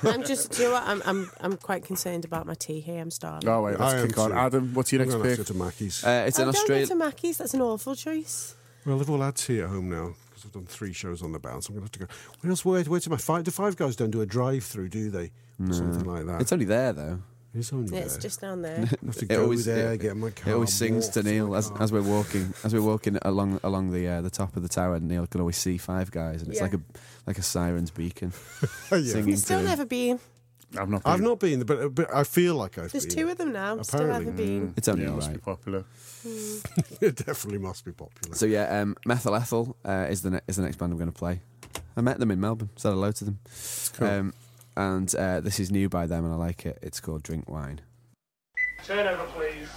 I'm 0.02 0.24
just, 0.24 0.50
do 0.52 0.62
you 0.62 0.68
know 0.68 0.74
what? 0.74 0.82
I'm, 0.82 1.02
I'm, 1.06 1.30
I'm 1.40 1.56
quite 1.56 1.84
concerned 1.84 2.24
about 2.24 2.44
my 2.44 2.54
tea 2.54 2.80
here. 2.80 3.00
I'm 3.00 3.10
starving. 3.10 3.48
Oh 3.48 3.62
wait, 3.62 3.76
I 3.80 3.84
let's 3.84 3.94
am 3.94 4.08
kick 4.08 4.18
on. 4.18 4.30
too. 4.30 4.36
Adam, 4.36 4.74
what's 4.74 4.92
your 4.92 5.02
I'm 5.02 5.08
next 5.08 5.22
pick? 5.22 5.38
have 5.38 5.46
to 5.46 5.52
go 5.54 5.58
to 5.58 5.64
Mackey's. 5.64 6.04
Uh, 6.04 6.24
it's 6.26 6.38
oh, 6.38 6.42
an 6.42 6.48
Australian. 6.50 6.88
to 6.88 6.94
Mackey's. 6.96 7.38
That's 7.38 7.54
an 7.54 7.62
awful 7.62 7.94
choice. 7.94 8.54
well, 8.84 8.98
they've 8.98 9.08
all 9.08 9.20
had 9.20 9.36
tea 9.36 9.60
at 9.60 9.68
home 9.68 9.88
now 9.88 10.14
because 10.28 10.44
I've 10.44 10.52
done 10.52 10.66
three 10.66 10.92
shows 10.92 11.22
on 11.22 11.32
the 11.32 11.38
bounce. 11.38 11.68
I'm 11.68 11.76
going 11.76 11.86
to 11.88 12.00
have 12.00 12.08
to 12.08 12.14
go. 12.14 12.20
Where 12.40 12.50
else? 12.50 12.64
Where, 12.64 12.82
where 12.82 13.00
to 13.00 13.10
my 13.10 13.16
five? 13.16 13.44
The 13.44 13.52
five 13.52 13.76
guys 13.76 13.94
don't 13.96 14.10
do 14.10 14.20
a 14.20 14.26
drive-through, 14.26 14.88
do 14.88 15.08
they? 15.08 15.30
Or 15.60 15.72
Something 15.72 16.04
like 16.04 16.26
that. 16.26 16.40
It's 16.42 16.52
only 16.52 16.64
there 16.66 16.92
though. 16.92 17.20
It's 17.54 17.72
only 17.72 17.96
Yeah, 17.96 18.04
it's 18.04 18.16
just 18.16 18.40
down 18.40 18.62
there. 18.62 18.84
I 19.06 19.12
It 19.30 19.38
always- 19.38 19.64
there, 19.64 19.92
it- 19.92 20.00
get 20.00 20.16
my 20.16 20.30
car. 20.30 20.50
It 20.52 20.54
always 20.54 20.72
sings 20.72 21.08
to 21.10 21.22
Neil 21.22 21.54
as, 21.54 21.70
as 21.78 21.92
we're 21.92 22.02
walking 22.02 22.52
as 22.64 22.74
we're 22.74 22.82
walking 22.82 23.16
along 23.22 23.60
along 23.62 23.92
the 23.92 24.08
uh, 24.08 24.20
the 24.22 24.30
top 24.30 24.56
of 24.56 24.62
the 24.62 24.68
tower. 24.68 24.98
Neil 25.00 25.26
can 25.26 25.40
always 25.40 25.56
see 25.56 25.78
five 25.78 26.10
guys, 26.10 26.42
and 26.42 26.50
it's 26.50 26.58
Yeah. 26.58 26.64
like 26.64 26.74
a 26.74 26.80
like 27.26 27.38
a 27.38 27.42
siren's 27.42 27.90
beacon 27.90 28.32
yeah. 28.62 28.68
singing 29.02 29.28
You've 29.28 29.38
to 29.38 29.44
still 29.44 29.62
never 29.62 29.84
been. 29.84 30.18
I've 30.76 30.88
not. 30.90 31.02
I've 31.04 31.20
not 31.20 31.38
been, 31.38 31.62
but, 31.62 31.94
but 31.94 32.12
I 32.12 32.24
feel 32.24 32.56
like 32.56 32.78
I've 32.78 32.90
There's 32.90 33.06
been. 33.06 33.14
two 33.16 33.28
of 33.28 33.38
them 33.38 33.52
now. 33.52 33.80
Still 33.82 34.08
haven't 34.10 34.34
been. 34.34 34.74
It's 34.76 34.88
only 34.88 35.02
yeah, 35.04 35.08
it 35.08 35.10
all 35.10 35.16
must 35.18 35.28
be 35.30 35.34
right. 35.36 35.44
popular. 35.44 35.84
it 37.00 37.14
definitely 37.16 37.58
must 37.58 37.84
be 37.84 37.92
popular. 37.92 38.34
So 38.34 38.46
yeah, 38.46 38.80
um, 38.80 38.96
Methyl 39.06 39.36
Ethel 39.36 39.76
uh, 39.84 40.06
is 40.10 40.22
the 40.22 40.30
ne- 40.30 40.40
is 40.48 40.56
the 40.56 40.62
next 40.62 40.76
band 40.78 40.90
I'm 40.92 40.98
going 40.98 41.12
to 41.12 41.16
play. 41.16 41.40
I 41.96 42.00
met 42.00 42.18
them 42.18 42.32
in 42.32 42.40
Melbourne. 42.40 42.70
Said 42.74 42.90
hello 42.90 43.12
to 43.12 43.24
them. 43.24 43.38
cool. 43.96 44.08
Um, 44.08 44.34
and 44.76 45.14
uh, 45.14 45.40
this 45.40 45.60
is 45.60 45.70
new 45.70 45.88
by 45.88 46.06
them, 46.06 46.24
and 46.24 46.32
I 46.32 46.36
like 46.36 46.66
it. 46.66 46.78
It's 46.82 47.00
called 47.00 47.22
Drink 47.22 47.48
Wine. 47.48 47.80
Turn 48.84 49.06
over, 49.06 49.24
please. 49.32 49.68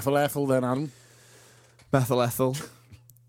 Methyl 0.00 0.16
Ethel 0.16 0.46
then 0.46 0.64
Adam. 0.64 0.92
Methyl 1.92 2.22
Ethel. 2.22 2.56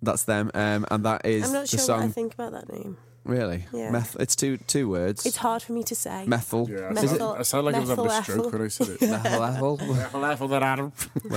That's 0.01 0.24
them, 0.24 0.49
um, 0.53 0.86
and 0.89 1.03
that 1.05 1.26
is 1.26 1.43
I'm 1.47 1.51
not 1.53 1.61
the 1.63 1.67
sure 1.67 1.80
song. 1.80 1.99
what 1.99 2.05
I 2.07 2.11
think 2.11 2.34
about 2.34 2.53
that 2.53 2.72
name. 2.72 2.95
Really? 3.24 3.65
Yeah. 3.72 3.91
Meth- 3.91 4.17
it's 4.19 4.36
two 4.36 4.57
two 4.57 4.89
words. 4.89 5.26
It's 5.26 5.38
hard 5.38 5.61
for 5.61 5.74
me 5.74 5.84
to 5.84 5.93
say. 5.95 6.26
methyl. 6.26 6.67
Yeah, 6.69 6.88
I, 6.88 6.93
Methyl- 6.93 7.17
sound, 7.19 7.39
I 7.39 7.43
sound 7.43 7.65
like 7.65 7.76
I 7.76 7.80
was 7.80 7.89
having 7.89 8.05
a 8.05 8.07
methyl 8.07 8.24
stroke 8.24 8.53
when 8.53 8.61
I 8.63 8.67
said 8.67 8.89
it. 8.89 9.01
Methyl 9.01 9.43
Ethel. 9.43 9.78
Methyl 9.78 10.26
Ethel, 10.26 10.47
then 10.53 10.63
Adam. 10.63 10.91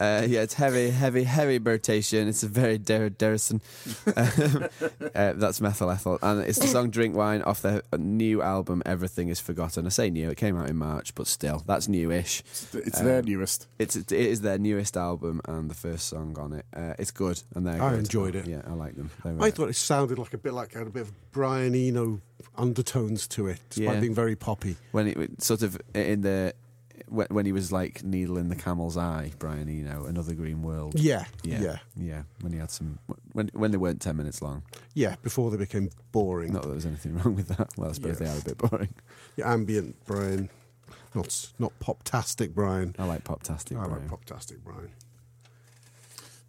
uh, 0.00 0.26
yeah, 0.28 0.42
it's 0.42 0.54
heavy, 0.54 0.90
heavy, 0.90 1.24
heavy 1.24 1.58
rotation. 1.58 2.28
It's 2.28 2.42
a 2.42 2.48
very 2.48 2.78
Der 2.78 3.08
Derrison. 3.10 3.60
Um, 4.16 4.68
uh, 5.14 5.32
that's 5.34 5.60
Methyl 5.60 5.90
Ethel, 5.90 6.18
and 6.22 6.40
it's 6.42 6.58
the 6.58 6.66
song 6.66 6.90
"Drink 6.90 7.16
Wine" 7.16 7.42
off 7.42 7.62
their 7.62 7.82
new 7.98 8.42
album 8.42 8.82
"Everything 8.86 9.28
Is 9.28 9.40
Forgotten." 9.40 9.86
I 9.86 9.88
say 9.88 10.10
new; 10.10 10.30
it 10.30 10.36
came 10.36 10.56
out 10.56 10.68
in 10.68 10.76
March, 10.76 11.14
but 11.14 11.26
still, 11.26 11.62
that's 11.66 11.88
newish. 11.88 12.42
It's 12.72 13.00
Um, 13.00 13.06
their 13.06 13.22
newest. 13.22 13.66
It's 13.78 13.96
it 13.96 14.12
is 14.12 14.42
their 14.42 14.58
newest 14.58 14.96
album 14.96 15.40
and 15.46 15.68
the 15.70 15.74
first 15.74 16.06
song 16.08 16.36
on 16.38 16.52
it. 16.52 16.66
Uh, 16.76 16.94
it's 16.98 17.10
good, 17.10 17.42
and 17.54 17.66
they're 17.66 17.82
I 17.82 17.90
good. 17.90 17.98
enjoyed 18.00 18.34
it. 18.36 18.46
Yeah, 18.46 18.62
I 18.66 18.72
like 18.74 18.83
them. 18.92 19.10
They 19.24 19.32
were- 19.32 19.42
I 19.44 19.50
thought 19.50 19.68
it 19.70 19.76
sounded 19.76 20.18
like 20.18 20.34
a 20.34 20.38
bit 20.38 20.52
like 20.52 20.74
had 20.74 20.86
a 20.86 20.90
bit 20.90 21.02
of 21.02 21.12
Brian 21.32 21.74
Eno 21.74 22.20
undertones 22.56 23.26
to 23.28 23.46
it, 23.48 23.60
despite 23.70 23.94
Yeah. 23.94 24.00
being 24.00 24.14
very 24.14 24.36
poppy. 24.36 24.76
when 24.92 25.06
it 25.08 25.42
sort 25.42 25.62
of 25.62 25.78
in 25.94 26.20
the 26.22 26.54
when, 27.08 27.26
when 27.30 27.44
he 27.44 27.52
was 27.52 27.70
like 27.72 28.02
needle 28.04 28.38
in 28.38 28.48
the 28.48 28.54
camel's 28.56 28.96
eye, 28.96 29.32
Brian 29.38 29.68
Eno, 29.68 30.06
another 30.06 30.32
green 30.34 30.62
world. 30.62 30.98
Yeah, 30.98 31.24
yeah, 31.42 31.60
yeah, 31.60 31.78
yeah. 31.96 32.22
When 32.40 32.52
he 32.52 32.58
had 32.58 32.70
some 32.70 32.98
when 33.32 33.50
when 33.52 33.72
they 33.72 33.76
weren't 33.76 34.00
ten 34.00 34.16
minutes 34.16 34.40
long. 34.40 34.62
yeah. 34.94 35.16
Before 35.22 35.50
they 35.50 35.56
became 35.56 35.90
boring, 36.12 36.52
Not 36.52 36.62
that 36.62 36.68
there 36.68 36.74
was 36.76 36.86
anything 36.86 37.16
wrong 37.18 37.34
with 37.34 37.48
that. 37.48 37.70
Well, 37.76 37.90
I 37.90 37.92
suppose 37.92 38.20
Yeah. 38.20 38.26
they 38.28 38.32
are 38.34 38.38
a 38.38 38.44
bit 38.44 38.58
boring. 38.58 38.94
yeah, 39.36 39.52
ambient 39.52 39.96
Brian, 40.06 40.48
not 41.14 41.50
not 41.58 41.72
pop-tastic 41.80 42.54
Brian. 42.54 42.94
I 42.98 43.04
like 43.06 43.24
Poptastic. 43.24 43.70
Brian. 43.70 43.84
I 43.84 43.88
Brian. 43.88 44.00
like 44.02 44.10
pop-tastic 44.10 44.64
Brian. 44.64 44.90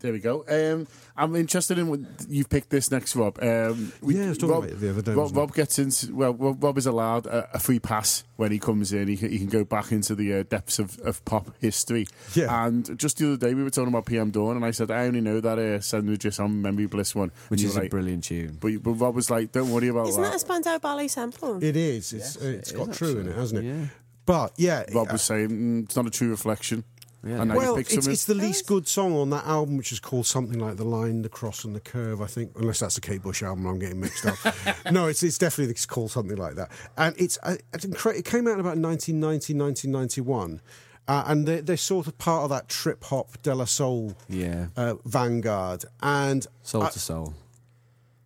There 0.06 0.14
we 0.14 0.20
go. 0.20 0.46
Um, 0.48 0.86
I'm 1.18 1.36
interested 1.36 1.80
in 1.80 1.88
what 1.88 2.00
you've 2.30 2.48
picked 2.48 2.70
this 2.70 2.92
next, 2.92 3.16
Rob. 3.16 3.42
Um, 3.42 3.92
Yeah, 4.04 4.26
I 4.26 4.30
was 4.30 4.38
talking 4.38 4.50
Rob, 4.54 4.64
about 4.66 4.74
it 4.74 4.80
the 4.80 4.90
other 4.92 5.02
day, 5.02 5.14
Rob. 5.14 5.36
Rob 5.36 5.56
gets 5.56 5.80
into 5.80 6.14
well. 6.14 6.36
Rob 6.36 6.64
Rob 6.64 6.78
is 6.78 6.86
allowed 6.86 7.26
a, 7.26 7.50
a 7.56 7.60
free 7.60 7.80
pass 7.80 8.24
when 8.36 8.52
he 8.52 8.60
comes 8.60 8.94
in. 8.94 9.08
He 9.08 9.18
can, 9.18 9.32
he 9.32 9.40
can 9.40 9.48
go 9.48 9.64
back 9.64 9.92
into 9.92 10.14
the 10.14 10.32
uh, 10.36 10.44
depths 10.44 10.78
of, 10.78 11.00
of 11.00 11.26
pop 11.26 11.50
history. 11.60 12.06
Yeah. 12.36 12.68
And 12.68 13.00
just 13.00 13.18
the 13.18 13.30
other 13.34 13.38
day 13.38 13.56
we 13.56 13.64
were 13.64 13.72
talking 13.72 13.88
about 13.88 14.06
PM 14.06 14.30
Dawn, 14.30 14.58
and 14.58 14.64
I 14.64 14.70
said 14.70 14.92
I 14.92 15.08
only 15.08 15.22
know 15.22 15.42
that 15.42 15.58
uh, 15.58 15.80
"Set 15.80 16.04
Adrift 16.04 16.40
on 16.40 16.62
Memory 16.62 16.86
Bliss" 16.86 17.16
one, 17.16 17.32
which 17.48 17.64
is 17.64 17.76
were 17.76 17.86
a 17.86 17.90
brilliant 17.90 18.26
tune. 18.26 18.60
But, 18.62 18.84
but 18.84 18.92
Rob 18.92 19.16
was 19.16 19.32
like, 19.32 19.52
"Don't 19.54 19.72
worry 19.72 19.88
about 19.88 20.10
Isn't 20.10 20.22
that 20.22 20.28
a 20.28 20.32
that." 20.34 20.40
Spandau 20.42 20.78
Ballet 20.78 21.08
sample? 21.08 21.64
It 21.64 21.76
is. 21.76 22.14
It's 22.14 22.36
Yes, 22.36 22.46
uh, 22.46 22.48
it's 22.48 22.72
it 22.74 22.78
got 22.78 22.90
is, 22.90 22.98
true 23.00 23.18
in 23.18 23.28
it, 23.28 23.36
hasn't 23.36 23.66
it? 23.66 23.68
Yeah. 23.68 23.86
But 24.28 24.54
yeah, 24.58 24.84
Rob 24.94 25.10
uh, 25.10 25.14
was 25.14 25.22
saying 25.22 25.50
mm, 25.50 25.84
it's 25.86 25.96
not 25.96 26.06
a 26.08 26.12
true 26.12 26.30
reflection. 26.30 26.84
Yeah. 27.26 27.42
And 27.42 27.50
now 27.50 27.58
well, 27.58 27.74
you 27.74 27.80
it's, 27.80 27.94
something. 27.94 28.14
it's 28.14 28.26
the 28.26 28.36
least 28.36 28.68
good 28.68 28.88
song 28.88 29.16
on 29.16 29.32
that 29.32 29.46
album, 29.46 29.78
which 29.78 29.92
is 29.92 30.00
called 30.00 30.28
something 30.28 30.60
like 30.60 30.78
"The 30.78 30.86
Line, 30.86 31.24
the 31.24 31.30
Cross, 31.30 31.66
and 31.66 31.76
the 31.76 31.80
Curve." 31.80 32.22
I 32.22 32.28
think, 32.28 32.52
unless 32.56 32.80
that's 32.80 32.96
the 32.96 33.02
Kate 33.02 33.24
Bush 33.24 33.42
album, 33.42 33.66
I'm 33.66 33.80
getting 33.80 34.00
mixed 34.00 34.26
up. 34.28 34.38
no, 34.92 35.08
it's 35.08 35.24
it's 35.24 35.40
definitely 35.40 35.72
it's 35.72 35.88
called 35.88 36.12
something 36.12 36.38
like 36.38 36.54
that, 36.56 36.70
and 36.98 37.16
it's, 37.18 37.40
it's 37.74 37.86
incre- 37.86 38.16
it 38.18 38.26
came 38.26 38.48
out 38.48 38.54
in 38.54 38.60
about 38.60 38.78
1990, 38.78 39.54
1991. 39.54 40.62
Uh, 41.08 41.24
and 41.28 41.48
they're, 41.48 41.62
they're 41.62 41.78
sort 41.78 42.08
of 42.08 42.18
part 42.18 42.46
of 42.46 42.50
that 42.50 42.68
trip 42.68 43.04
hop 43.04 43.40
De 43.44 43.54
La 43.54 43.66
Soul 43.66 44.16
Yeah, 44.28 44.68
uh, 44.76 44.96
vanguard. 45.06 45.86
And 46.02 46.46
soul 46.64 46.82
I- 46.84 46.90
to 46.90 47.00
soul, 47.00 47.34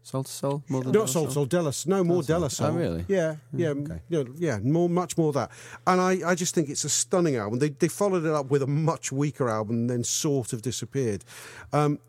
soul 0.09 0.23
to 0.23 0.31
soul, 0.31 0.63
more 0.67 0.83
than 0.83 0.91
not 0.91 1.09
Soul 1.09 1.29
Soul, 1.29 1.45
De 1.45 1.71
No, 1.85 2.03
more 2.03 2.23
De 2.23 2.37
La 2.37 2.49
Oh, 2.59 2.71
really? 2.71 3.05
Yeah, 3.07 3.35
yeah, 3.53 3.69
okay. 3.69 4.01
yeah, 4.09 4.23
yeah, 4.35 4.57
more, 4.59 4.89
much 4.89 5.17
more 5.17 5.31
that. 5.33 5.51
And 5.85 6.01
I, 6.01 6.31
I 6.31 6.35
just 6.35 6.55
think 6.55 6.69
it's 6.69 6.83
a 6.83 6.89
stunning 6.89 7.35
album. 7.35 7.59
They, 7.59 7.69
they 7.69 7.87
followed 7.87 8.25
it 8.25 8.31
up 8.31 8.49
with 8.49 8.63
a 8.63 8.67
much 8.67 9.11
weaker 9.11 9.49
album, 9.49 9.75
and 9.81 9.89
then 9.89 10.03
sort 10.03 10.51
of 10.53 10.61
disappeared. 10.61 11.23
Um, 11.73 11.99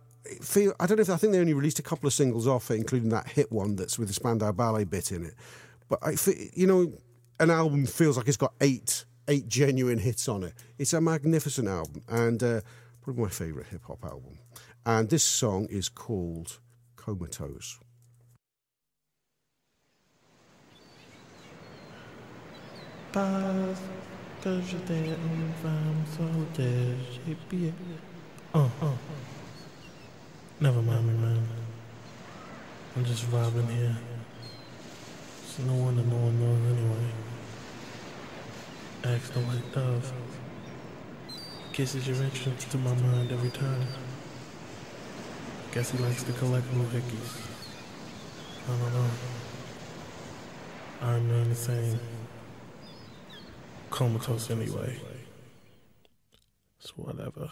feel 0.41 0.73
I 0.81 0.87
don't 0.87 0.97
know 0.97 1.03
if 1.03 1.11
I 1.11 1.17
think 1.17 1.33
they 1.33 1.41
only 1.41 1.55
released 1.55 1.79
a 1.79 1.83
couple 1.83 2.07
of 2.07 2.15
singles 2.15 2.47
off 2.47 2.71
it, 2.71 2.75
including 2.75 3.11
that 3.11 3.29
hit 3.29 3.53
one 3.53 3.77
that's 3.77 3.99
with 3.99 4.09
the 4.09 4.15
Spandau 4.15 4.53
Ballet 4.53 4.85
bit 4.85 5.13
in 5.13 5.25
it. 5.25 5.35
But 5.89 5.99
I, 6.03 6.17
you 6.55 6.67
know, 6.67 6.93
an 7.39 7.51
album 7.51 7.85
feels 7.87 8.17
like 8.17 8.29
it's 8.29 8.37
got 8.37 8.55
eight, 8.61 9.05
eight 9.29 9.47
genuine 9.47 9.99
hits 9.99 10.29
on 10.29 10.43
it. 10.45 10.55
It's 10.79 10.93
a 10.95 11.01
magnificent 11.01 11.69
album, 11.69 12.03
and 12.09 12.43
uh, 12.43 12.61
probably 13.03 13.25
my 13.25 13.29
favourite 13.29 13.69
hip 13.69 13.83
hop 13.85 14.05
album. 14.05 14.39
And 14.87 15.11
this 15.11 15.25
song 15.25 15.67
is 15.71 15.91
called 15.91 16.61
Comatose. 16.97 17.79
Paz, 23.13 23.77
que 24.41 24.61
je 24.63 24.77
t'ai 24.87 24.99
une 24.99 25.53
femme 25.61 26.05
solitaire, 26.17 26.95
j'ai 27.27 27.35
pillé. 27.49 27.73
Oh, 28.55 28.71
oh. 28.81 28.95
Never 30.61 30.81
mind 30.81 31.07
me, 31.07 31.15
man. 31.15 31.43
I'm 32.97 33.05
just 33.05 33.29
vibing 33.29 33.69
here. 33.69 33.97
It's 35.43 35.59
no 35.59 35.73
one 35.73 35.97
wonder 35.97 36.03
no 36.03 36.17
one 36.19 36.39
knows 36.39 36.79
anyway. 36.79 37.11
Ask 39.17 39.33
the 39.33 39.41
white 39.41 39.73
dove. 39.73 40.13
Kisses 41.73 42.07
your 42.07 42.23
entrance 42.23 42.65
to 42.67 42.79
my 42.79 42.95
mind 42.95 43.33
every 43.33 43.51
time. 43.51 43.89
Guess 45.73 45.91
he 45.91 45.99
likes 45.99 46.23
to 46.23 46.33
collect 46.35 46.71
blue 46.71 46.87
hickeys. 46.95 47.41
I 48.69 48.79
don't 48.79 48.95
know. 48.95 49.11
I 51.03 51.15
remain 51.15 51.49
the 51.49 51.57
same 51.57 51.99
comatose 53.91 54.51
anyway. 54.51 54.99
It's 56.81 56.97
whatever. 56.97 57.51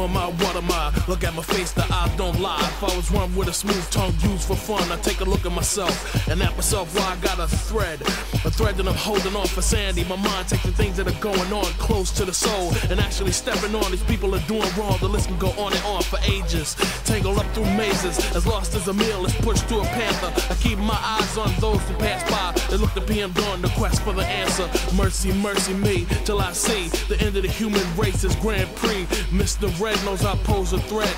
Am 0.00 0.16
I? 0.16 0.28
What 0.28 0.56
am 0.56 0.70
I? 0.70 0.90
Look 1.08 1.24
at 1.24 1.34
my 1.34 1.42
face, 1.42 1.72
the 1.72 1.84
eyes 1.92 2.10
don't 2.16 2.40
lie. 2.40 2.58
If 2.60 2.82
I 2.82 2.96
was 2.96 3.10
one 3.10 3.36
with 3.36 3.48
a 3.48 3.52
smooth 3.52 3.90
tongue 3.90 4.14
used 4.22 4.44
for 4.44 4.56
fun, 4.56 4.90
I 4.90 4.96
take 5.02 5.20
a 5.20 5.24
look 5.24 5.44
at 5.44 5.52
myself 5.52 6.26
and 6.26 6.40
at 6.42 6.56
myself 6.56 6.96
why 6.96 7.04
I 7.04 7.16
got 7.16 7.38
a 7.38 7.46
thread. 7.46 8.00
A 8.46 8.50
thread 8.50 8.76
that 8.78 8.88
I'm 8.88 8.94
holding 8.94 9.36
on 9.36 9.46
for 9.46 9.60
sanity. 9.60 10.04
My 10.04 10.16
mind 10.16 10.48
takes 10.48 10.62
the 10.62 10.72
things 10.72 10.96
that 10.96 11.06
are 11.06 11.20
going 11.20 11.52
on 11.52 11.66
close 11.74 12.10
to 12.12 12.24
the 12.24 12.32
soul 12.32 12.72
and 12.88 12.98
actually 12.98 13.32
stepping 13.32 13.74
on. 13.74 13.90
These 13.90 14.02
people 14.04 14.34
are 14.34 14.40
doing 14.48 14.70
wrong. 14.78 14.96
The 15.00 15.08
list 15.08 15.28
can 15.28 15.38
go 15.38 15.50
on 15.50 15.74
and 15.74 15.84
on 15.84 16.02
for 16.02 16.18
ages. 16.24 16.76
Tangled 17.04 17.36
up 17.36 17.46
through 17.52 17.66
mazes, 17.76 18.16
as 18.34 18.46
lost 18.46 18.74
as 18.74 18.88
a 18.88 18.94
meal 18.94 19.26
is 19.26 19.34
pushed 19.36 19.66
through 19.66 19.82
a 19.82 19.90
panther. 19.92 20.32
I 20.50 20.56
keep 20.56 20.78
my 20.78 20.98
eyes 20.98 21.36
on 21.36 21.52
those 21.60 21.82
who 21.82 21.94
pass 21.96 22.22
by. 22.30 22.58
They 22.70 22.78
look 22.78 22.94
to 22.94 23.02
PM 23.02 23.32
dawn, 23.32 23.60
the 23.60 23.68
quest 23.76 24.00
for 24.02 24.14
the 24.14 24.24
answer. 24.24 24.66
Mercy, 24.96 25.32
mercy 25.34 25.74
me, 25.74 26.06
till 26.24 26.40
I 26.40 26.52
see 26.52 26.88
the 27.08 27.20
end 27.20 27.36
of 27.36 27.42
the 27.42 27.50
human 27.50 27.84
race 27.96 28.24
is 28.24 28.34
Grand 28.36 28.74
Prix. 28.76 29.04
Mr. 29.30 29.68
Red 29.78 29.89
knows 30.04 30.24
I 30.24 30.36
pose 30.44 30.72
a 30.72 30.78
threat. 30.78 31.16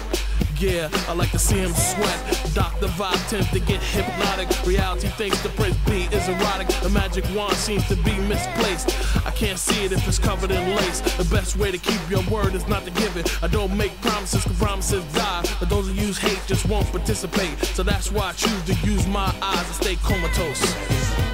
Yeah, 0.58 0.88
I 1.08 1.12
like 1.14 1.30
to 1.32 1.38
see 1.38 1.58
him 1.58 1.72
sweat. 1.72 2.54
Dr. 2.54 2.86
Vibe 2.86 3.28
tends 3.28 3.50
to 3.50 3.58
get 3.58 3.82
hypnotic. 3.82 4.48
Reality 4.64 5.08
thinks 5.08 5.42
the 5.42 5.48
Prince 5.50 5.76
B 5.86 6.08
is 6.12 6.28
erotic. 6.28 6.68
The 6.82 6.88
magic 6.88 7.24
wand 7.34 7.54
seems 7.54 7.86
to 7.88 7.96
be 7.96 8.16
misplaced. 8.28 8.90
I 9.26 9.32
can't 9.32 9.58
see 9.58 9.84
it 9.84 9.92
if 9.92 10.06
it's 10.06 10.18
covered 10.18 10.50
in 10.52 10.76
lace. 10.76 11.00
The 11.16 11.28
best 11.34 11.56
way 11.56 11.70
to 11.72 11.78
keep 11.78 12.00
your 12.08 12.22
word 12.30 12.54
is 12.54 12.66
not 12.68 12.84
to 12.84 12.90
give 12.92 13.16
it. 13.16 13.42
I 13.42 13.48
don't 13.48 13.76
make 13.76 13.92
promises, 14.00 14.44
cause 14.44 14.58
promises 14.58 15.04
die. 15.12 15.42
But 15.58 15.68
those 15.68 15.88
who 15.88 15.94
use 15.94 16.16
hate 16.16 16.40
just 16.46 16.64
won't 16.66 16.86
participate. 16.92 17.58
So 17.74 17.82
that's 17.82 18.12
why 18.12 18.28
I 18.28 18.32
choose 18.32 18.62
to 18.64 18.74
use 18.86 19.06
my 19.08 19.34
eyes 19.42 19.66
and 19.66 19.74
stay 19.74 19.96
comatose. 19.96 21.31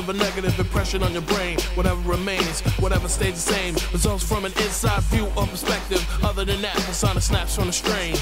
Positive 0.00 0.08
or 0.08 0.24
negative 0.24 0.58
impression 0.58 1.02
on 1.02 1.12
your 1.12 1.22
brain. 1.22 1.58
Whatever 1.74 2.00
remains, 2.08 2.60
whatever 2.78 3.08
stays 3.08 3.44
the 3.44 3.52
same, 3.52 3.74
results 3.92 4.24
from 4.24 4.44
an 4.44 4.52
inside 4.52 5.02
view 5.04 5.26
or 5.36 5.46
perspective. 5.46 6.04
Other 6.22 6.44
than 6.44 6.62
that, 6.62 6.74
persona 6.76 7.20
snaps 7.20 7.56
from 7.56 7.66
the 7.66 7.72
strain. 7.72 8.16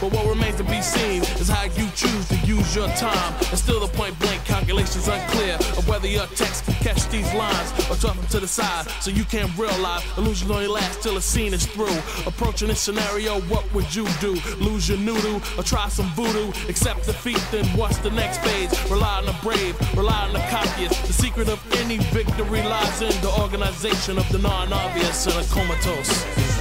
But 0.00 0.12
what 0.12 0.26
remains 0.26 0.56
to 0.56 0.64
be 0.64 0.80
seen 0.80 1.22
is 1.40 1.48
how 1.48 1.64
you 1.64 1.86
choose 1.94 2.28
to 2.28 2.36
use 2.46 2.74
your 2.74 2.88
time. 2.96 3.34
And 3.50 3.58
still 3.58 3.80
the 3.80 3.88
point 3.88 4.18
blank 4.18 4.42
calculations 4.46 5.08
unclear 5.08 5.56
of 5.76 5.86
whether 5.86 6.06
your 6.06 6.26
text 6.28 6.64
can 6.64 6.74
catch 6.74 7.06
these 7.08 7.30
lines 7.34 7.70
or 7.90 7.96
toss 7.96 8.16
them 8.16 8.26
to 8.28 8.40
the 8.40 8.48
side 8.48 8.88
so 9.02 9.10
you 9.10 9.24
can't 9.24 9.54
realize 9.58 10.02
illusions 10.16 10.50
only 10.50 10.68
last 10.68 11.02
till 11.02 11.14
the 11.14 11.20
scene 11.20 11.52
is 11.52 11.66
through. 11.66 11.98
Approaching 12.26 12.68
this 12.68 12.80
scenario, 12.80 13.40
what 13.42 13.70
would 13.74 13.94
you 13.94 14.06
do? 14.20 14.40
Lose 14.58 14.88
your 14.88 14.98
noodle 14.98 15.42
or 15.58 15.62
try 15.62 15.88
some 15.88 16.10
voodoo? 16.14 16.48
Accept 16.68 17.04
defeat, 17.04 17.42
then 17.50 17.66
what's 17.76 17.98
the 17.98 18.10
next 18.10 18.38
phase? 18.38 18.72
Rely 18.90 19.18
on 19.18 19.26
the 19.26 19.36
brave, 19.42 19.76
rely 19.96 20.26
on 20.26 20.32
the 20.32 20.40
copious. 20.48 20.96
The 21.06 21.12
secret 21.12 21.48
of 21.50 21.60
any 21.76 21.98
victory 21.98 22.62
lies 22.62 23.02
in 23.02 23.12
the 23.20 23.34
organization 23.38 24.16
of 24.16 24.26
the 24.32 24.38
non-obvious 24.38 25.26
and 25.26 25.36
a 25.36 25.48
comatose. 25.52 26.59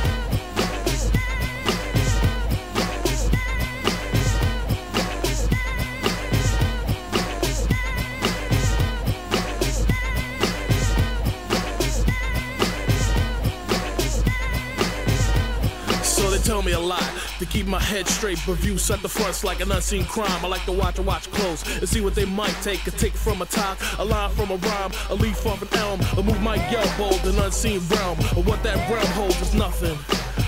Tell 16.59 16.65
me 16.65 16.73
a 16.73 16.79
lot 16.79 17.03
to 17.37 17.45
keep 17.45 17.67
my 17.67 17.79
head 17.79 18.05
straight, 18.05 18.37
but 18.45 18.55
views 18.55 18.91
at 18.91 19.01
the 19.01 19.07
fronts 19.07 19.45
like 19.45 19.61
an 19.61 19.71
unseen 19.71 20.03
crime. 20.03 20.43
I 20.43 20.47
like 20.49 20.65
to 20.65 20.73
watch 20.73 20.97
and 20.97 21.07
watch 21.07 21.31
close 21.31 21.63
and 21.77 21.87
see 21.87 22.01
what 22.01 22.15
they 22.15 22.25
might 22.25 22.55
take. 22.61 22.85
A 22.85 22.91
take 22.91 23.13
from 23.13 23.41
a 23.41 23.45
talk, 23.45 23.79
a 23.97 24.03
line 24.03 24.29
from 24.31 24.51
a 24.51 24.57
rhyme, 24.57 24.91
a 25.09 25.15
leaf 25.15 25.45
off 25.45 25.61
an 25.61 25.69
elm, 25.79 26.01
a 26.17 26.23
move 26.23 26.41
might 26.41 26.69
yell 26.69 26.91
bold, 26.97 27.25
an 27.25 27.39
unseen 27.39 27.79
realm. 27.89 28.17
But 28.35 28.45
what 28.45 28.61
that 28.63 28.89
realm 28.89 29.07
holds 29.07 29.39
is 29.41 29.53
nothing. 29.53 29.97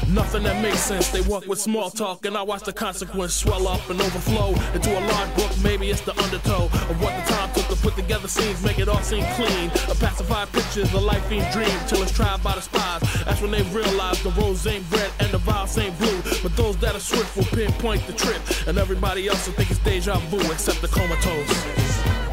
Nothing 0.08 0.43
that 0.43 0.62
makes 0.62 0.80
sense. 0.80 1.10
They 1.10 1.22
walk 1.22 1.47
with 1.47 1.60
small 1.60 1.89
talk, 1.89 2.26
and 2.26 2.36
I 2.36 2.41
watch 2.41 2.64
the 2.64 2.74
consequence 2.74 3.34
swell 3.34 3.68
up 3.68 3.89
and 3.89 3.99
overflow 4.02 4.54
into 4.74 4.97
a 4.97 5.02
large 5.08 5.36
book. 5.36 5.52
Maybe 5.64 5.89
it's 5.89 6.02
the 6.02 6.18
undertow 6.22 6.66
of 6.66 7.02
what 7.02 7.14
the 7.16 7.34
time 7.34 7.54
took 7.54 7.68
to 7.68 7.76
put 7.76 7.95
together 7.95 8.28
scenes, 8.28 8.64
make 8.64 8.80
it 8.80 8.89
all 8.89 9.02
seem 9.02 9.24
clean. 9.36 9.70
A 9.89 9.95
pacified 9.95 10.52
picture 10.52 10.82
is 10.82 10.93
a 10.93 10.99
life 10.99 11.28
being 11.30 11.49
dreamed 11.52 11.82
till 11.88 12.02
it's 12.02 12.12
tried 12.12 12.43
by 12.43 12.56
the 12.56 12.62
spies. 12.62 13.02
That's 13.26 13.41
when 13.41 13.52
they 13.52 13.64
realize 13.64 14.22
the 14.24 14.32
rose 14.32 14.66
ain't 14.68 14.89
red 14.91 15.12
and 15.20 15.32
the 15.32 15.39
vials 15.39 15.78
ain't 15.78 15.97
blue. 15.97 16.22
But 16.43 16.56
those 16.56 16.78
that 16.78 16.95
are 16.95 16.99
swift 16.99 17.36
will 17.36 17.45
pinpoint 17.45 18.06
the 18.08 18.14
trip, 18.14 18.41
and 18.68 18.78
everybody 18.78 19.28
else 19.28 19.47
will 19.47 19.54
think 19.54 19.72
it's 19.72 19.80
deja 19.80 20.18
vu 20.30 20.39
except 20.52 20.82
the 20.82 20.88
comatose. 20.88 22.30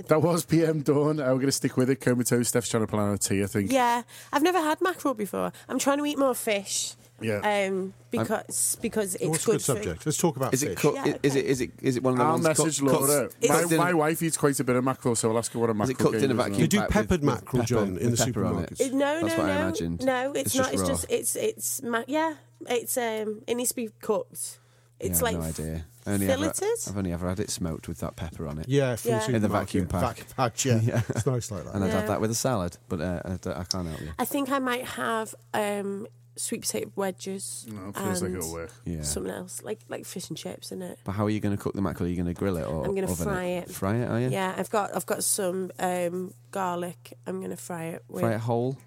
With 0.00 0.08
That 0.08 0.22
was 0.22 0.44
PM 0.44 0.80
Dawn. 0.82 1.16
We're 1.18 1.24
going 1.34 1.40
to 1.46 1.52
stick 1.52 1.76
with 1.76 1.90
it. 1.90 1.96
Comatose. 2.00 2.48
Steph's 2.48 2.68
trying 2.68 2.82
to 2.82 2.86
plan 2.86 3.12
a 3.14 3.18
tea, 3.18 3.42
I 3.42 3.46
think. 3.46 3.70
Yeah, 3.72 4.02
I've 4.32 4.42
never 4.42 4.58
had 4.58 4.80
mackerel 4.80 5.14
before. 5.14 5.52
I'm 5.68 5.78
trying 5.78 5.98
to 5.98 6.06
eat 6.06 6.18
more 6.18 6.34
fish. 6.34 6.94
Yeah. 7.22 7.66
Um, 7.68 7.92
because 8.10 8.78
because 8.80 9.14
it's 9.16 9.26
What's 9.26 9.42
a 9.42 9.46
good, 9.46 9.52
good 9.52 9.60
subject? 9.60 10.06
Let's 10.06 10.16
talk 10.16 10.36
about 10.38 10.54
Is 10.54 10.62
it 10.62 10.68
fish. 10.70 10.78
cooked? 10.78 10.96
Yeah, 11.04 11.16
Is 11.22 11.36
it 11.36 11.44
is 11.44 11.60
it 11.60 11.70
is 11.82 11.96
it 11.98 12.02
one 12.02 12.14
of 12.14 12.18
the 12.18 12.24
I'll 12.24 12.30
ones 12.32 12.44
message 12.44 12.80
cooked- 12.80 12.92
Laura. 13.02 13.28
cooked- 13.28 13.48
My, 13.48 13.60
cooked 13.60 13.76
my 13.76 13.92
wife 13.92 14.22
eats 14.22 14.38
quite 14.38 14.58
a 14.58 14.64
bit 14.64 14.74
of 14.76 14.84
mackerel, 14.84 15.14
so 15.14 15.30
I'll 15.30 15.36
ask 15.36 15.52
her 15.52 15.58
what 15.58 15.68
a 15.68 15.74
mackerel 15.74 15.84
Is 15.84 15.90
it 15.90 15.98
cooked 15.98 16.14
game 16.14 16.24
in 16.24 16.30
a 16.30 16.34
vacuum? 16.34 16.60
You 16.60 16.66
do 16.66 16.78
bag 16.78 16.86
with- 16.86 16.92
peppered 16.94 17.10
with 17.20 17.22
mackerel, 17.22 17.60
pepper- 17.62 17.66
John, 17.66 17.98
in 17.98 18.10
the 18.10 18.16
pepper 18.16 18.44
on 18.46 18.54
supermarkets. 18.64 18.72
it? 18.72 18.80
It- 18.80 18.92
no, 18.94 19.20
That's 19.20 19.36
no, 19.36 19.42
what 19.42 19.50
I 19.50 19.54
no, 19.54 19.60
imagined. 19.60 20.04
no. 20.06 20.32
It's, 20.32 20.40
It's 20.46 20.54
not. 20.56 20.62
just 20.62 20.72
It's 20.72 20.80
raw. 20.82 20.88
just 20.88 21.06
it's 21.10 21.36
it's 21.36 21.82
ma- 21.82 22.04
yeah. 22.06 22.34
It's 22.70 22.96
um. 22.96 23.42
It 23.46 23.54
needs 23.56 23.68
to 23.68 23.76
be 23.76 23.90
cooked. 24.00 24.58
It's 24.98 25.18
yeah, 25.18 25.24
like 25.24 25.36
I've 25.36 25.58
no 25.58 25.64
idea. 25.66 25.84
I 26.06 26.12
only 26.12 26.26
ever, 26.28 26.42
filleted. 26.42 26.68
I've 26.88 26.96
only 26.96 27.12
ever 27.12 27.28
had 27.28 27.40
it 27.40 27.50
smoked 27.50 27.86
with 27.88 27.98
that 28.00 28.16
pepper 28.16 28.46
on 28.46 28.58
it. 28.58 28.68
Yeah, 28.68 28.96
from 28.96 29.10
Yeah. 29.10 29.14
In 29.26 29.32
the 29.32 29.40
supermarket. 29.40 29.68
vacuum 29.68 29.86
pack. 29.86 30.16
Vac 30.16 30.36
pack, 30.36 30.64
yeah. 30.64 30.80
Yeah. 30.82 31.02
It's 31.10 31.26
nice 31.26 31.50
like 31.50 31.64
that. 31.64 31.74
And 31.74 31.84
I'd 31.84 31.88
Yeah. 31.88 31.92
have 32.00 32.08
that 32.08 32.20
with 32.20 32.30
a 32.30 32.34
salad, 32.34 32.78
but 32.88 33.00
uh, 33.00 33.20
I, 33.24 33.28
don't- 33.40 33.56
I 33.56 33.64
can't 33.64 33.86
help 33.88 34.00
you. 34.00 34.08
I 34.18 34.24
think 34.24 34.50
I 34.50 34.58
might 34.58 34.84
have 34.86 35.34
um 35.54 36.06
sweet 36.36 36.62
potato 36.62 36.90
wedges. 36.96 37.66
No, 37.68 37.90
it 37.90 37.96
feels 37.96 38.22
like 38.22 38.28
and 38.30 38.38
it'll 38.38 38.52
work. 38.52 38.72
Yeah. 38.86 39.02
Something 39.02 39.32
else 39.32 39.62
like 39.62 39.80
like 39.88 40.06
fish 40.06 40.28
and 40.30 40.38
chips 40.38 40.72
in 40.72 40.80
it. 40.80 40.98
But 41.04 41.12
how 41.12 41.26
are 41.26 41.30
you 41.30 41.40
going 41.40 41.54
to 41.54 41.62
cook 41.62 41.74
the 41.74 41.82
mackerel? 41.82 42.06
Are 42.06 42.10
you 42.10 42.16
going 42.16 42.32
to 42.34 42.38
grill 42.38 42.56
it 42.56 42.64
or 42.66 42.86
I'm 42.86 42.94
gonna 42.94 43.10
oven 43.10 43.26
fry 43.26 43.44
it. 43.44 43.70
Fry 43.70 43.96
it, 43.96 44.08
are 44.08 44.20
you? 44.20 44.30
Yeah, 44.30 44.54
I've 44.56 44.70
got 44.70 44.96
I've 44.96 45.04
got 45.06 45.22
some 45.22 45.70
um 45.78 46.32
garlic. 46.50 47.12
I'm 47.26 47.42
gonna 47.42 47.56
fry 47.58 47.86
it 47.86 48.04
with. 48.08 48.22
Fry 48.22 48.34
it 48.34 48.40
whole. 48.40 48.78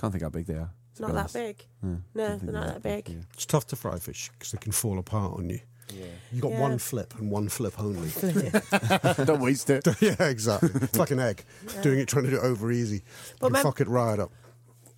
Can't 0.00 0.12
think 0.12 0.22
how 0.22 0.30
big 0.30 0.46
they 0.46 0.54
are. 0.54 0.70
to 0.96 1.02
Not 1.02 1.08
that 1.12 1.18
honest. 1.18 1.34
big. 1.34 1.66
Yeah, 1.82 1.88
No, 2.14 2.36
they're 2.36 2.52
not 2.52 2.66
that 2.68 2.82
big. 2.82 3.08
yeah. 3.08 3.16
It's 3.34 3.46
tough 3.46 3.66
to 3.68 3.76
fry 3.76 3.98
fish 3.98 4.30
because 4.32 4.52
they 4.52 4.58
can 4.58 4.72
fall 4.72 4.98
apart 4.98 5.34
on 5.38 5.50
you. 5.50 5.60
Yeah. 5.94 6.04
You 6.32 6.40
got 6.42 6.52
Yeah. 6.52 6.60
one 6.60 6.78
flip 6.78 7.14
and 7.18 7.30
one 7.30 7.48
flip 7.48 7.78
only. 7.80 8.10
Don't 9.24 9.40
waste 9.40 9.70
it. 9.70 9.86
yeah, 10.00 10.16
exactly. 10.20 10.70
It's 10.74 10.98
like 10.98 11.10
an 11.10 11.20
egg. 11.20 11.44
Doing 11.82 12.00
it, 12.00 12.08
trying 12.08 12.24
to 12.24 12.30
do 12.30 12.36
it 12.36 12.42
over 12.42 12.70
easy. 12.70 13.02
But 13.40 13.48
you 13.48 13.52
my- 13.54 13.62
fuck 13.62 13.80
it 13.80 13.88
right 13.88 14.18
up. 14.18 14.30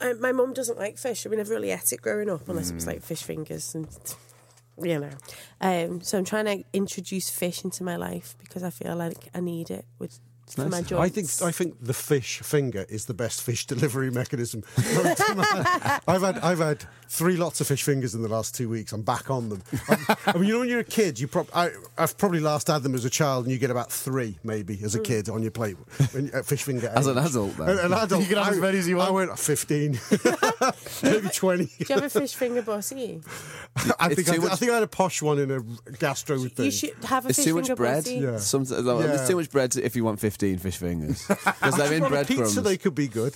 Uh, 0.01 0.15
my 0.19 0.33
mum 0.33 0.55
doesn't 0.55 0.79
like 0.79 0.97
fish. 0.97 1.27
We 1.27 1.37
never 1.37 1.53
really 1.53 1.71
ate 1.71 1.93
it 1.93 2.01
growing 2.01 2.31
up 2.31 2.49
unless 2.49 2.71
it 2.71 2.73
Mm. 2.73 2.77
was 2.77 2.87
like 2.87 3.03
fish 3.03 3.23
fingers 3.23 3.75
and 3.75 3.87
you 4.83 4.99
know. 4.99 5.11
Um, 5.61 6.01
so 6.01 6.17
I'm 6.17 6.25
trying 6.25 6.47
to 6.47 6.65
introduce 6.73 7.29
fish 7.29 7.63
into 7.65 7.85
my 7.85 7.97
life 7.97 8.35
because 8.39 8.63
I 8.63 8.71
feel 8.71 8.97
like 8.97 9.29
I 9.35 9.41
need 9.41 9.71
it 9.71 9.85
with 9.99 10.19
for 10.55 10.67
nice. 10.69 10.91
my 10.91 10.99
I 10.99 11.09
think 11.09 11.29
I 11.43 11.51
think 11.53 11.77
the 11.83 11.95
fish 11.95 12.41
finger 12.41 12.85
is 12.89 13.07
the 13.07 13.15
best 13.15 13.43
fish 13.43 13.67
delivery 13.75 14.11
mechanism. 14.11 14.63
known 14.95 15.15
to 15.15 15.35
man. 15.35 16.01
I've 16.09 16.23
had 16.23 16.39
I've 16.39 16.59
had 16.59 16.85
three 17.09 17.37
lots 17.37 17.61
of 17.61 17.67
fish 17.67 17.83
fingers 17.83 18.15
in 18.15 18.23
the 18.23 18.29
last 18.29 18.55
two 18.55 18.69
weeks. 18.69 18.93
I'm 18.93 19.03
back 19.03 19.31
on 19.31 19.49
them. 19.49 19.63
I'm- 19.89 20.07
I 20.27 20.33
mean, 20.35 20.45
you 20.45 20.53
know, 20.55 20.61
when 20.61 20.69
you're 20.69 20.79
a 20.81 20.85
kid, 20.85 21.19
you 21.19 21.27
prob- 21.27 21.49
I, 21.53 21.71
I've 21.99 22.17
probably 22.17 22.39
last 22.41 22.69
had 22.69 22.83
them 22.85 22.95
as 22.95 23.05
a 23.05 23.11
child, 23.11 23.45
and 23.47 23.53
you 23.53 23.59
get 23.59 23.71
about 23.71 23.91
three 23.91 24.39
maybe 24.45 24.79
as 24.85 24.95
a 24.95 25.01
kid 25.01 25.29
on 25.29 25.43
your 25.43 25.51
plate. 25.51 25.77
When, 26.13 26.31
at 26.33 26.47
fish 26.47 26.63
finger. 26.63 26.89
As 26.95 27.07
an 27.09 27.19
adult, 27.19 27.57
though. 27.57 27.65
An, 27.65 27.79
an 27.79 27.93
adult. 27.93 28.23
You 28.23 28.29
can 28.29 28.37
have 28.39 28.47
I, 28.49 28.51
as 28.53 28.59
many 28.59 28.79
as 28.79 28.89
you 28.89 28.97
want. 28.97 29.09
I 29.09 29.13
want. 29.13 29.29
went 29.29 29.39
fifteen, 29.41 29.99
maybe 31.03 31.29
twenty. 31.31 31.65
Do 31.67 31.73
you 31.89 31.95
have 31.97 32.05
a 32.05 32.11
fish 32.11 32.35
finger 32.35 32.63
bossy? 32.63 33.21
I 33.99 34.07
It's 34.11 34.15
think 34.17 34.29
I, 34.31 34.37
much- 34.43 34.53
I 34.53 34.57
think 34.57 34.71
I 34.71 34.75
had 34.75 34.83
a 34.83 34.87
posh 34.89 35.23
one 35.23 35.39
in 35.39 35.51
a 35.51 35.61
gastro 35.99 36.39
thing. 36.39 36.67
You 36.67 36.71
should 36.71 36.95
have 37.05 37.27
a 37.27 37.31
It's 37.31 37.39
fish 37.39 37.45
too 37.47 37.55
much 37.55 37.75
bread. 37.77 38.05
bossy. 38.05 38.17
Yeah. 38.17 38.37
Some, 38.39 38.65
Yeah. 38.65 38.81
There's 38.83 39.29
too 39.29 39.37
much 39.37 39.51
bread 39.51 39.75
if 39.77 39.97
you 39.97 40.05
want 40.05 40.21
15 40.41 40.59
fish 40.59 40.77
fingers. 40.79 41.27
Because 41.29 41.77
they're 41.77 41.93
in 41.93 42.03
on 42.03 42.07
a 42.07 42.11
breadcrumbs. 42.11 42.41
pizza, 42.49 42.61
they 42.63 42.77
could 42.79 42.95
be 42.95 43.09
good. 43.09 43.35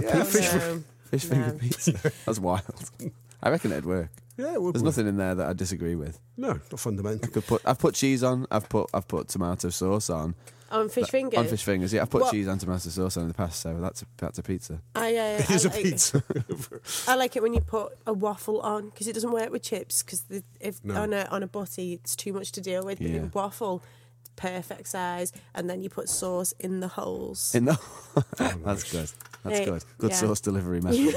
Yeah, 0.00 0.22
fish. 0.22 0.52
No. 0.52 0.82
Fish 1.10 1.24
No. 1.24 1.30
finger 1.30 1.52
pizza. 1.58 1.92
That's 2.26 2.38
wild. 2.38 2.62
I 3.42 3.50
reckon 3.50 3.72
it'd 3.72 3.84
work. 3.84 4.08
Yeah, 4.36 4.54
it 4.54 4.62
would 4.62 4.74
There's 4.74 4.82
work. 4.82 4.92
nothing 4.96 5.08
in 5.08 5.16
there 5.16 5.34
that 5.34 5.48
I 5.48 5.52
disagree 5.52 5.94
with. 5.96 6.18
No, 6.36 6.52
not 6.52 6.78
fundamental. 6.80 7.28
Could 7.30 7.46
put. 7.46 7.62
I've 7.64 7.78
put 7.78 7.94
cheese 7.94 8.22
on. 8.22 8.46
I've 8.50 8.68
put. 8.68 8.88
I've 8.94 9.06
put 9.08 9.28
tomato 9.28 9.68
sauce 9.70 10.10
on. 10.10 10.34
On 10.70 10.88
fish 10.88 11.08
fingers. 11.08 11.38
On 11.38 11.46
fish 11.46 11.62
fingers. 11.62 11.92
Yeah, 11.92 12.02
I've 12.02 12.10
put 12.10 12.22
What- 12.22 12.32
cheese 12.32 12.46
and 12.48 12.60
tomato 12.60 12.88
sauce 12.88 13.16
on 13.16 13.22
in 13.24 13.28
the 13.28 13.34
past, 13.34 13.60
so 13.60 13.78
that's 13.80 14.02
a, 14.02 14.06
that's 14.16 14.38
a 14.38 14.42
pizza. 14.42 14.80
I, 14.96 15.16
uh, 15.16 15.22
It 15.38 15.50
I 15.50 15.54
is 15.54 15.64
a 15.64 15.68
like- 15.68 15.82
pizza. 15.82 16.22
I 17.08 17.14
like 17.16 17.36
it 17.36 17.42
when 17.42 17.54
you 17.54 17.60
put 17.60 17.96
a 18.06 18.12
waffle 18.12 18.60
on 18.60 18.88
because 18.90 19.06
it 19.08 19.12
doesn't 19.12 19.30
work 19.32 19.50
with 19.50 19.62
chips 19.62 20.02
because 20.02 20.24
if 20.60 20.84
No. 20.84 20.94
on 21.02 21.12
a 21.12 21.28
on 21.30 21.42
a 21.42 21.46
butty 21.48 21.94
it's 21.94 22.14
too 22.16 22.32
much 22.32 22.50
to 22.52 22.60
deal 22.60 22.84
with. 22.84 22.98
But 22.98 23.08
Yeah. 23.08 23.16
in 23.16 23.30
waffle, 23.32 23.82
it's 23.84 24.03
perfect 24.36 24.88
size, 24.88 25.32
and 25.54 25.68
then 25.68 25.80
you 25.80 25.88
put 25.88 26.08
sauce 26.08 26.52
in 26.58 26.80
the 26.80 26.88
holes. 26.88 27.54
In 27.54 27.64
the. 27.66 27.78
that's 28.64 28.90
good. 28.90 29.10
That's 29.42 29.58
Hey, 29.58 29.64
good. 29.64 29.84
Good 29.98 30.10
yeah. 30.10 30.16
sauce 30.16 30.40
delivery 30.40 30.80
method. 30.82 31.14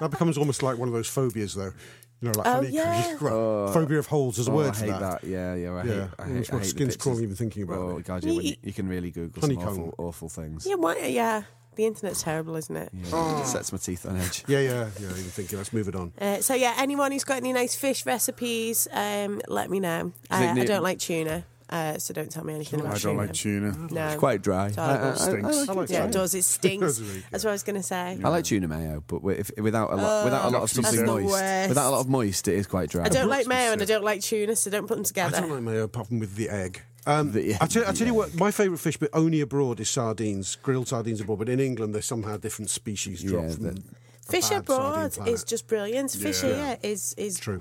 that 0.00 0.08
becomes 0.10 0.38
almost 0.38 0.62
like 0.62 0.78
one 0.78 0.88
of 0.88 0.94
those 0.94 1.08
phobias, 1.08 1.54
though. 1.54 1.72
You 2.20 2.28
know, 2.28 2.32
like 2.38 2.46
Oh, 2.46 2.52
honeycomb. 2.54 2.74
yeah. 2.74 3.16
Oh. 3.22 3.70
phobia 3.72 3.98
of 3.98 4.06
holes. 4.06 4.36
There's 4.36 4.46
a 4.46 4.52
Oh, 4.52 4.54
word 4.54 4.68
I 4.70 4.72
for 4.72 4.84
hate 4.84 4.90
that. 4.92 5.00
that. 5.22 5.24
Yeah, 5.24 5.54
yeah. 5.56 5.72
I 5.72 5.82
Yeah. 5.82 5.82
hate. 5.82 5.92
I 5.92 5.94
hate, 5.96 6.08
I 6.20 6.24
my 6.24 6.28
hate 6.28 6.46
the 6.46 6.64
skin's 6.64 6.74
pictures. 6.94 6.96
crawling 6.98 7.22
even 7.24 7.34
thinking 7.36 7.62
about 7.64 7.74
it. 7.74 7.78
Oh 7.80 7.96
it. 7.98 8.04
god, 8.04 8.24
yeah. 8.24 8.32
When 8.32 8.44
you, 8.46 8.54
you 8.62 8.72
can 8.72 8.88
really 8.88 9.10
Google 9.10 9.40
Honeycomb. 9.40 9.74
some 9.74 9.82
awful, 9.88 9.94
awful 9.98 10.28
things. 10.28 10.64
Yeah, 10.66 10.76
why, 10.76 10.98
yeah. 10.98 11.42
The 11.74 11.86
internet's 11.86 12.22
terrible, 12.22 12.54
isn't 12.56 12.76
it? 12.76 12.90
Yeah, 12.92 13.40
It 13.40 13.46
sets 13.46 13.72
my 13.72 13.78
teeth 13.78 14.04
on 14.06 14.18
edge. 14.18 14.44
Yeah, 14.46 14.58
yeah, 14.60 14.90
yeah. 15.00 15.06
Even 15.06 15.16
thinking, 15.16 15.56
let's 15.58 15.72
move 15.72 15.88
it 15.88 15.96
on. 15.96 16.12
Uh, 16.20 16.40
so 16.42 16.54
yeah, 16.54 16.74
anyone 16.76 17.10
who's 17.12 17.24
got 17.24 17.38
any 17.38 17.52
nice 17.54 17.74
fish 17.74 18.04
recipes, 18.06 18.86
um, 18.92 19.40
let 19.48 19.70
me 19.70 19.80
know. 19.80 20.12
Uh, 20.30 20.38
think 20.38 20.50
I 20.50 20.60
the- 20.60 20.66
don't 20.66 20.82
like 20.82 20.98
tuna, 20.98 21.44
uh, 21.72 21.98
so 21.98 22.12
don't 22.14 22.30
tell 22.30 22.44
me 22.44 22.54
anything 22.54 22.80
about 22.80 22.94
I 22.94 22.98
tuna. 22.98 23.14
don't 23.14 23.26
like 23.26 23.32
tuna. 23.32 23.76
No, 23.90 24.06
It's 24.08 24.18
quite 24.20 24.42
dry. 24.42 24.66
It's 24.68 24.78
I. 24.78 24.82
I- 24.96 25.08
I- 25.08 25.10
I 25.10 25.14
Stinks. 25.14 25.42
like 25.56 25.68
I 25.68 25.72
like 25.72 25.90
yeah, 25.90 26.04
it 26.04 26.12
does. 26.12 26.34
It 26.34 26.44
stinks. 26.44 26.86
That's 26.86 27.00
really 27.00 27.14
good. 27.14 27.24
That's 27.30 27.44
what 27.44 27.50
I 27.50 27.52
was 27.54 27.62
going 27.62 27.76
to 27.76 27.82
say. 27.82 28.18
I 28.22 28.28
like 28.28 28.44
tuna 28.44 28.68
mayo, 28.68 29.02
but 29.06 29.22
if, 29.30 29.50
without 29.58 29.92
a 29.92 29.96
lot, 29.96 30.24
without 30.24 30.44
a 30.44 30.50
lot 30.50 30.62
of 30.62 30.72
That's 30.72 30.88
something 30.88 31.06
moist, 31.06 31.26
worst. 31.28 31.68
without 31.70 31.88
a 31.88 31.92
lot 31.92 32.00
of 32.00 32.08
moist, 32.08 32.46
it 32.48 32.54
is 32.54 32.66
quite 32.66 32.90
dry. 32.90 33.04
I 33.04 33.08
don't 33.08 33.28
like 33.28 33.46
mayo 33.46 33.72
and 33.72 33.82
I 33.82 33.84
don't 33.86 34.04
like 34.04 34.20
tuna, 34.20 34.54
so 34.54 34.70
don't 34.70 34.86
put 34.86 34.94
them 34.96 35.04
together. 35.04 35.36
I 35.36 35.40
don't 35.40 35.50
like 35.50 35.62
mayo 35.62 35.84
apart 35.84 36.08
from 36.08 36.20
with 36.20 36.36
the 36.36 36.48
egg. 36.50 36.82
Um, 37.06 37.32
The- 37.32 37.56
I, 37.60 37.66
tell, 37.66 37.84
I 37.88 37.92
tell 37.92 38.06
you 38.06 38.14
what, 38.14 38.34
my 38.36 38.50
favourite 38.52 38.78
fish, 38.80 38.96
but 38.96 39.10
only 39.12 39.40
abroad, 39.40 39.80
is 39.80 39.90
sardines. 39.90 40.56
Grilled 40.62 40.86
sardines 40.88 41.20
abroad, 41.20 41.38
but 41.40 41.48
in 41.48 41.58
England, 41.58 41.94
they're 41.94 42.02
somehow 42.02 42.36
different 42.36 42.70
species 42.70 43.22
dropped 43.24 43.48
Yeah, 43.48 43.54
from 43.54 43.62
the- 43.64 43.82
Fish 44.28 44.50
abroad 44.52 45.12
sardine 45.14 45.34
is 45.34 45.42
just 45.42 45.66
brilliant. 45.66 46.10
Fish 46.12 46.44
Yeah. 46.44 46.54
here 46.54 46.78
is 46.82 47.12
is 47.16 47.40
True. 47.40 47.60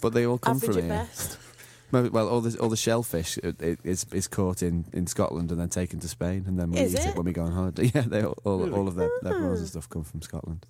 But 0.00 0.14
they 0.14 0.24
all 0.26 0.38
come 0.38 0.56
average 0.56 0.70
from 0.76 0.78
at 0.78 0.84
here. 0.84 0.92
best. 1.14 1.36
Well, 1.92 2.08
well, 2.10 2.28
all 2.28 2.40
the 2.40 2.58
all 2.58 2.68
the 2.68 2.76
shellfish 2.76 3.38
it, 3.38 3.60
it, 3.60 3.78
is 3.84 4.06
is 4.12 4.28
caught 4.28 4.62
in, 4.62 4.84
in 4.92 5.06
Scotland 5.06 5.50
and 5.50 5.60
then 5.60 5.68
taken 5.68 6.00
to 6.00 6.08
Spain, 6.08 6.44
and 6.46 6.58
then 6.58 6.70
we 6.70 6.78
Is 6.78 6.94
eat 6.94 7.00
it? 7.00 7.06
it? 7.08 7.16
when 7.16 7.24
we 7.24 7.32
go 7.32 7.42
on 7.42 7.52
holiday. 7.52 7.90
Yeah, 7.94 8.02
they 8.02 8.22
all 8.22 8.34
all, 8.44 8.74
all 8.74 8.88
of 8.88 8.94
their, 8.94 9.10
their 9.22 9.34
prawns 9.34 9.60
and 9.60 9.68
stuff 9.68 9.88
come 9.88 10.04
from 10.04 10.22
Scotland. 10.22 10.66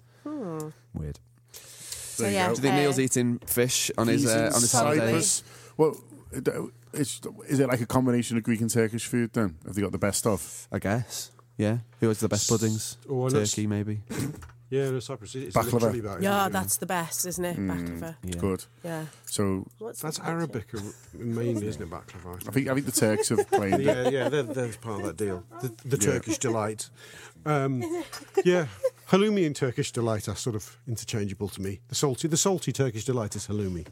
Weird. 0.94 1.18
So 1.52 2.22
There 2.24 2.32
yeah, 2.32 2.48
go. 2.48 2.54
Do 2.54 2.58
you 2.58 2.62
think 2.62 2.74
uh, 2.74 2.78
Neil's 2.78 2.98
eating 2.98 3.38
fish 3.40 3.90
on 3.96 4.08
his 4.08 4.22
He's 4.22 4.30
uh, 4.30 4.50
on 4.54 4.60
his 4.60 4.72
holiday? 4.72 5.20
Well, 5.76 5.96
it's, 6.92 7.20
is 7.48 7.60
it 7.60 7.68
like 7.68 7.80
a 7.80 7.86
combination 7.86 8.36
of 8.36 8.42
Greek 8.42 8.60
and 8.60 8.70
Turkish 8.70 9.06
food 9.06 9.32
then? 9.32 9.56
Have 9.64 9.74
they 9.74 9.82
got 9.82 9.92
the 9.92 9.98
best 9.98 10.26
of? 10.26 10.68
I 10.72 10.78
guess. 10.78 11.30
Yeah. 11.56 11.78
Who 12.00 12.08
has 12.08 12.20
the 12.20 12.28
best 12.28 12.48
puddings? 12.48 12.96
Oh, 13.08 13.28
Turkey, 13.28 13.66
maybe. 13.66 14.00
Yeah, 14.70 14.90
no, 14.90 15.00
Cyprus. 15.00 15.34
It's 15.34 15.56
Baklava. 15.56 15.72
literally 15.72 16.00
that, 16.00 16.10
isn't 16.10 16.22
Yeah, 16.22 16.46
it? 16.46 16.52
that's 16.52 16.76
the 16.76 16.86
best, 16.86 17.26
isn't 17.26 17.44
it? 17.44 17.56
Baklava. 17.58 18.14
Yeah. 18.22 18.34
Good. 18.36 18.64
Yeah. 18.84 19.04
So 19.26 19.66
What's 19.78 20.00
That's 20.00 20.20
Arabic 20.20 20.68
mainly, 21.12 21.66
isn't 21.66 21.82
it, 21.82 21.90
baklava? 21.90 22.48
I 22.48 22.52
think 22.52 22.68
I 22.68 22.74
think 22.74 22.86
the 22.86 22.92
Turks 22.92 23.28
have 23.30 23.50
played. 23.50 23.74
it. 23.74 23.80
yeah, 23.82 24.08
yeah, 24.08 24.28
they're, 24.28 24.44
they're 24.44 24.72
part 24.74 25.00
of 25.00 25.06
that 25.06 25.16
deal. 25.16 25.42
The, 25.60 25.72
the 25.84 25.96
Turkish 25.98 26.38
delight. 26.38 26.88
Um, 27.44 27.82
yeah, 28.44 28.66
halloumi 29.08 29.44
and 29.46 29.56
Turkish 29.56 29.90
delight 29.92 30.28
are 30.28 30.36
sort 30.36 30.54
of 30.56 30.76
interchangeable 30.86 31.48
to 31.48 31.60
me. 31.62 31.80
The 31.88 31.94
salty, 31.94 32.28
the 32.28 32.36
salty 32.36 32.70
Turkish 32.72 33.04
delight 33.04 33.34
is 33.34 33.48
halloumi. 33.48 33.86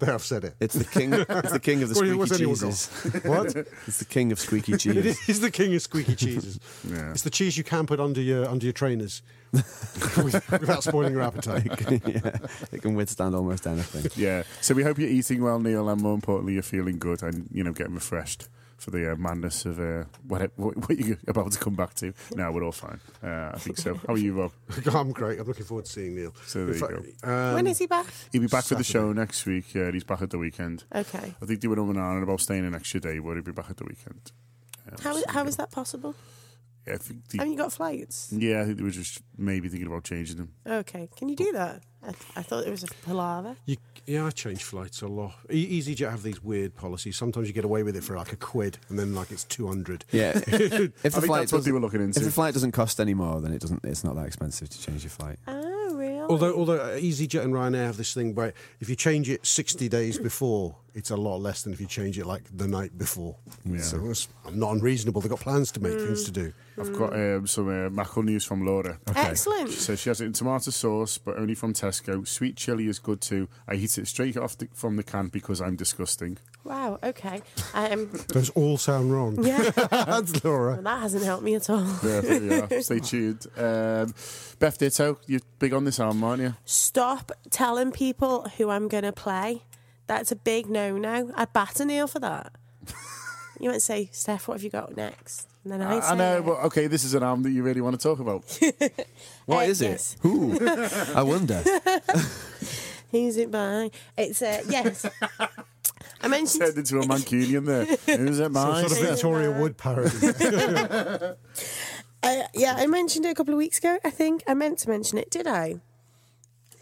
There, 0.00 0.14
I've 0.14 0.24
said 0.24 0.44
it. 0.44 0.54
It's 0.60 0.74
the 0.74 0.84
king. 0.84 1.12
It's 1.12 1.52
the 1.52 1.60
king 1.60 1.82
of 1.82 1.90
the 1.90 1.94
squeaky 2.00 2.14
what's 2.16 2.38
cheeses. 2.38 2.88
What? 3.24 3.54
It's 3.86 3.98
the 3.98 4.04
king 4.06 4.32
of 4.32 4.40
squeaky 4.40 4.72
It 4.72 4.78
cheese. 4.80 5.28
is 5.28 5.40
the 5.40 5.50
king 5.50 5.74
of 5.74 5.82
squeaky 5.82 6.16
cheeses. 6.16 6.58
Yeah. 6.88 7.10
It's 7.12 7.22
the 7.22 7.30
cheese 7.30 7.56
you 7.58 7.64
can 7.64 7.86
put 7.86 8.00
under 8.00 8.20
your 8.20 8.48
under 8.48 8.64
your 8.64 8.72
trainers 8.72 9.22
without 9.52 10.82
spoiling 10.82 11.12
your 11.12 11.22
appetite. 11.22 11.66
yeah, 12.06 12.38
it 12.72 12.82
can 12.82 12.94
withstand 12.94 13.34
almost 13.34 13.66
anything. 13.66 14.10
Yeah. 14.16 14.44
So 14.60 14.74
we 14.74 14.82
hope 14.82 14.98
you're 14.98 15.08
eating 15.08 15.42
well, 15.42 15.58
Neil, 15.60 15.88
and 15.88 16.00
more 16.00 16.14
importantly, 16.14 16.54
you're 16.54 16.62
feeling 16.62 16.98
good 16.98 17.22
and 17.22 17.48
you 17.52 17.62
know 17.62 17.72
getting 17.72 17.94
refreshed 17.94 18.48
for 18.80 18.90
the 18.90 19.12
uh, 19.12 19.16
madness 19.16 19.66
of 19.66 19.78
uh, 19.78 20.04
what, 20.26 20.50
what 20.56 20.76
what 20.88 20.98
you're 20.98 21.18
about 21.28 21.52
to 21.52 21.58
come 21.58 21.74
back 21.74 21.94
to. 21.94 22.12
No, 22.34 22.50
we're 22.50 22.64
all 22.64 22.72
fine. 22.72 22.98
Uh, 23.22 23.50
I 23.54 23.58
think 23.58 23.76
so. 23.76 23.94
How 24.06 24.14
are 24.14 24.18
you, 24.18 24.32
Rob? 24.32 24.52
I'm 24.94 25.12
great. 25.12 25.38
I'm 25.38 25.46
looking 25.46 25.66
forward 25.66 25.84
to 25.84 25.92
seeing 25.92 26.16
Neil. 26.16 26.34
So 26.46 26.66
there 26.66 26.74
In 26.74 26.80
you 26.80 27.12
fact, 27.12 27.24
um, 27.24 27.54
when 27.54 27.66
is 27.66 27.78
he 27.78 27.86
back? 27.86 28.06
He'll 28.32 28.40
be 28.40 28.48
back 28.48 28.64
for 28.64 28.74
the 28.74 28.84
show 28.84 29.12
next 29.12 29.44
week. 29.46 29.74
Yeah, 29.74 29.90
he's 29.92 30.04
back 30.04 30.22
at 30.22 30.30
the 30.30 30.38
weekend. 30.38 30.84
Okay. 30.94 31.34
I 31.40 31.46
think 31.46 31.60
they 31.60 31.68
were 31.68 31.78
on 31.78 31.90
and 31.90 31.98
on 31.98 32.22
about 32.22 32.40
staying 32.40 32.64
an 32.64 32.74
extra 32.74 33.00
day, 33.00 33.18
but 33.18 33.34
he'll 33.34 33.42
be 33.42 33.52
back 33.52 33.70
at 33.70 33.76
the 33.76 33.84
weekend. 33.84 34.32
Um, 34.90 34.96
How 35.02 35.12
so, 35.12 35.22
how 35.28 35.44
is 35.44 35.56
that 35.56 35.70
possible? 35.70 36.14
Yeah, 36.90 36.94
I 36.94 36.98
think 36.98 37.28
the- 37.28 37.38
Haven't 37.38 37.52
you 37.52 37.58
got 37.58 37.72
flights? 37.72 38.32
yeah, 38.36 38.60
I 38.60 38.64
think 38.64 38.76
they 38.78 38.82
were 38.84 38.90
just 38.90 39.22
maybe 39.38 39.68
thinking 39.68 39.86
about 39.86 40.04
changing 40.04 40.36
them. 40.36 40.52
Okay. 40.66 41.08
Can 41.16 41.28
you 41.28 41.36
do 41.36 41.52
that? 41.52 41.82
I, 42.02 42.08
I 42.36 42.42
thought 42.42 42.66
it 42.66 42.70
was 42.70 42.82
a 42.82 42.88
palaver. 43.06 43.56
You, 43.66 43.76
yeah, 44.06 44.24
I 44.26 44.30
change 44.30 44.64
flights 44.64 45.02
a 45.02 45.06
lot. 45.06 45.34
E- 45.50 45.80
EasyJet 45.80 46.10
have 46.10 46.22
these 46.22 46.42
weird 46.42 46.74
policies. 46.74 47.16
Sometimes 47.16 47.46
you 47.46 47.52
get 47.52 47.64
away 47.66 47.82
with 47.82 47.94
it 47.96 48.02
for 48.04 48.16
like 48.16 48.32
a 48.32 48.36
quid, 48.36 48.78
and 48.88 48.98
then 48.98 49.14
like 49.14 49.30
it's 49.30 49.44
two 49.44 49.66
hundred. 49.66 50.04
Yeah. 50.10 50.32
If 50.46 50.52
I 50.52 50.78
the 50.78 50.90
think 50.90 51.24
flight 51.26 51.40
that's 51.40 51.52
what 51.52 51.58
they 51.58 51.70
doesn't- 51.70 51.74
were 51.74 51.80
looking 51.80 52.00
If 52.08 52.14
the 52.14 52.30
flight 52.30 52.54
doesn't 52.54 52.72
cost 52.72 53.00
any 53.00 53.14
more, 53.14 53.40
then 53.40 53.52
it 53.52 53.60
doesn't. 53.60 53.84
It's 53.84 54.02
not 54.04 54.14
that 54.16 54.26
expensive 54.26 54.68
to 54.70 54.80
change 54.80 55.02
your 55.04 55.10
flight. 55.10 55.38
Oh, 55.46 55.54
really? 55.54 55.69
Although, 56.30 56.54
although 56.54 56.76
uh, 56.76 56.96
EasyJet 56.96 57.42
and 57.42 57.52
Ryanair 57.52 57.86
have 57.86 57.96
this 57.96 58.14
thing 58.14 58.34
where 58.34 58.54
if 58.80 58.88
you 58.88 58.96
change 58.96 59.28
it 59.28 59.44
sixty 59.44 59.88
days 59.88 60.18
before, 60.18 60.76
it's 60.94 61.10
a 61.10 61.16
lot 61.16 61.40
less 61.40 61.62
than 61.62 61.72
if 61.72 61.80
you 61.80 61.86
change 61.86 62.18
it 62.18 62.26
like 62.26 62.44
the 62.56 62.68
night 62.68 62.96
before. 62.96 63.36
Yeah. 63.64 63.80
So 63.80 64.08
it's 64.08 64.28
not 64.52 64.72
unreasonable. 64.72 65.20
They've 65.20 65.30
got 65.30 65.40
plans 65.40 65.72
to 65.72 65.80
make 65.80 65.98
things 65.98 66.24
to 66.24 66.30
do. 66.30 66.52
I've 66.78 66.92
got 66.92 67.12
um, 67.12 67.46
some 67.46 67.68
uh, 67.68 67.90
mackerel 67.90 68.24
news 68.24 68.44
from 68.44 68.64
Laura. 68.64 68.98
Excellent. 69.14 69.70
She 69.70 69.76
says 69.76 70.00
she 70.00 70.08
has 70.08 70.20
it 70.20 70.26
in 70.26 70.32
tomato 70.32 70.70
sauce, 70.70 71.18
but 71.18 71.36
only 71.36 71.54
from 71.54 71.74
Tesco. 71.74 72.26
Sweet 72.26 72.56
chili 72.56 72.86
is 72.86 72.98
good 72.98 73.20
too. 73.20 73.48
I 73.68 73.74
eat 73.74 73.98
it 73.98 74.06
straight 74.06 74.36
off 74.36 74.56
the, 74.56 74.68
from 74.72 74.96
the 74.96 75.02
can 75.02 75.28
because 75.28 75.60
I'm 75.60 75.76
disgusting. 75.76 76.38
Wow. 76.64 76.98
Okay. 77.02 77.40
Um, 77.74 78.10
Those 78.28 78.50
all 78.50 78.76
sound 78.76 79.12
wrong. 79.12 79.42
yeah. 79.44 79.70
That's 79.90 80.44
Laura. 80.44 80.74
well, 80.74 80.82
that 80.82 81.00
hasn't 81.00 81.24
helped 81.24 81.42
me 81.42 81.54
at 81.54 81.70
all. 81.70 81.84
Yeah, 82.04 82.20
there 82.20 82.42
you 82.42 82.62
are. 82.70 82.80
Stay 82.82 83.00
tuned. 83.00 83.46
Um, 83.56 84.14
Beth 84.58 84.76
Ditto, 84.78 85.18
you're 85.26 85.40
big 85.58 85.72
on 85.72 85.84
this 85.84 85.98
album, 85.98 86.22
aren't 86.22 86.42
you? 86.42 86.54
Stop 86.64 87.32
telling 87.50 87.92
people 87.92 88.48
who 88.58 88.68
I'm 88.70 88.88
going 88.88 89.04
to 89.04 89.12
play. 89.12 89.62
That's 90.06 90.30
a 90.32 90.36
big 90.36 90.68
no-no. 90.68 91.30
I'd 91.34 91.52
batter 91.52 91.84
Neil 91.84 92.06
for 92.06 92.18
that. 92.20 92.52
you 93.60 93.70
might 93.70 93.80
say, 93.82 94.10
Steph, 94.12 94.48
what 94.48 94.54
have 94.58 94.62
you 94.64 94.70
got 94.70 94.96
next? 94.96 95.46
And 95.64 95.72
then 95.72 95.82
I, 95.82 95.96
I, 95.96 96.00
say 96.00 96.06
I 96.08 96.14
know, 96.16 96.38
it. 96.38 96.44
but 96.46 96.58
okay, 96.64 96.86
this 96.88 97.04
is 97.04 97.14
an 97.14 97.22
album 97.22 97.42
that 97.44 97.50
you 97.50 97.62
really 97.62 97.80
want 97.80 97.98
to 97.98 98.02
talk 98.02 98.18
about. 98.18 98.44
What 99.46 99.66
Uh, 99.66 99.70
is 99.70 99.80
yes. 99.82 100.14
it? 100.14 100.18
Who? 100.22 100.58
I 101.14 101.22
wonder. 101.22 101.62
Who's 103.10 103.36
it 103.36 103.50
by? 103.50 103.90
It's 104.16 104.40
uh, 104.40 104.62
yes. 104.68 105.04
I 106.22 106.28
mentioned 106.28 106.62
Turned 106.62 106.78
into 106.78 106.98
a 106.98 107.02
Mancunian 107.02 107.64
there. 107.66 107.84
Who's 108.18 108.38
it 108.38 108.44
Some 108.44 108.52
by? 108.52 108.80
sort 108.86 108.92
of 109.02 109.08
Victoria 109.08 109.50
Wood 109.50 109.76
parody. 109.78 110.10
Uh, 112.22 112.42
yeah, 112.54 112.74
I 112.76 112.86
mentioned 112.86 113.24
it 113.24 113.30
a 113.30 113.34
couple 113.34 113.54
of 113.54 113.58
weeks 113.58 113.78
ago. 113.78 113.98
I 114.04 114.10
think 114.10 114.42
I 114.46 114.52
meant 114.54 114.78
to 114.80 114.90
mention 114.90 115.16
it. 115.16 115.30
Did 115.30 115.46
I? 115.46 115.80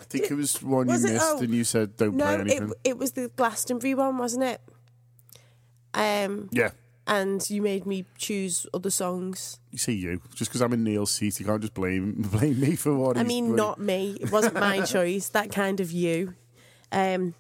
I 0.00 0.04
think 0.04 0.30
it 0.30 0.34
was 0.34 0.60
one 0.62 0.88
Was 0.88 1.02
you 1.04 1.10
it? 1.10 1.12
missed 1.14 1.26
Oh. 1.28 1.38
and 1.38 1.54
you 1.54 1.62
said 1.64 1.96
don't 1.96 2.16
play 2.18 2.26
No, 2.36 2.40
anything. 2.40 2.70
it 2.70 2.90
it 2.90 2.98
was 2.98 3.12
the 3.12 3.28
Glastonbury 3.36 3.94
one, 3.94 4.18
wasn't 4.18 4.42
it? 4.44 4.60
Um, 5.94 6.48
yeah. 6.52 6.70
and 7.06 7.48
you 7.48 7.62
made 7.62 7.86
me 7.86 8.04
choose 8.16 8.66
other 8.74 8.90
songs. 8.90 9.60
You 9.70 9.78
see 9.78 9.92
you. 9.94 10.20
Just 10.34 10.50
because 10.50 10.60
I'm 10.60 10.72
in 10.72 10.82
Neil's 10.82 11.10
seat, 11.12 11.38
you 11.38 11.46
can't 11.46 11.60
just 11.60 11.74
blame 11.74 12.14
blame 12.32 12.58
me 12.60 12.74
for 12.74 12.94
what 12.96 13.16
I 13.16 13.20
he's 13.20 13.28
mean, 13.28 13.46
bloody- 13.54 13.56
not 13.62 13.80
me. 13.80 14.18
It 14.20 14.32
wasn't 14.32 14.54
my 14.54 14.80
choice. 14.84 15.28
That 15.28 15.52
kind 15.52 15.78
of 15.78 15.92
you. 15.92 16.34
Um, 16.90 17.34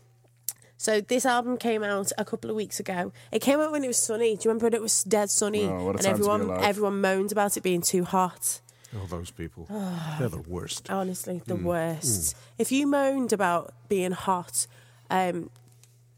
so 0.78 1.00
this 1.02 1.26
album 1.26 1.58
came 1.58 1.82
out 1.82 2.10
a 2.16 2.24
couple 2.24 2.48
of 2.48 2.56
weeks 2.56 2.80
ago. 2.80 3.12
It 3.30 3.40
came 3.40 3.60
out 3.60 3.70
when 3.72 3.84
it 3.84 3.88
was 3.88 3.98
sunny. 3.98 4.36
Do 4.36 4.44
you 4.44 4.50
remember 4.50 4.66
when 4.66 4.74
it 4.74 4.80
was 4.80 5.02
dead 5.04 5.28
sunny 5.30 5.64
Oh, 5.66 5.84
what 5.84 5.96
a 5.96 5.98
and 5.98 6.00
time 6.00 6.00
to 6.00 6.02
be 6.04 6.10
everyone 6.12 6.40
alive. 6.42 6.64
everyone 6.64 7.00
moaned 7.02 7.32
about 7.32 7.56
it 7.58 7.62
being 7.62 7.82
too 7.82 8.04
hot? 8.04 8.60
oh, 8.96 9.04
those 9.10 9.30
people. 9.30 9.66
They're 10.18 10.28
the 10.30 10.40
worst. 10.40 10.88
Honestly, 10.90 11.42
the 11.46 11.56
Hmm. 11.56 11.64
worst. 11.64 12.34
If 12.56 12.72
you 12.72 12.86
moaned 12.86 13.32
about 13.34 13.74
being 13.90 14.12
hot, 14.12 14.66
um, 15.10 15.50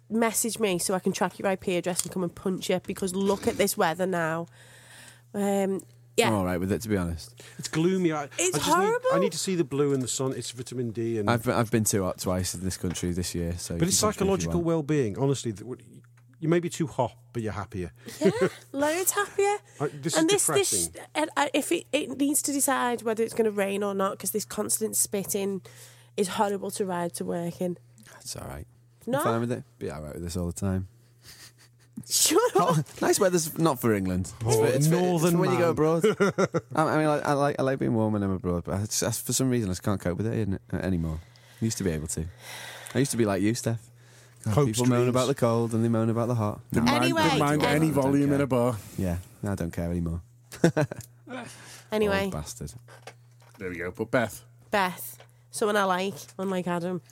message 0.08 0.58
me 0.58 0.78
so 0.78 0.92
I 0.94 0.98
can 0.98 1.12
track 1.12 1.38
your 1.38 1.50
IP 1.50 1.68
address 1.68 2.02
and 2.02 2.12
come 2.12 2.22
and 2.22 2.34
punch 2.34 2.68
you 2.70 2.80
because 2.86 3.14
look 3.14 3.48
at 3.48 3.56
this 3.56 3.76
weather 3.76 4.06
now. 4.06 4.46
Um, 5.34 5.82
yeah. 6.16 6.28
I'm 6.28 6.34
all 6.34 6.44
right 6.44 6.58
with 6.58 6.72
it, 6.72 6.82
to 6.82 6.88
be 6.88 6.96
honest. 6.96 7.34
It's 7.58 7.68
gloomy. 7.68 8.12
I, 8.12 8.24
It's 8.38 8.56
I 8.56 8.58
just 8.58 8.78
Need, 8.78 8.98
I 9.12 9.18
need 9.18 9.32
to 9.32 9.38
see 9.38 9.54
the 9.54 9.64
blue 9.64 9.92
and 9.94 10.02
the 10.02 10.08
sun. 10.08 10.32
It's 10.36 10.50
vitamin 10.50 10.90
D 10.90 11.18
and. 11.18 11.30
I've 11.30 11.44
been, 11.44 11.54
I've 11.54 11.70
been 11.70 11.84
too 11.84 12.02
hot 12.04 12.18
twice 12.18 12.54
in 12.54 12.62
this 12.62 12.76
country 12.76 13.12
this 13.12 13.34
year, 13.34 13.54
so. 13.58 13.74
you 13.74 13.78
but 13.80 13.88
it's 13.88 14.00
can 14.00 14.08
judge 14.12 14.20
me 14.20 14.26
if 14.26 14.40
you 14.40 14.42
psychological 14.42 14.54
want. 14.54 14.66
well-being. 14.66 15.18
Honestly, 15.18 15.52
that 15.52 15.66
would- 15.66 15.82
you 16.40 16.48
may 16.48 16.58
be 16.58 16.70
too 16.70 16.86
hot, 16.86 17.14
but 17.34 17.42
you're 17.42 17.52
happier. 17.52 17.92
Yeah, 18.18 18.30
loads 18.72 19.11
happier. 19.12 19.56
Uh, 19.78 19.88
this 19.92 20.16
and 20.16 20.30
is 20.32 20.46
this, 20.46 20.70
this, 20.70 20.86
depressing. 20.88 21.08
and, 21.14 21.30
uh, 21.36 21.48
if 21.52 21.70
it, 21.70 21.84
it 21.92 22.16
needs 22.18 22.40
to 22.42 22.52
decide 22.52 23.02
whether 23.02 23.22
it's 23.22 23.34
going 23.34 23.44
to 23.44 23.50
rain 23.50 23.82
or 23.82 23.92
not, 23.94 24.12
because 24.12 24.30
this 24.30 24.46
constant 24.46 24.96
spitting 24.96 25.61
is 26.16 26.28
horrible 26.28 26.70
to 26.72 26.86
ride 26.86 27.12
to 27.14 27.26
work 27.26 27.61
in. 27.61 27.76
It's 28.22 28.36
all 28.36 28.48
right. 28.48 28.66
No, 29.06 29.18
I'm 29.18 29.24
fine 29.24 29.40
with 29.40 29.52
it. 29.52 29.64
Be 29.78 29.90
all 29.90 30.00
right 30.00 30.14
with 30.14 30.22
this 30.22 30.36
all 30.36 30.46
the 30.46 30.52
time. 30.54 30.88
Shut 32.09 32.57
up. 32.57 32.76
nice 33.03 33.18
weather's 33.20 33.59
not 33.59 33.80
for 33.80 33.94
England. 33.94 34.32
It's 34.40 34.57
Oh, 34.57 34.61
for, 34.61 34.66
it's 34.66 34.86
for- 34.88 34.94
it's 34.94 35.03
northern 35.03 35.32
for 35.32 35.38
when 35.38 35.53
you 35.53 35.59
go 35.59 35.70
abroad. 35.70 36.05
I, 36.74 36.82
I 36.82 36.96
mean, 36.98 37.07
I, 37.07 37.18
I 37.20 37.32
like 37.34 37.57
I 37.59 37.62
like 37.62 37.78
being 37.78 37.94
warm 37.94 38.12
when 38.14 38.22
I'm 38.22 38.30
abroad, 38.32 38.64
but 38.64 38.74
I 38.74 38.78
just, 38.80 39.03
I- 39.03 39.11
for 39.11 39.32
some 39.32 39.51
reason 39.51 39.68
I 39.68 39.72
just 39.72 39.82
can't 39.82 40.01
cope 40.01 40.16
with 40.18 40.26
it, 40.26 40.61
uh, 40.72 40.76
anymore. 40.76 41.18
I 41.61 41.64
used 41.64 41.78
to 41.78 41.84
be 41.84 41.90
able 41.90 42.07
to. 42.09 42.24
I 42.94 42.98
used 43.01 43.11
to 43.11 43.16
be 43.16 43.24
like 43.26 43.42
you, 43.42 43.55
Steph. 43.55 43.80
God, 44.44 44.55
Hopes, 44.55 44.70
people 44.72 44.86
moan 44.86 45.09
about 45.09 45.26
the 45.26 45.34
cold 45.34 45.74
and 45.74 45.84
they 45.84 45.88
moan 45.88 46.09
about 46.09 46.28
the 46.28 46.34
hot. 46.34 46.61
No, 46.72 46.80
Didn't 46.80 46.86
mind, 46.86 47.05
Anyway, 47.05 47.38
mind 47.38 47.62
any 47.62 47.90
volume 47.90 48.32
in 48.32 48.40
a 48.40 48.46
bar. 48.46 48.76
yeah, 48.96 49.18
I 49.46 49.55
don't 49.55 49.72
care 49.72 49.90
anymore. 49.90 50.22
Anyway, 51.92 52.24
Old 52.24 52.32
bastard. 52.32 52.72
There 53.59 53.68
we 53.68 53.76
go. 53.76 53.90
But 53.90 54.11
Beth, 54.11 54.44
Beth, 54.70 55.18
someone 55.51 55.76
I 55.76 55.84
like, 55.84 56.14
unlike 56.38 56.66
Adam. 56.68 57.03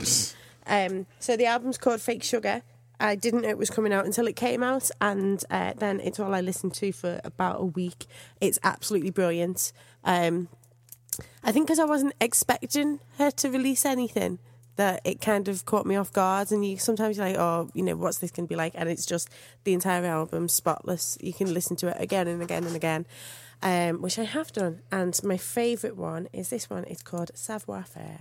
Um, 0.66 1.06
so 1.18 1.36
the 1.36 1.46
album's 1.46 1.78
called 1.78 2.00
Fake 2.00 2.22
Sugar. 2.22 2.62
I 3.00 3.14
didn't 3.14 3.42
know 3.42 3.48
it 3.48 3.58
was 3.58 3.70
coming 3.70 3.92
out 3.92 4.06
until 4.06 4.26
it 4.26 4.36
came 4.36 4.62
out, 4.62 4.90
and 5.00 5.42
uh, 5.50 5.74
then 5.76 6.00
it's 6.00 6.18
all 6.18 6.34
I 6.34 6.40
listened 6.40 6.74
to 6.74 6.92
for 6.92 7.20
about 7.24 7.60
a 7.60 7.64
week. 7.64 8.06
It's 8.40 8.58
absolutely 8.64 9.10
brilliant. 9.10 9.72
Um, 10.04 10.48
I 11.42 11.52
think 11.52 11.66
because 11.66 11.78
I 11.78 11.84
wasn't 11.84 12.14
expecting 12.20 13.00
her 13.18 13.30
to 13.30 13.50
release 13.50 13.84
anything, 13.84 14.38
that 14.78 15.00
it 15.04 15.20
kind 15.20 15.48
of 15.48 15.64
caught 15.66 15.84
me 15.84 15.96
off 15.96 16.12
guard. 16.12 16.50
And 16.50 16.64
you 16.64 16.78
sometimes 16.78 17.16
you're 17.16 17.26
like, 17.26 17.36
oh, 17.36 17.68
you 17.74 17.82
know, 17.82 17.96
what's 17.96 18.18
this 18.18 18.30
going 18.30 18.46
to 18.46 18.48
be 18.48 18.56
like? 18.56 18.72
And 18.74 18.88
it's 18.88 19.04
just 19.04 19.28
the 19.64 19.74
entire 19.74 20.04
album, 20.04 20.48
spotless. 20.48 21.18
You 21.20 21.34
can 21.34 21.52
listen 21.52 21.76
to 21.76 21.88
it 21.88 21.96
again 22.00 22.26
and 22.28 22.40
again 22.40 22.64
and 22.64 22.76
again, 22.76 23.04
um, 23.60 24.00
which 24.00 24.18
I 24.18 24.24
have 24.24 24.52
done. 24.52 24.80
And 24.90 25.18
my 25.22 25.36
favourite 25.36 25.96
one 25.96 26.28
is 26.32 26.48
this 26.48 26.70
one. 26.70 26.84
It's 26.84 27.02
called 27.02 27.32
Savoir 27.34 27.84
Faire. 27.84 28.20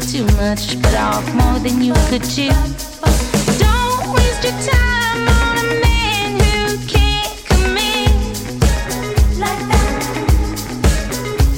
A 0.00 0.06
little 0.06 0.26
too 0.28 0.36
much, 0.36 0.80
but 0.82 0.94
off 0.94 1.34
more 1.34 1.58
than 1.58 1.82
you 1.82 1.92
could 2.08 2.22
chew. 2.24 2.50
Don't 3.58 4.12
waste 4.14 4.42
your 4.44 4.52
time 4.68 5.28
on 5.28 5.58
a 5.58 5.64
man 5.80 6.40
who 6.40 6.78
can't 6.86 7.46
commit 7.46 8.12
like 9.38 9.64
that. 9.68 10.00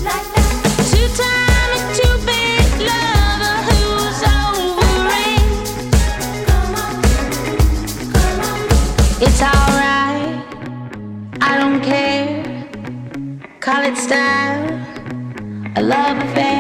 Like 0.03 0.29
that. 0.35 0.55
Two 0.91 1.09
time 1.23 1.71
and 1.77 1.87
two 1.99 2.15
big 2.27 2.69
lover 2.91 3.57
who's 3.69 4.23
over 4.39 5.11
it. 5.31 5.47
It's 9.27 9.41
alright, 9.43 10.35
I 11.41 11.59
don't 11.59 11.81
care. 11.83 12.31
Call 13.61 13.83
it 13.85 13.97
style, 13.97 14.65
a 15.77 15.83
love 15.83 16.19
affair. 16.19 16.52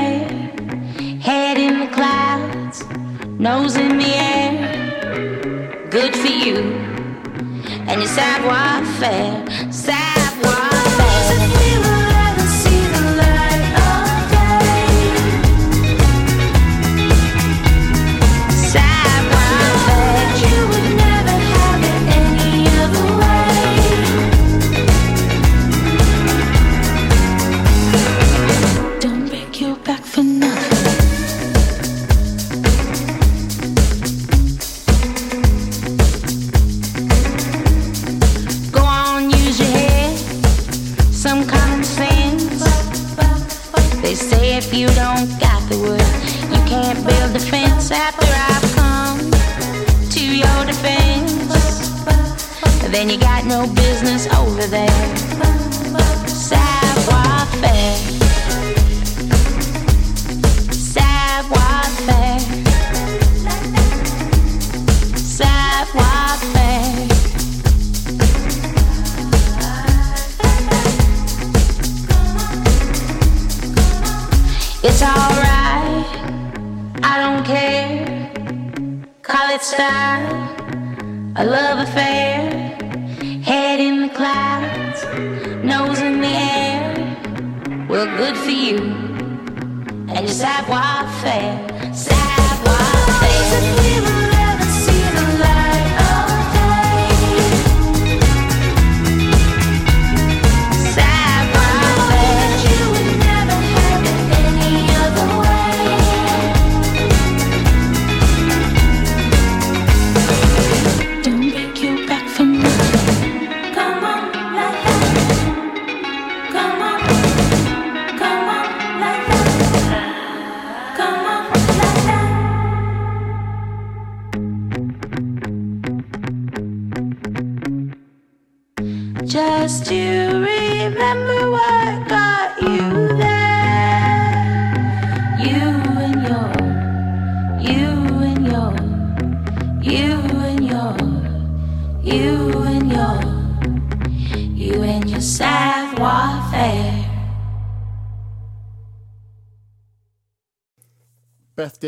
Nose 3.42 3.76
in 3.76 3.98
the 3.98 4.14
air. 4.14 5.88
Good 5.90 6.14
for 6.14 6.28
you 6.28 6.58
and 7.88 8.00
your 8.00 8.06
savoir 8.06 8.84
faire. 9.00 9.71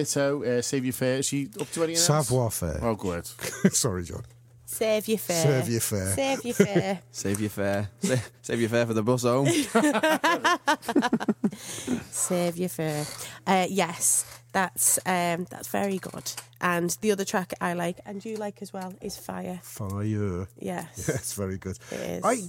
Ditto, 0.04 0.42
uh, 0.42 0.62
Save 0.62 0.84
Your 0.84 0.92
Fair. 0.92 1.18
Is 1.18 1.26
she 1.26 1.48
up 1.60 1.70
to 1.72 1.84
anything 1.84 1.96
else? 1.96 2.28
Savoir 2.28 2.50
faire. 2.50 2.78
Oh, 2.82 2.94
good. 2.94 3.26
Sorry, 3.72 4.04
John. 4.04 4.22
Save 4.66 5.06
your 5.06 5.18
fare. 5.18 5.42
Save 5.42 5.68
your 5.68 5.80
fare. 5.80 6.14
Save 6.14 6.44
your 6.44 6.54
fare. 6.54 7.00
Save 7.12 7.40
your 7.40 7.50
fare. 7.50 7.90
Save 8.42 8.60
your 8.60 8.68
fare 8.68 8.86
for 8.86 8.94
the 8.94 9.04
bus 9.04 9.22
home. 9.22 9.46
Save 12.10 12.56
your 12.56 12.68
fare. 12.68 13.06
Uh, 13.46 13.66
yes, 13.70 14.40
that's 14.52 14.98
um, 15.06 15.46
that's 15.48 15.68
very 15.68 15.98
good. 15.98 16.32
And 16.60 16.90
the 17.02 17.12
other 17.12 17.24
track 17.24 17.52
I 17.60 17.74
like, 17.74 18.00
and 18.04 18.24
you 18.24 18.34
like 18.34 18.62
as 18.62 18.72
well, 18.72 18.92
is 19.00 19.16
Fire. 19.16 19.60
Fire. 19.62 20.48
Yes. 20.58 21.06
That's 21.06 21.34
very 21.34 21.58
good. 21.58 21.78
It 21.92 22.00
is. 22.00 22.24
I, 22.24 22.42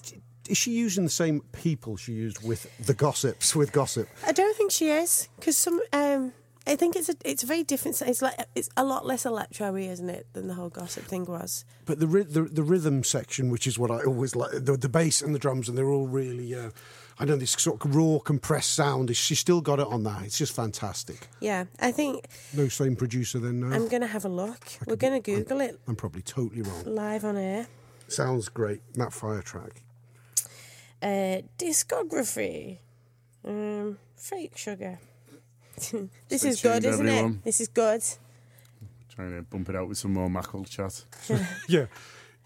is 0.49 0.57
she 0.57 0.71
using 0.71 1.03
the 1.03 1.11
same 1.11 1.41
people 1.51 1.95
she 1.95 2.13
used 2.13 2.43
with 2.43 2.65
the 2.83 2.95
gossips, 2.95 3.55
with 3.55 3.71
gossip? 3.71 4.07
I 4.25 4.31
don't 4.31 4.57
think 4.57 4.71
she 4.71 4.89
is 4.89 5.29
because 5.35 5.57
some. 5.57 5.79
Um, 5.93 6.33
I 6.67 6.75
think 6.75 6.95
it's 6.95 7.09
a 7.09 7.15
it's 7.23 7.43
a 7.43 7.45
very 7.45 7.63
different. 7.63 8.01
It's 8.01 8.21
like 8.21 8.35
it's 8.55 8.69
a 8.75 8.83
lot 8.83 9.05
less 9.05 9.25
electro-y, 9.25 9.81
isn't 9.81 10.09
it, 10.09 10.25
than 10.33 10.47
the 10.47 10.55
whole 10.55 10.69
gossip 10.69 11.03
thing 11.05 11.25
was. 11.25 11.63
But 11.85 11.99
the, 11.99 12.07
the 12.07 12.41
the 12.43 12.63
rhythm 12.63 13.03
section, 13.03 13.49
which 13.49 13.67
is 13.67 13.77
what 13.77 13.91
I 13.91 14.01
always 14.03 14.35
like, 14.35 14.51
the, 14.51 14.75
the 14.75 14.89
bass 14.89 15.21
and 15.21 15.35
the 15.35 15.39
drums, 15.39 15.69
and 15.69 15.77
they're 15.77 15.89
all 15.89 16.07
really, 16.07 16.55
uh, 16.55 16.71
I 17.19 17.25
know 17.25 17.35
this 17.35 17.51
sort 17.51 17.85
of 17.85 17.95
raw, 17.95 18.17
compressed 18.17 18.73
sound. 18.73 19.15
She's 19.15 19.39
still 19.39 19.61
got 19.61 19.79
it 19.79 19.87
on 19.87 20.03
that. 20.03 20.23
It's 20.23 20.37
just 20.39 20.55
fantastic. 20.55 21.27
Yeah, 21.39 21.65
I 21.79 21.91
think 21.91 22.25
No 22.53 22.67
same 22.67 22.95
producer 22.95 23.37
then. 23.39 23.59
No, 23.59 23.75
I'm 23.75 23.87
gonna 23.87 24.07
have 24.07 24.25
a 24.25 24.29
look. 24.29 24.65
We're 24.87 24.95
gonna 24.95 25.19
Google 25.19 25.61
it 25.61 25.79
I'm 25.87 25.95
probably 25.95 26.23
totally 26.23 26.63
wrong. 26.63 26.83
live 26.85 27.23
on 27.25 27.37
air. 27.37 27.67
Sounds 28.07 28.49
great. 28.49 28.81
That 28.95 29.13
fire 29.13 29.41
track. 29.41 29.81
Uh, 31.01 31.41
discography. 31.59 32.79
Um, 33.47 33.97
fake 34.15 34.57
sugar. 34.57 34.99
this 36.29 36.41
Stay 36.41 36.49
is 36.49 36.61
good, 36.61 36.81
tuned, 36.83 36.93
isn't 36.93 37.07
everyone. 37.07 37.31
it? 37.33 37.43
This 37.43 37.61
is 37.61 37.67
good. 37.67 38.03
Trying 39.13 39.35
to 39.35 39.41
bump 39.43 39.69
it 39.69 39.75
out 39.75 39.87
with 39.87 39.97
some 39.97 40.13
more 40.13 40.29
Mackle 40.29 40.65
chat. 40.65 41.03
Yeah. 41.69 41.85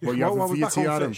What 0.02 0.16
you 0.16 0.24
having 0.24 0.48
for 0.48 0.56
your 0.56 0.70
tea, 0.70 0.86
Adam? 0.86 1.14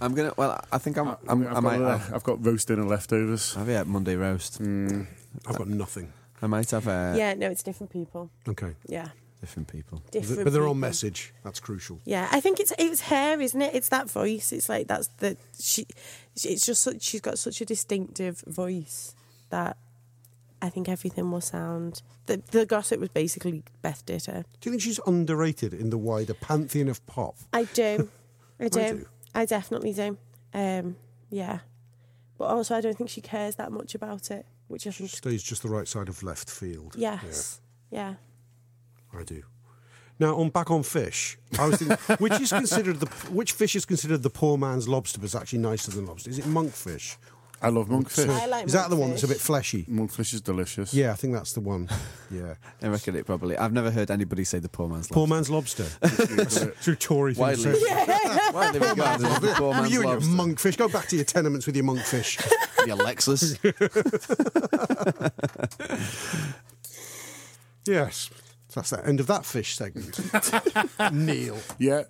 I'm 0.00 0.14
gonna. 0.14 0.32
Well, 0.36 0.64
I 0.72 0.78
think 0.78 0.96
I'm. 0.96 1.08
I've, 1.08 1.18
I'm 1.28 1.42
got, 1.44 1.56
I 1.56 1.60
might. 1.60 1.80
uh, 1.82 1.98
have, 1.98 2.14
I've 2.14 2.22
got 2.22 2.44
roast 2.44 2.68
dinner 2.68 2.84
leftovers. 2.84 3.54
I've 3.56 3.68
yeah, 3.68 3.82
Monday 3.84 4.16
roast. 4.16 4.60
I've 4.60 5.56
got 5.56 5.68
nothing. 5.68 6.12
I 6.40 6.46
might 6.46 6.70
have 6.70 6.86
a. 6.88 7.14
yeah, 7.16 7.34
no, 7.34 7.50
it's 7.50 7.62
different 7.62 7.92
people. 7.92 8.30
Okay. 8.48 8.74
Yeah, 8.86 9.08
different 9.40 9.68
people. 9.68 10.02
different. 10.10 10.44
But 10.44 10.52
they're 10.52 10.62
on 10.62 10.68
people. 10.68 10.74
message. 10.74 11.34
That's 11.44 11.60
crucial. 11.60 12.00
Yeah, 12.04 12.28
I 12.32 12.40
think 12.40 12.60
it's 12.60 12.72
it's 12.78 13.02
her, 13.02 13.40
isn't 13.40 13.60
it? 13.60 13.74
It's 13.74 13.88
that 13.90 14.10
voice. 14.10 14.52
It's 14.52 14.68
like 14.70 14.88
that's 14.88 15.08
the 15.18 15.36
she. 15.60 15.86
It's 16.34 16.64
just 16.64 16.82
such, 16.82 17.02
she's 17.02 17.20
got 17.20 17.38
such 17.38 17.60
a 17.60 17.64
distinctive 17.66 18.42
voice 18.46 19.14
that 19.50 19.76
I 20.60 20.70
think 20.70 20.88
everything 20.88 21.30
will 21.30 21.40
sound. 21.40 22.02
The 22.26 22.42
the 22.50 22.66
gossip 22.66 23.00
was 23.00 23.08
basically 23.10 23.62
Beth 23.82 24.04
did 24.04 24.26
her. 24.26 24.44
Do 24.60 24.68
you 24.68 24.72
think 24.72 24.82
she's 24.82 25.00
underrated 25.06 25.72
in 25.72 25.90
the 25.90 25.98
wider 25.98 26.34
pantheon 26.34 26.88
of 26.88 27.04
pop? 27.06 27.36
I 27.52 27.64
do, 27.64 28.10
I 28.60 28.68
do, 28.68 28.80
do. 28.80 29.06
I 29.34 29.44
definitely 29.46 29.92
do. 29.92 30.18
Um, 30.52 30.96
yeah, 31.30 31.60
but 32.36 32.46
also 32.46 32.74
I 32.76 32.80
don't 32.80 32.96
think 32.96 33.10
she 33.10 33.20
cares 33.20 33.56
that 33.56 33.70
much 33.70 33.94
about 33.94 34.30
it, 34.30 34.46
which 34.66 34.86
I 34.86 34.90
think. 34.90 35.10
Stays 35.10 35.42
just 35.42 35.62
the 35.62 35.68
right 35.68 35.86
side 35.86 36.08
of 36.08 36.22
left 36.22 36.50
field. 36.50 36.94
Yes, 36.96 37.60
yeah. 37.90 38.14
Yeah, 39.12 39.20
I 39.20 39.22
do. 39.24 39.42
Now, 40.20 40.36
on 40.36 40.50
back 40.50 40.70
on 40.70 40.82
fish, 40.82 41.38
I 41.58 41.68
was 41.68 41.76
thinking, 41.76 41.96
which 42.18 42.40
is 42.40 42.50
considered 42.50 42.98
the 42.98 43.06
which 43.30 43.52
fish 43.52 43.76
is 43.76 43.84
considered 43.84 44.22
the 44.24 44.30
poor 44.30 44.58
man's 44.58 44.88
lobster, 44.88 45.20
but 45.20 45.26
it's 45.26 45.34
actually 45.36 45.60
nicer 45.60 45.92
than 45.92 46.06
lobster. 46.06 46.30
Is 46.30 46.38
it 46.38 46.44
monkfish? 46.46 47.16
I 47.60 47.70
love 47.70 47.88
monkfish. 47.88 48.28
Uh, 48.28 48.32
I 48.32 48.46
like 48.46 48.66
is 48.66 48.72
that 48.72 48.88
the 48.88 48.96
one 48.96 49.10
that's 49.10 49.24
a 49.24 49.28
bit 49.28 49.38
fleshy? 49.40 49.84
Monkfish 49.84 50.32
is 50.32 50.40
delicious. 50.40 50.94
Yeah, 50.94 51.10
I 51.10 51.14
think 51.14 51.34
that's 51.34 51.52
the 51.52 51.60
one. 51.60 51.88
Yeah, 52.30 52.56
I 52.82 52.88
reckon 52.88 53.16
it 53.16 53.24
probably. 53.24 53.56
I've 53.56 53.72
never 53.72 53.90
heard 53.90 54.10
anybody 54.10 54.44
say 54.44 54.58
the 54.58 54.68
poor 54.68 54.86
man's 54.86 55.08
poor 55.08 55.26
lobster. 55.26 55.84
man's 55.84 56.38
lobster. 56.38 56.66
Through 56.82 56.96
Tory 56.96 57.32
things. 57.32 57.64
Widely, 57.64 57.80
widely 58.52 58.80
regarded 58.80 59.26
as 59.26 59.40
the 59.40 59.54
poor 59.56 59.72
man's 59.72 59.90
you 59.90 60.02
and 60.02 60.10
your 60.10 60.20
lobster. 60.20 60.68
monkfish. 60.70 60.76
Go 60.76 60.88
back 60.90 61.06
to 61.08 61.16
your 61.16 61.24
tenements 61.24 61.64
with 61.64 61.74
your 61.74 61.86
monkfish. 61.86 62.36
Your 62.86 62.98
Lexus. 62.98 63.56
yes, 67.86 68.30
that's 68.74 68.90
the 68.90 69.06
end 69.06 69.20
of 69.20 69.26
that 69.28 69.46
fish 69.46 69.74
segment. 69.74 70.20
Neil. 71.12 71.56
Yeah. 71.78 72.02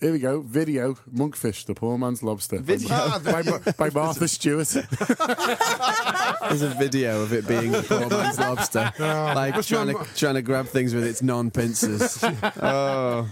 Here 0.00 0.12
we 0.12 0.18
go. 0.18 0.42
Video 0.42 0.94
Monkfish, 1.10 1.64
the 1.64 1.74
poor 1.74 1.96
man's 1.96 2.22
lobster. 2.22 2.58
Video. 2.58 2.88
by, 3.20 3.42
by, 3.42 3.58
by 3.78 3.90
Martha 3.90 4.28
Stewart. 4.28 4.68
There's 4.68 6.62
a 6.62 6.74
video 6.78 7.22
of 7.22 7.32
it 7.32 7.48
being 7.48 7.72
the 7.72 7.82
poor 7.82 8.06
man's 8.10 8.38
lobster, 8.38 8.92
oh. 8.98 9.02
like 9.34 9.54
trying 9.64 9.96
to 9.96 10.06
trying 10.14 10.34
to 10.34 10.42
grab 10.42 10.66
things 10.66 10.94
with 10.94 11.04
its 11.04 11.22
non-pincers. 11.22 12.22
oh, 12.62 13.26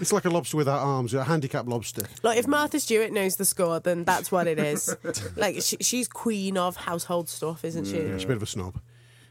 It's 0.00 0.12
like 0.12 0.24
a 0.24 0.30
lobster 0.30 0.56
without 0.56 0.80
arms, 0.80 1.14
a 1.14 1.22
handicapped 1.22 1.68
lobster. 1.68 2.02
Like 2.24 2.38
if 2.38 2.48
Martha 2.48 2.80
Stewart 2.80 3.12
knows 3.12 3.36
the 3.36 3.44
score, 3.44 3.78
then 3.78 4.02
that's 4.02 4.32
what 4.32 4.48
it 4.48 4.58
is. 4.58 4.96
like 5.36 5.62
she, 5.62 5.76
she's 5.80 6.08
queen 6.08 6.58
of 6.58 6.74
household 6.74 7.28
stuff, 7.28 7.64
isn't 7.64 7.84
she? 7.84 7.92
She's 7.92 8.24
a 8.24 8.26
bit 8.26 8.36
of 8.36 8.42
a 8.42 8.46
snob. 8.46 8.80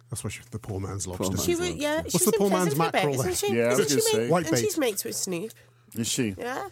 That's 0.09 0.23
why 0.23 0.29
she's 0.29 0.45
the 0.45 0.59
poor 0.59 0.79
man's 0.79 1.05
lobster. 1.05 1.31
man's 1.31 1.43
She 1.43 1.55
was, 1.55 1.69
yeah. 1.71 1.97
What's 1.97 2.19
she 2.19 2.31
the 2.31 2.37
poor 2.37 2.49
man's 2.49 2.75
for 2.75 2.87
a 2.87 2.91
bit, 2.93 3.05
isn't 3.09 3.35
she? 3.35 3.57
Yeah, 3.57 3.73
Isn't 3.73 3.89
she 3.89 4.11
gonna 4.13 4.23
mate- 4.23 4.31
White 4.31 4.47
and 4.47 4.57
she's 4.57 4.77
mates 4.77 5.03
with 5.03 5.15
Snoop. 5.15 5.51
Is 5.95 6.07
she? 6.07 6.35
Yeah. 6.37 6.67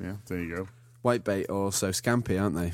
Yeah, 0.00 0.14
there 0.26 0.38
you 0.38 0.56
go. 0.56 0.68
whitebait 1.04 1.48
are 1.48 1.54
also 1.54 1.90
scampi, 1.90 2.40
aren't 2.40 2.56
they? 2.56 2.72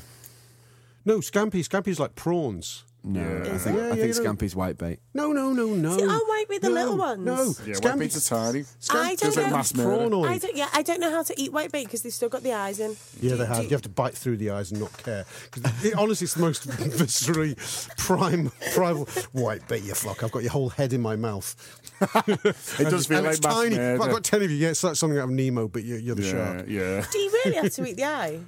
No, 1.05 1.19
scampi. 1.19 1.67
Scampi's 1.67 1.99
like 1.99 2.15
prawns. 2.15 2.83
No, 3.07 3.21
Yeah. 3.21 3.53
I 3.53 3.57
think 3.59 3.77
Yeah, 3.77 3.83
I 3.83 3.87
yeah, 3.89 3.93
think 3.95 4.15
you 4.15 4.23
know. 4.23 4.33
scampi's 4.33 4.55
whitebait. 4.55 4.97
No, 5.13 5.31
no, 5.31 5.53
no, 5.53 5.67
no. 5.67 5.95
See, 5.95 6.03
oh, 6.09 6.25
white 6.27 6.45
with 6.49 6.63
the 6.63 6.69
no, 6.69 6.73
little 6.73 6.97
ones. 6.97 7.23
No, 7.23 7.35
Yeah, 7.65 7.75
Scampi- 7.75 7.83
white 7.91 7.99
beets 7.99 8.31
are 8.31 8.35
tiny. 8.51 8.59
I 8.59 8.63
Scampi- 8.63 8.93
don't 9.05 9.19
Feels 9.19 9.37
like 9.37 9.45
know. 9.45 9.51
mass 9.51 9.71
prawn 9.73 10.13
oil. 10.15 10.25
I 10.25 10.37
don't, 10.39 10.55
yeah, 10.57 10.69
I 10.73 10.81
don't 10.81 10.99
know 10.99 11.11
how 11.11 11.21
to 11.21 11.39
eat 11.39 11.53
white 11.53 11.71
bait 11.71 11.83
because 11.85 12.01
they've 12.01 12.11
still 12.11 12.29
got 12.29 12.41
the 12.41 12.53
eyes 12.53 12.79
in. 12.79 12.95
Yeah, 13.21 13.31
Do- 13.31 13.37
they 13.37 13.45
have. 13.45 13.57
do- 13.57 13.63
You 13.65 13.69
have 13.69 13.81
to 13.83 13.89
bite 13.89 14.15
through 14.15 14.37
the 14.37 14.49
eyes 14.49 14.71
and 14.71 14.81
not 14.81 14.97
care. 15.03 15.25
'Cause 15.51 15.63
it, 15.85 15.93
honestly, 15.93 16.25
it's 16.25 16.33
the 16.33 16.41
most 16.41 16.67
viscerally 16.67 17.55
prime, 17.97 18.51
primal. 18.73 19.05
White 19.33 19.67
bait, 19.67 19.83
you 19.83 19.93
fuck. 19.93 20.23
I've 20.23 20.31
got 20.31 20.41
your 20.41 20.51
whole 20.53 20.69
head 20.69 20.91
in 20.91 21.01
my 21.01 21.15
mouth. 21.15 21.55
It 22.27 22.89
does 22.89 23.05
feel 23.05 23.17
and 23.17 23.27
like 23.27 23.35
it's 23.37 23.43
mass 23.45 23.53
tiny. 23.55 23.75
murder. 23.77 24.03
I've 24.03 24.11
got 24.11 24.23
ten 24.23 24.41
of 24.41 24.49
you. 24.49 24.57
Yeah, 24.57 24.69
it's 24.69 24.83
like 24.83 24.95
something 24.95 25.17
out 25.19 25.25
of 25.25 25.29
Nemo, 25.29 25.67
but 25.67 25.83
you're, 25.83 25.99
you're 25.99 26.15
the 26.15 26.23
yeah, 26.23 26.31
shark. 26.31 26.65
yeah. 26.67 27.05
Do 27.11 27.17
you 27.19 27.31
really 27.45 27.55
have 27.57 27.71
to 27.73 27.85
eat 27.87 27.97
the 27.97 28.03
eye? 28.05 28.39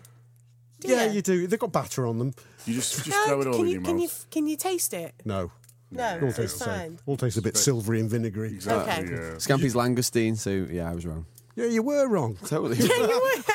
Do 0.80 0.90
Yeah, 0.90 1.12
you 1.12 1.22
do. 1.22 1.48
They've 1.48 1.60
got 1.60 1.72
batter 1.72 2.06
on 2.06 2.20
them. 2.20 2.34
You 2.66 2.76
just, 2.76 2.96
just 3.04 3.10
No, 3.10 3.26
throw 3.28 3.42
it 3.42 3.48
all 3.48 3.54
can 3.54 3.62
in 3.62 3.68
you 3.68 3.74
your 3.76 3.82
can 3.84 3.94
mouth. 3.98 4.02
you 4.04 4.10
can 4.32 4.48
you 4.48 4.58
taste 4.58 4.94
it? 4.94 5.14
No, 5.26 5.52
No, 5.92 6.20
all 6.22 6.32
tastes 6.32 6.60
the 6.60 6.66
same. 6.66 6.68
fine. 6.68 7.00
All 7.06 7.18
tastes 7.18 7.38
a 7.40 7.42
bit 7.42 7.58
silvery 7.58 8.00
and 8.00 8.10
vinegary. 8.10 8.50
Exactly, 8.50 9.06
Okay. 9.06 9.14
yeah. 9.14 9.32
Scampi's 9.38 9.74
langoustine, 9.74 10.38
so 10.38 10.50
yeah, 10.72 10.90
I 10.92 10.94
was 10.94 11.06
wrong. 11.06 11.26
Yeah, 11.56 11.66
you 11.66 11.82
were 11.82 12.08
wrong. 12.08 12.38
Totally. 12.46 12.78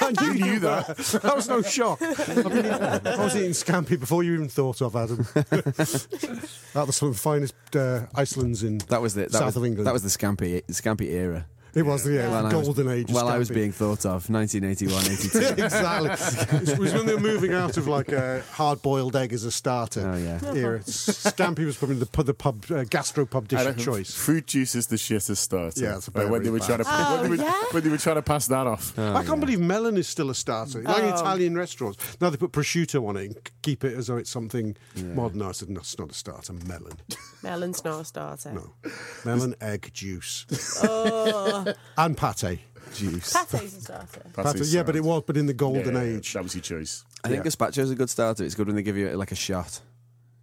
Yeah, 0.02 0.08
I 0.08 0.12
knew, 0.20 0.32
you 0.32 0.44
knew 0.44 0.58
that. 0.60 0.96
That 0.96 1.36
was 1.36 1.48
no 1.48 1.62
shock. 1.62 2.02
I, 2.02 2.06
mean, 2.48 2.66
I 2.66 3.22
was 3.24 3.36
eating 3.36 3.50
scampi 3.52 4.00
before 4.00 4.24
you 4.24 4.34
even 4.34 4.48
thought 4.48 4.82
of 4.82 4.96
Adam. 4.96 5.18
that 5.34 6.84
was 6.86 6.96
some 6.96 7.08
of 7.08 7.14
the 7.14 7.20
finest 7.20 7.54
uh, 7.76 8.06
Iceland's 8.14 8.62
in 8.64 8.78
That 8.88 9.00
was 9.00 9.14
the 9.14 9.22
that 9.22 9.32
south 9.32 9.44
was, 9.46 9.56
of 9.58 9.64
England. 9.64 9.86
That 9.86 9.92
was 9.92 10.02
the 10.02 10.08
scampi 10.08 10.62
scampi 10.66 11.10
era. 11.12 11.46
It 11.74 11.82
was 11.82 12.04
the, 12.04 12.12
yeah, 12.14 12.28
While 12.30 12.48
the 12.48 12.56
was- 12.58 12.66
golden 12.66 12.88
age. 12.92 13.08
of 13.08 13.14
While 13.14 13.28
I 13.28 13.38
was 13.38 13.48
being 13.50 13.72
thought 13.72 14.04
of, 14.06 14.28
1981, 14.28 15.04
82. 15.56 15.62
exactly. 15.64 16.10
It 16.72 16.78
was 16.78 16.92
when 16.94 17.06
they 17.06 17.14
were 17.14 17.20
moving 17.20 17.52
out 17.54 17.76
of 17.76 17.88
like 17.88 18.10
a 18.12 18.42
hard-boiled 18.52 19.16
egg 19.16 19.32
as 19.32 19.44
a 19.44 19.50
starter. 19.50 20.06
Oh, 20.06 20.16
yeah. 20.16 20.40
Era. 20.54 20.80
Scampi 20.80 21.64
was 21.64 21.76
probably 21.76 21.96
the 21.96 22.06
pub, 22.06 22.26
the 22.26 22.34
pub 22.34 22.64
uh, 22.70 22.84
gastro 22.84 23.26
pub 23.26 23.48
dish 23.48 23.60
I 23.60 23.64
of 23.70 23.78
choice. 23.78 24.12
Fruit 24.14 24.46
juice 24.46 24.74
is 24.74 24.86
the 24.88 24.96
shittest 24.96 25.38
starter. 25.38 25.80
Yeah, 25.82 25.96
it's 25.96 26.08
Uh, 26.08 26.12
when 26.28 26.42
they 26.42 26.50
were 26.50 26.58
very 26.58 26.66
trying 26.66 26.78
to 26.78 26.84
bad. 26.84 27.12
when, 27.22 27.22
they 27.22 27.36
were, 27.36 27.42
yeah? 27.42 27.62
when 27.70 27.82
they 27.82 27.90
were 27.90 27.98
trying 27.98 28.16
to 28.16 28.22
pass 28.22 28.46
that 28.48 28.66
off. 28.66 28.98
I 28.98 29.24
can't 29.24 29.40
believe 29.40 29.60
melon 29.60 29.96
is 29.96 30.08
still 30.08 30.30
a 30.30 30.34
starter. 30.34 30.82
Like 30.82 31.02
in 31.02 31.08
Italian 31.10 31.56
restaurants, 31.56 31.98
now 32.20 32.30
they 32.30 32.36
put 32.36 32.52
prosciutto 32.52 33.06
on 33.08 33.16
it 33.16 33.24
and 33.26 33.50
keep 33.62 33.84
it 33.84 33.94
as 33.96 34.06
though 34.08 34.16
it's 34.18 34.30
something 34.30 34.76
modern. 34.96 35.38
No, 35.38 35.48
I 35.48 35.52
said, 35.52 35.70
no, 35.70 35.80
it's 35.80 35.98
not 35.98 36.10
a 36.10 36.14
starter. 36.14 36.52
Melon. 36.52 36.98
Melon's 37.42 37.82
not 37.84 38.00
a 38.00 38.04
starter. 38.04 38.52
No. 38.52 38.70
Melon, 39.24 39.54
egg, 39.60 39.90
juice. 39.92 40.46
Oh, 40.82 41.61
and 41.98 42.16
pate. 42.16 42.58
Juice. 42.94 43.32
pate's 43.50 43.76
a 43.76 43.80
starter. 43.80 44.22
Pate, 44.34 44.56
his 44.56 44.74
yeah, 44.74 44.82
but 44.82 44.96
it 44.96 45.02
was, 45.04 45.22
but 45.26 45.36
in 45.36 45.46
the 45.46 45.54
golden 45.54 45.94
Yeah, 45.94 46.02
age. 46.02 46.32
That 46.34 46.42
was 46.42 46.54
your 46.54 46.62
choice. 46.62 47.04
I 47.24 47.28
think 47.28 47.44
Yeah. 47.44 47.82
is 47.82 47.90
a 47.90 47.94
good 47.94 48.10
starter. 48.10 48.44
It's 48.44 48.54
good 48.54 48.66
when 48.66 48.76
they 48.76 48.82
give 48.82 48.96
you 48.96 49.10
like 49.16 49.32
a 49.32 49.36
shot. 49.36 49.80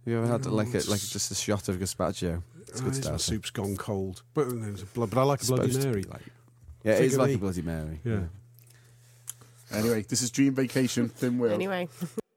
You 0.06 0.18
ever 0.18 0.26
had 0.26 0.46
like 0.46 0.68
a, 0.68 0.78
like 0.90 1.00
just 1.00 1.30
a 1.30 1.34
shot 1.34 1.68
of 1.68 1.76
gazpacho? 1.76 2.42
It's 2.62 2.80
a 2.80 2.82
Ah, 2.82 2.84
good 2.86 2.94
this 2.94 3.02
starter. 3.02 3.18
soup's 3.18 3.50
gone 3.50 3.76
cold. 3.76 4.22
But, 4.34 4.48
there's 4.50 4.82
a 4.82 4.86
blood, 4.86 5.10
but 5.10 5.20
I 5.20 5.24
like 5.24 5.42
a 5.42 5.46
Bloody 5.46 5.76
Mary. 5.78 6.02
be 6.02 6.08
like- 6.08 6.22
Yeah, 6.84 6.94
it 6.94 7.04
is 7.04 7.16
like 7.18 7.28
me. 7.28 7.34
a 7.34 7.38
Bloody 7.38 7.62
Mary. 7.62 8.00
Yeah. 8.04 8.20
Anyway, 9.72 10.02
this 10.02 10.22
is 10.22 10.30
Dream 10.30 10.54
Vacation, 10.54 11.08
Thin 11.08 11.38
Will. 11.38 11.52
Anyway, 11.52 11.88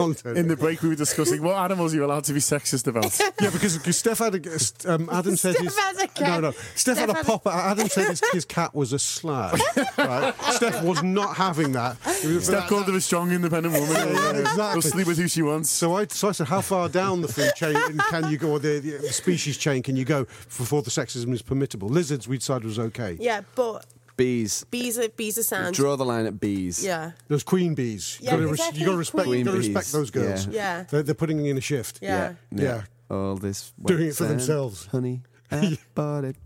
content. 0.00 0.38
In 0.38 0.48
the 0.48 0.56
break, 0.56 0.82
we 0.82 0.88
were 0.88 0.94
discussing 0.94 1.42
what 1.42 1.56
animals 1.56 1.94
you're 1.94 2.04
allowed 2.04 2.24
to 2.24 2.32
be 2.32 2.40
sexist 2.40 2.86
about. 2.86 3.18
yeah, 3.40 3.50
because, 3.50 3.78
because 3.78 3.98
Steph 3.98 4.18
had 4.18 4.34
a, 4.34 4.92
um, 4.92 5.08
Adam 5.12 5.36
said 5.36 5.54
Steph 5.54 5.64
his 5.64 5.78
has 5.78 5.98
a 5.98 6.08
cat. 6.08 6.28
no 6.28 6.40
no 6.40 6.52
Steph, 6.74 6.98
had 6.98 7.08
a 7.08 7.12
Steph 7.12 7.26
has- 7.26 7.38
pop. 7.40 7.46
Adam 7.46 7.88
said 7.88 8.08
his, 8.08 8.22
his 8.32 8.44
cat 8.44 8.74
was 8.74 8.92
a 8.92 8.98
slag. 8.98 9.60
Right? 9.98 10.34
Steph 10.52 10.82
was 10.82 11.02
not 11.02 11.36
having 11.36 11.72
that. 11.72 12.00
Steph 12.02 12.68
called 12.68 12.86
her 12.86 12.96
a 12.96 13.00
strong, 13.00 13.30
independent 13.30 13.74
woman. 13.74 13.90
Yeah, 13.90 14.12
yeah, 14.12 14.38
exactly. 14.40 14.74
Will 14.74 14.82
sleep 14.82 15.06
with 15.06 15.18
who 15.18 15.28
she 15.28 15.42
wants. 15.42 15.70
So 15.70 15.96
I, 15.96 16.06
so 16.06 16.28
I 16.28 16.32
said, 16.32 16.48
how 16.48 16.60
far 16.60 16.88
down 16.88 17.20
the 17.20 17.28
food 17.28 17.52
chain 17.56 17.76
can 18.10 18.30
you 18.30 18.38
go, 18.38 18.50
or 18.52 18.58
the, 18.58 18.80
the 18.80 19.12
species 19.12 19.56
chain 19.56 19.82
can 19.82 19.96
you 19.96 20.04
go 20.04 20.24
before 20.24 20.82
the 20.82 20.90
sexism 20.90 21.32
is 21.32 21.42
permissible? 21.42 21.88
Lizards, 21.88 22.26
we 22.26 22.38
decided 22.38 22.64
was 22.64 22.78
okay. 22.78 23.16
Yeah, 23.20 23.42
but 23.54 23.84
Bees. 24.20 24.64
bees 24.70 24.98
are 24.98 25.08
bees 25.08 25.38
are 25.38 25.42
sound. 25.42 25.74
Draw 25.74 25.96
the 25.96 26.04
line 26.04 26.26
at 26.26 26.38
bees. 26.38 26.84
Yeah. 26.84 27.12
Those 27.28 27.42
queen 27.42 27.74
bees. 27.74 28.18
Yeah, 28.20 28.36
you 28.36 28.44
got 28.44 28.50
exactly, 28.50 28.84
to 28.84 28.96
respect. 28.96 29.28
You 29.28 29.44
got 29.44 29.50
to 29.52 29.56
respect 29.56 29.92
those 29.92 30.10
girls. 30.10 30.46
Yeah. 30.46 30.52
Yeah. 30.52 30.82
They're, 30.90 31.02
they're 31.02 31.14
putting 31.14 31.44
in 31.46 31.56
a 31.56 31.60
shift. 31.62 32.00
Yeah. 32.02 32.34
Yeah. 32.50 32.82
All 33.10 33.36
this 33.36 33.72
Doing 33.84 34.08
it 34.08 34.10
for 34.10 34.24
sand, 34.24 34.30
themselves. 34.32 34.86
honey. 34.86 35.22
I 35.50 35.78
bought 35.94 36.24
it. 36.24 36.36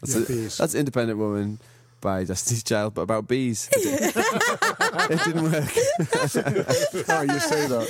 That's, 0.00 0.14
Yeah, 0.16 0.22
a- 0.22 0.26
bees. 0.26 0.56
that's 0.56 0.74
Independent 0.74 1.18
Woman 1.18 1.58
by 2.00 2.24
Destiny's 2.24 2.62
Child, 2.62 2.94
but 2.94 3.02
about 3.02 3.28
bees. 3.28 3.68
It 3.72 3.82
didn't, 4.14 5.10
it 5.10 5.24
didn't 5.24 5.42
work. 5.44 7.08
oh, 7.10 7.22
you 7.22 7.38
say 7.40 7.66
that. 7.66 7.88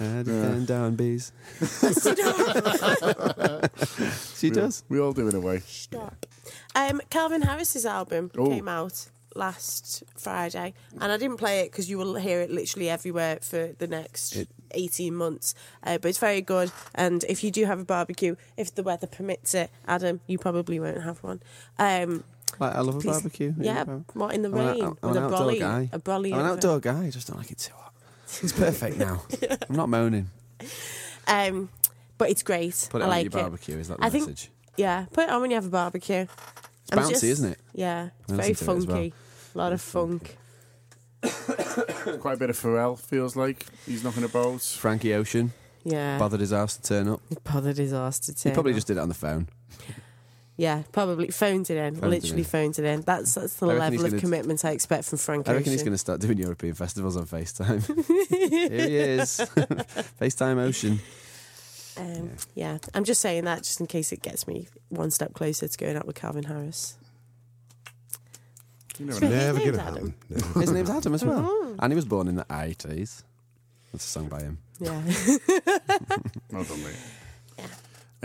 I 0.00 0.22
depend 0.22 0.70
on 0.70 0.96
bees. 0.96 1.32
she 4.36 4.50
does. 4.50 4.84
We 4.88 5.00
all 5.00 5.12
do 5.12 5.28
in 5.28 5.34
a 5.34 5.40
way. 5.40 5.60
Stop. 5.60 6.26
Um, 6.74 7.00
Calvin 7.10 7.42
Harris's 7.42 7.86
album 7.86 8.30
Oh. 8.36 8.46
came 8.48 8.68
out 8.68 9.08
last 9.34 10.02
Friday, 10.16 10.74
and 11.00 11.10
I 11.12 11.16
didn't 11.16 11.36
play 11.38 11.60
it 11.60 11.70
because 11.70 11.88
you 11.88 11.98
will 11.98 12.14
hear 12.16 12.40
it 12.40 12.50
literally 12.50 12.90
everywhere 12.90 13.38
for 13.40 13.72
the 13.78 13.86
next 13.86 14.36
It- 14.36 14.48
18 14.72 15.14
months. 15.14 15.54
Uh, 15.82 15.98
but 15.98 16.08
it's 16.08 16.18
very 16.18 16.40
good, 16.40 16.70
and 16.94 17.24
if 17.28 17.42
you 17.44 17.50
do 17.50 17.64
have 17.66 17.78
a 17.80 17.84
barbecue, 17.84 18.36
if 18.56 18.74
the 18.74 18.82
weather 18.82 19.06
permits 19.06 19.54
it, 19.54 19.70
Adam, 19.86 20.20
you 20.26 20.38
probably 20.38 20.80
won't 20.80 21.02
have 21.02 21.22
one. 21.22 21.42
Um, 21.78 22.24
Like, 22.58 22.74
I 22.74 22.80
love 22.80 22.96
a 22.96 23.00
Please- 23.00 23.12
barbecue. 23.12 23.54
yeah, 23.58 23.84
what 24.12 24.34
in 24.34 24.42
the 24.42 24.48
I'm 24.50 24.56
an- 24.58 24.66
rain 24.66 24.82
I'm 24.84 24.90
with 24.90 25.16
an 25.16 25.16
a 25.16 25.26
outdoor 25.26 25.38
brolly, 25.38 25.58
guy. 25.60 25.88
a 25.92 25.98
brolly. 25.98 26.32
I'm 26.32 26.40
an 26.40 26.44
over. 26.46 26.48
outdoor 26.54 26.80
guy. 26.80 27.04
I 27.06 27.10
just 27.10 27.26
don't 27.28 27.38
like 27.38 27.50
it 27.50 27.58
too 27.58 27.72
hot. 27.74 27.91
It's 28.42 28.52
perfect 28.52 28.96
now. 28.98 29.22
I'm 29.68 29.76
not 29.76 29.88
moaning. 29.88 30.30
Um, 31.26 31.68
but 32.18 32.30
it's 32.30 32.42
great. 32.42 32.88
Put 32.90 33.00
it 33.00 33.04
I 33.04 33.06
on 33.06 33.10
like 33.10 33.24
your 33.24 33.30
barbecue. 33.42 33.76
Is 33.78 33.88
that 33.88 33.98
the 33.98 34.04
I 34.04 34.10
think- 34.10 34.26
message? 34.28 34.50
Yeah, 34.76 35.04
put 35.12 35.24
it 35.24 35.30
on 35.30 35.42
when 35.42 35.50
you 35.50 35.56
have 35.56 35.66
a 35.66 35.70
barbecue. 35.70 36.26
It's 36.82 36.90
bouncy, 36.90 37.24
isn't 37.28 37.52
it? 37.52 37.58
Yeah, 37.74 38.08
it's 38.20 38.32
very 38.32 38.48
listen 38.50 38.66
to 38.66 38.72
it 38.72 38.76
well. 38.86 38.86
funky. 38.96 39.14
A 39.54 39.58
lot 39.58 39.72
of 39.74 39.80
funk. 39.82 40.36
Quite 42.20 42.34
a 42.34 42.36
bit 42.38 42.48
of 42.50 42.58
Pharrell, 42.58 42.98
feels 42.98 43.36
like. 43.36 43.66
He's 43.86 44.02
knocking 44.02 44.24
about. 44.24 44.62
Frankie 44.62 45.12
Ocean 45.14 45.52
Yeah, 45.84 46.18
bothered 46.18 46.40
his 46.40 46.52
ass 46.54 46.76
to 46.78 46.82
turn 46.82 47.08
up. 47.08 47.20
bothered 47.44 47.76
his 47.76 47.92
ass 47.92 48.18
to 48.20 48.34
turn. 48.34 48.50
Up. 48.50 48.52
He 48.52 48.54
probably 48.54 48.72
up. 48.72 48.76
just 48.76 48.86
did 48.86 48.96
it 48.96 49.00
on 49.00 49.08
the 49.08 49.14
phone. 49.14 49.48
Yeah, 50.56 50.82
probably 50.92 51.28
phoned 51.30 51.70
it 51.70 51.76
in. 51.76 51.94
Phoned 51.94 52.12
it 52.12 52.22
literally 52.22 52.42
in. 52.42 52.44
phoned 52.44 52.78
it 52.78 52.84
in. 52.84 53.00
That's 53.00 53.34
that's 53.34 53.54
the 53.54 53.66
I 53.68 53.74
reckon 53.74 53.92
he's 53.92 54.02
level 54.02 54.16
of 54.16 54.20
commitment 54.20 54.64
I 54.64 54.70
expect 54.72 55.04
from 55.06 55.18
Frank 55.18 55.48
I 55.48 55.54
reckon 55.54 55.72
he's 55.72 55.82
going 55.82 55.92
to 55.94 55.98
start 55.98 56.20
doing 56.20 56.36
European 56.38 56.74
festivals 56.74 57.16
on 57.16 57.26
FaceTime. 57.26 57.82
Here 58.28 58.68
he 58.68 58.96
is. 58.96 59.40
FaceTime 60.20 60.58
Ocean. 60.58 61.00
Um, 61.96 62.30
yeah. 62.54 62.78
I'm 62.94 63.04
just 63.04 63.20
saying 63.20 63.44
that 63.44 63.62
just 63.64 63.80
in 63.80 63.86
case 63.86 64.12
it 64.12 64.22
gets 64.22 64.46
me 64.46 64.68
one 64.90 65.10
step 65.10 65.32
closer 65.34 65.68
to 65.68 65.78
going 65.78 65.96
out 65.96 66.06
with 66.06 66.16
Calvin 66.16 66.44
Harris. 66.44 66.96
You 68.98 69.06
never 69.06 69.20
Should 69.20 69.30
know. 69.30 69.36
Never 69.36 69.58
His 69.58 69.64
going 69.64 69.76
to 69.78 69.82
happen. 69.82 70.14
Adam. 70.30 70.60
His 70.60 70.70
name's 70.70 70.90
Adam 70.98 71.14
as 71.14 71.24
well. 71.24 71.42
Mhm. 71.42 71.76
And 71.78 71.92
he 71.92 71.96
was 71.96 72.04
born 72.04 72.28
in 72.28 72.36
the 72.36 72.44
80s. 72.44 73.22
That's 73.92 74.04
a 74.04 74.08
song 74.08 74.28
by 74.28 74.40
him. 74.42 74.58
Yeah. 74.80 75.00
Well 76.50 76.64
done, 76.64 76.82
mate. 76.82 76.96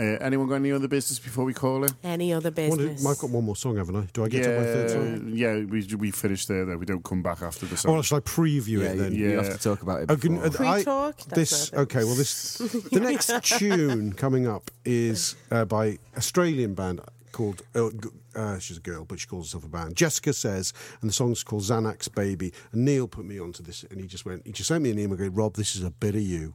Uh, 0.00 0.16
anyone 0.20 0.46
got 0.48 0.54
any 0.56 0.70
other 0.70 0.86
business 0.86 1.18
before 1.18 1.44
we 1.44 1.52
call 1.52 1.82
it? 1.82 1.92
Any 2.04 2.32
other 2.32 2.50
What 2.50 2.54
did- 2.54 2.78
business? 2.90 3.04
I've 3.04 3.18
got 3.18 3.30
one 3.30 3.44
more 3.44 3.56
song, 3.56 3.76
haven't 3.78 3.96
I? 3.96 4.06
Do 4.12 4.24
I 4.24 4.28
get 4.28 4.44
to 4.44 4.50
my 4.56 4.62
third 4.64 4.88
Yeah, 4.90 4.94
song? 5.16 5.30
yeah, 5.34 5.54
we 5.64 5.96
we 5.96 6.10
finished 6.12 6.46
there. 6.46 6.64
Though 6.64 6.76
we 6.76 6.86
don't 6.86 7.02
come 7.04 7.20
back 7.22 7.42
after 7.42 7.66
the 7.66 7.76
song. 7.76 7.96
Oh, 7.96 8.02
should 8.02 8.16
I 8.16 8.20
preview 8.20 8.80
Yeah, 8.82 8.90
it 8.90 8.96
then? 8.98 9.12
you 9.12 9.24
Yeah. 9.24 9.30
You 9.32 9.36
have 9.38 9.52
to 9.56 9.58
talk 9.58 9.82
about 9.82 10.02
it 10.02 10.10
Okay, 10.10 10.28
before. 10.28 10.44
uh, 10.44 10.46
I- 10.68 10.74
Pre-talk? 10.74 11.16
That's 11.16 11.34
this 11.34 11.72
okay. 11.72 12.04
Well, 12.04 12.14
this 12.14 12.58
the 12.92 13.00
next 13.00 13.32
tune 13.42 14.12
coming 14.12 14.46
up 14.46 14.70
is 14.84 15.34
uh, 15.50 15.64
by 15.64 15.98
Australian 16.16 16.74
band 16.74 17.00
called. 17.32 17.62
Uh, 17.74 17.90
uh, 18.36 18.56
she's 18.60 18.76
a 18.76 18.80
girl, 18.80 19.04
but 19.04 19.18
she 19.18 19.26
calls 19.26 19.46
herself 19.48 19.64
a 19.64 19.68
band. 19.68 19.96
Jessica 19.96 20.32
says, 20.32 20.72
and 21.00 21.10
the 21.10 21.12
song's 21.14 21.42
called 21.42 21.62
Xanax 21.62 22.14
Baby. 22.14 22.52
And 22.70 22.84
Neil 22.84 23.08
put 23.08 23.24
me 23.24 23.40
onto 23.40 23.64
this, 23.64 23.84
and 23.90 24.00
he 24.00 24.06
just 24.06 24.24
went. 24.24 24.46
He 24.46 24.52
just 24.52 24.68
sent 24.68 24.84
me 24.84 24.92
an 24.92 24.98
email 25.00 25.16
going, 25.16 25.34
"Rob, 25.34 25.54
this 25.54 25.74
is 25.74 25.82
a 25.82 25.90
bit 25.90 26.14
of 26.14 26.20
you." 26.22 26.54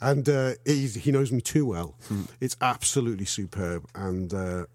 And 0.00 0.28
uh, 0.28 0.54
he, 0.64 0.86
he 0.88 1.12
knows 1.12 1.30
me 1.30 1.40
too 1.40 1.66
well. 1.66 1.96
It's 2.40 2.56
absolutely 2.60 3.26
superb, 3.26 3.86
and. 3.94 4.32
Uh, 4.32 4.66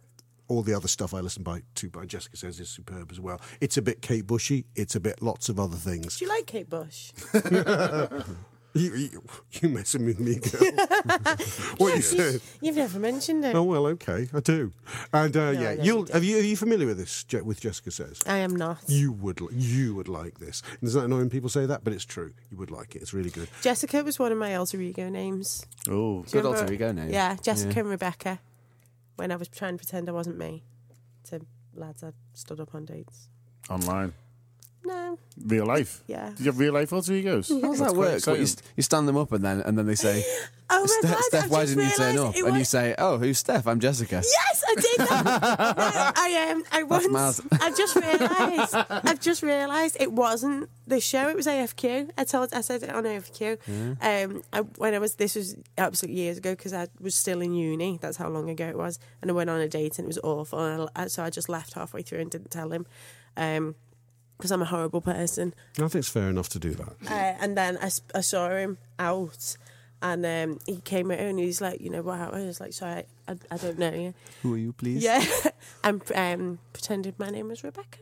all 0.47 0.61
the 0.61 0.75
other 0.75 0.87
stuff 0.87 1.11
I 1.15 1.21
listen 1.21 1.41
by 1.41 1.63
to 1.73 1.89
by 1.89 2.05
Jessica 2.05 2.37
says 2.37 2.59
is 2.59 2.69
superb 2.69 3.11
as 3.11 3.19
well. 3.19 3.41
It's 3.61 3.77
a 3.77 3.81
bit 3.81 4.03
Kate 4.03 4.27
Bushy. 4.27 4.65
It's 4.75 4.95
a 4.95 4.99
bit 4.99 5.19
lots 5.19 5.49
of 5.49 5.59
other 5.59 5.75
things. 5.75 6.19
Do 6.19 6.25
you 6.25 6.29
like 6.29 6.45
Kate 6.45 6.69
Bush? 6.69 7.11
You, 8.77 8.93
you, 8.93 9.23
you 9.53 9.69
messing 9.69 10.03
with 10.05 10.19
me, 10.19 10.35
girl? 10.35 10.69
what 11.77 11.95
you 11.95 12.01
said? 12.01 12.41
You've 12.61 12.75
never 12.75 12.99
mentioned 12.99 13.45
it. 13.45 13.55
Oh 13.55 13.63
well, 13.63 13.87
okay, 13.87 14.27
I 14.33 14.41
do. 14.41 14.73
And 15.13 15.35
uh, 15.37 15.51
No, 15.53 15.59
yeah, 15.61 15.71
you'll 15.81 16.05
have 16.07 16.25
you 16.25 16.37
are 16.37 16.41
you 16.41 16.57
familiar 16.57 16.85
with 16.85 16.97
this? 16.97 17.23
Je- 17.23 17.39
With 17.41 17.61
Jessica 17.61 17.89
says 17.91 18.19
I 18.27 18.37
am 18.39 18.53
not. 18.53 18.79
you 18.87 19.13
would 19.13 19.39
li- 19.39 19.55
you 19.55 19.95
would 19.95 20.09
like 20.09 20.39
this. 20.39 20.61
And 20.81 20.89
Isn't 20.89 20.99
that 20.99 21.05
annoying? 21.05 21.29
People 21.29 21.47
say 21.49 21.65
that, 21.65 21.85
but 21.85 21.93
it's 21.93 22.03
true. 22.03 22.33
You 22.51 22.57
would 22.57 22.69
like 22.69 22.95
it. 22.97 23.01
It's 23.01 23.13
really 23.13 23.29
good. 23.29 23.47
Jessica 23.61 24.03
was 24.03 24.19
one 24.19 24.33
of 24.33 24.37
my 24.37 24.55
alter 24.55 24.81
ego 24.81 25.07
names. 25.09 25.65
Oh, 25.89 26.23
Do 26.23 26.31
Good 26.31 26.35
remember- 26.39 26.57
alter 26.59 26.73
ego 26.73 26.91
name. 26.91 27.09
Yeah, 27.09 27.37
Jessica 27.41 27.73
Yeah. 27.75 27.79
and 27.79 27.89
Rebecca. 27.89 28.39
When 29.15 29.31
I 29.31 29.37
was 29.37 29.47
trying 29.47 29.75
to 29.75 29.77
pretend 29.77 30.09
I 30.09 30.11
wasn't 30.11 30.37
me 30.37 30.65
to 31.29 31.39
lads 31.73 32.03
I 32.03 32.11
stood 32.33 32.59
up 32.59 32.75
on 32.75 32.83
dates. 32.83 33.29
online, 33.69 34.11
No, 34.85 35.17
real 35.45 35.65
life. 35.65 36.01
yeah. 36.07 36.29
Did 36.29 36.39
you 36.39 36.45
have 36.45 36.59
real 36.59 36.73
life 36.73 36.93
alter 36.93 37.13
egos? 37.13 37.49
How 37.49 37.59
does 37.59 37.79
that 37.79 37.95
work? 37.95 38.25
What, 38.27 38.37
you, 38.37 38.43
exciting. 38.43 38.63
you 38.75 38.83
stand 38.83 39.07
them 39.07 39.17
up 39.17 39.31
and 39.31 39.43
then 39.43 39.61
and 39.61 39.77
then 39.77 39.85
they 39.87 39.95
say, 39.95 40.23
Oh 40.69 40.81
my 40.81 40.85
Steph, 40.87 41.11
god! 41.11 41.23
Steph 41.23 41.43
I've 41.45 41.51
why 41.51 41.65
didn't 41.65 41.83
you 41.83 41.89
turn 41.95 42.15
realised 42.15 42.37
up? 42.37 42.43
it 42.43 42.47
And 42.47 42.57
you 42.57 42.63
say, 42.65 42.95
Oh, 42.97 43.17
who's 43.17 43.37
Steph? 43.39 43.67
I'm 43.67 43.79
Jessica. 43.79 44.15
Yes, 44.23 44.63
I 44.67 44.75
did 44.75 45.07
that. 45.07 45.25
no, 45.77 46.11
I 46.15 46.51
um, 46.51 46.63
I 46.71 46.83
That's 46.83 47.07
once. 47.09 47.41
mad. 47.51 47.61
I've 47.61 47.77
just 47.77 47.95
realised. 47.95 48.75
I've 48.75 49.19
just 49.19 49.43
realised 49.43 49.97
it 49.99 50.11
wasn't 50.11 50.69
the 50.87 50.99
show. 50.99 51.29
It 51.29 51.35
was 51.35 51.47
AFQ. 51.47 52.11
I 52.17 52.23
told. 52.23 52.53
I 52.53 52.61
said 52.61 52.83
it 52.83 52.89
on 52.91 53.03
AFQ. 53.03 53.57
Um, 54.01 54.43
I, 54.53 54.59
when 54.77 54.93
I 54.93 54.99
was. 54.99 55.15
This 55.15 55.35
was 55.35 55.55
absolutely 55.77 56.21
years 56.21 56.37
ago 56.37 56.51
because 56.51 56.73
I 56.73 56.87
was 56.99 57.15
still 57.15 57.41
in 57.41 57.53
uni. 57.53 57.97
That's 58.01 58.17
how 58.17 58.29
long 58.29 58.49
ago 58.49 58.67
it 58.67 58.77
was. 58.77 58.99
And 59.21 59.29
I 59.31 59.33
went 59.33 59.49
on 59.49 59.59
a 59.61 59.67
date 59.67 59.97
and 59.99 60.05
it 60.05 60.07
was 60.07 60.19
awful. 60.23 60.59
And 60.59 60.89
I, 60.95 61.07
so 61.07 61.23
I 61.23 61.29
just 61.29 61.49
left 61.49 61.73
halfway 61.73 62.01
through 62.01 62.19
and 62.19 62.29
didn't 62.31 62.51
tell 62.51 62.71
him. 62.71 62.85
Um, 63.37 63.75
because 64.37 64.51
I'm 64.51 64.61
a 64.61 64.65
horrible 64.65 65.01
person. 65.01 65.53
I 65.77 65.81
think 65.81 65.95
it's 65.95 66.09
fair 66.09 66.29
enough 66.29 66.49
to 66.49 66.59
do 66.59 66.71
that. 66.75 66.95
Uh, 67.09 67.13
and 67.41 67.57
then 67.57 67.77
I, 67.81 67.89
I 68.13 68.21
saw 68.21 68.49
him 68.49 68.77
out, 68.99 69.57
and 70.01 70.25
um, 70.25 70.59
he 70.65 70.81
came 70.81 71.09
out 71.11 71.19
and 71.19 71.39
he's 71.39 71.61
like, 71.61 71.81
you 71.81 71.89
know, 71.89 72.01
wow. 72.01 72.29
I 72.31 72.39
was 72.43 72.59
like, 72.59 72.73
sorry, 72.73 73.03
I, 73.27 73.35
I 73.51 73.57
don't 73.57 73.79
know 73.79 73.93
you. 73.93 74.13
Who 74.43 74.53
are 74.53 74.57
you, 74.57 74.73
please? 74.73 75.03
Yeah, 75.03 75.23
and 75.83 76.01
um, 76.13 76.59
pretended 76.73 77.17
my 77.19 77.29
name 77.29 77.47
was 77.47 77.63
Rebecca. 77.63 77.99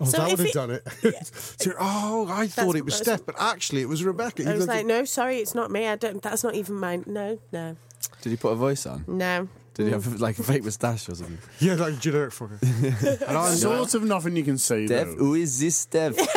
Oh, 0.00 0.04
So 0.04 0.16
that 0.18 0.30
would 0.30 0.38
have 0.40 0.48
it- 0.48 0.52
done 0.54 0.70
it. 0.72 0.82
So, 1.62 1.72
oh, 1.78 2.26
I 2.28 2.48
thought 2.48 2.74
it 2.74 2.84
was 2.84 2.98
that's- 2.98 3.20
Steph, 3.20 3.26
but 3.26 3.36
actually 3.38 3.82
it 3.82 3.88
was 3.88 4.02
Rebecca. 4.02 4.42
I 4.50 4.54
was 4.54 4.66
like, 4.66 4.78
think- 4.78 4.88
no, 4.88 5.04
sorry, 5.04 5.38
it's 5.38 5.54
not 5.54 5.70
me. 5.70 5.86
I 5.86 5.94
don't. 5.96 6.20
That's 6.22 6.42
not 6.42 6.54
even 6.56 6.74
mine. 6.76 7.04
No, 7.06 7.38
no, 7.52 7.76
Did 8.22 8.30
he 8.30 8.36
put 8.36 8.48
a 8.52 8.56
voice 8.56 8.84
on? 8.86 9.04
no. 9.06 9.48
Did 9.74 9.86
you 9.86 9.92
have 9.92 10.20
like 10.20 10.38
a 10.38 10.42
fake 10.42 10.64
moustache 10.64 11.08
or 11.08 11.14
something? 11.14 11.38
yeah, 11.60 11.74
like 11.74 11.98
generic 11.98 12.32
fucker. 12.32 12.60
and 13.28 13.36
I'm 13.38 13.54
Sort 13.54 13.94
of 13.94 14.04
nothing 14.04 14.36
you 14.36 14.44
can 14.44 14.58
say 14.58 14.86
Dev, 14.86 15.08
though. 15.08 15.14
who 15.16 15.34
is 15.34 15.58
this 15.60 15.86
Dev? 15.86 16.16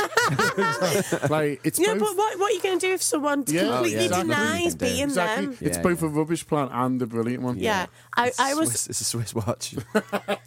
Like 1.30 1.60
it's 1.64 1.80
Yeah, 1.80 1.94
both. 1.94 2.00
but 2.00 2.18
what, 2.18 2.40
what 2.40 2.52
are 2.52 2.56
you 2.56 2.62
going 2.62 2.80
to 2.80 2.88
do 2.88 2.94
if 2.94 3.02
someone 3.02 3.44
Yeah, 3.48 3.64
completely 3.64 4.08
Oh, 4.08 4.18
yeah, 4.18 4.22
denies 4.24 4.64
You 4.64 4.70
can 4.70 4.78
do. 4.78 4.86
being 4.86 5.04
exactly. 5.04 5.46
them? 5.48 5.58
It's 5.62 5.78
both 5.78 6.02
yeah. 6.02 6.08
a 6.08 6.12
rubbish 6.12 6.48
plan 6.48 6.70
and 6.72 7.02
a 7.02 7.06
brilliant 7.06 7.44
one. 7.44 7.58
Yeah, 7.60 7.86
I, 8.16 8.32
I 8.40 8.54
was. 8.56 8.70
Swiss, 8.70 8.88
it's 8.88 9.02
a 9.02 9.04
Swiss 9.06 9.36
watch. 9.36 9.76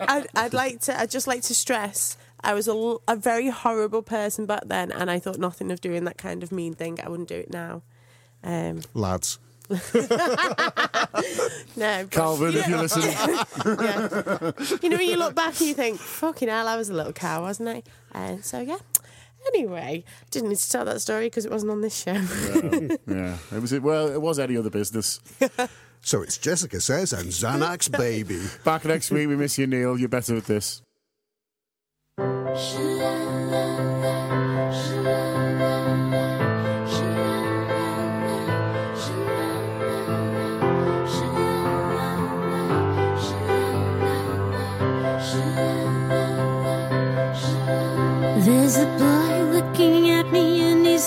I'd, 0.01 0.27
I'd 0.35 0.53
like 0.55 0.81
to. 0.83 0.99
I'd 0.99 1.11
just 1.11 1.27
like 1.27 1.43
to 1.43 1.55
stress. 1.55 2.17
I 2.41 2.55
was 2.55 2.69
a 2.69 3.17
very 3.17 3.49
horrible 3.51 4.03
person 4.03 4.47
back 4.47 4.63
then, 4.67 4.93
and 4.93 5.11
I 5.11 5.19
thought 5.19 5.39
nothing 5.39 5.71
of 5.71 5.81
doing 5.81 6.05
that 6.05 6.19
kind 6.19 6.43
of 6.43 6.53
mean 6.53 6.75
thing. 6.75 6.99
I 7.05 7.09
wouldn't 7.09 7.29
do 7.29 7.35
it 7.37 7.53
now. 7.53 7.83
Um, 8.45 8.81
lads. 8.95 9.39
No, 11.77 12.07
Calvin, 12.11 12.57
if 12.57 12.69
you're 12.69 12.79
listening. 12.79 13.11
yeah. 13.67 14.53
You 14.83 14.89
know, 14.89 14.97
when 14.97 15.09
you 15.09 15.17
look 15.17 15.35
back 15.35 15.59
and 15.61 15.69
you 15.69 15.75
think, 15.75 15.99
fucking 15.99 16.49
hell, 16.49 16.69
I 16.69 16.77
was 16.77 16.89
a 16.89 16.95
little 16.95 17.13
cow, 17.13 17.43
wasn't 17.43 17.69
I? 17.69 17.83
And 18.13 18.45
so, 18.45 18.61
yeah. 18.61 18.79
Anyway, 19.49 20.05
didn't 20.31 20.49
need 20.49 20.59
to 20.59 20.71
tell 20.71 20.85
that 20.85 21.01
story 21.01 21.27
because 21.27 21.45
it 21.45 21.53
wasn't 21.53 21.71
on 21.71 21.81
this 21.81 21.97
show. 21.97 22.13
yeah, 22.13 23.37
it 23.53 23.61
was. 23.61 23.73
Well, 23.79 24.09
it 24.09 24.21
was 24.21 24.39
any 24.39 24.57
other 24.57 24.71
business. 24.71 25.21
So 26.01 26.23
it's 26.23 26.39
Jessica 26.39 26.81
says 26.81 27.13
and 27.13 27.29
Xanax 27.29 27.91
baby. 27.91 28.41
Back 28.65 28.85
next 28.85 29.11
week. 29.11 29.29
We 29.29 29.37
miss 29.37 29.59
you, 29.59 29.67
Neil. 29.67 29.99
You're 29.99 30.09
better 30.09 30.37
at 30.37 30.45
this. 30.47 30.83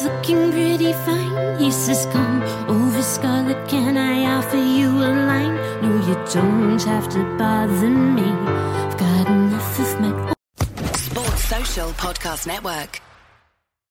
Looking 0.03 0.52
pretty 0.52 0.94
fine. 1.06 1.60
He 1.60 1.72
says, 1.72 2.07
Come 2.11 2.41
over, 2.68 3.02
Scarlet, 3.02 3.68
can 3.68 3.98
I 3.98 4.38
offer 4.38 4.57
you 4.57 4.90
a 4.90 5.11
line? 5.30 5.56
No, 5.82 5.91
you 6.07 6.15
don't 6.32 6.82
have 6.84 7.07
to 7.10 7.23
bother 7.38 7.90
me. 7.90 8.23
I've 8.23 8.98
got 8.98 9.28
enough 9.28 9.80
of 9.80 9.99
my 10.02 10.34
Sports 10.95 11.44
Social 11.45 11.90
Podcast 11.91 12.48
Network. 12.48 13.02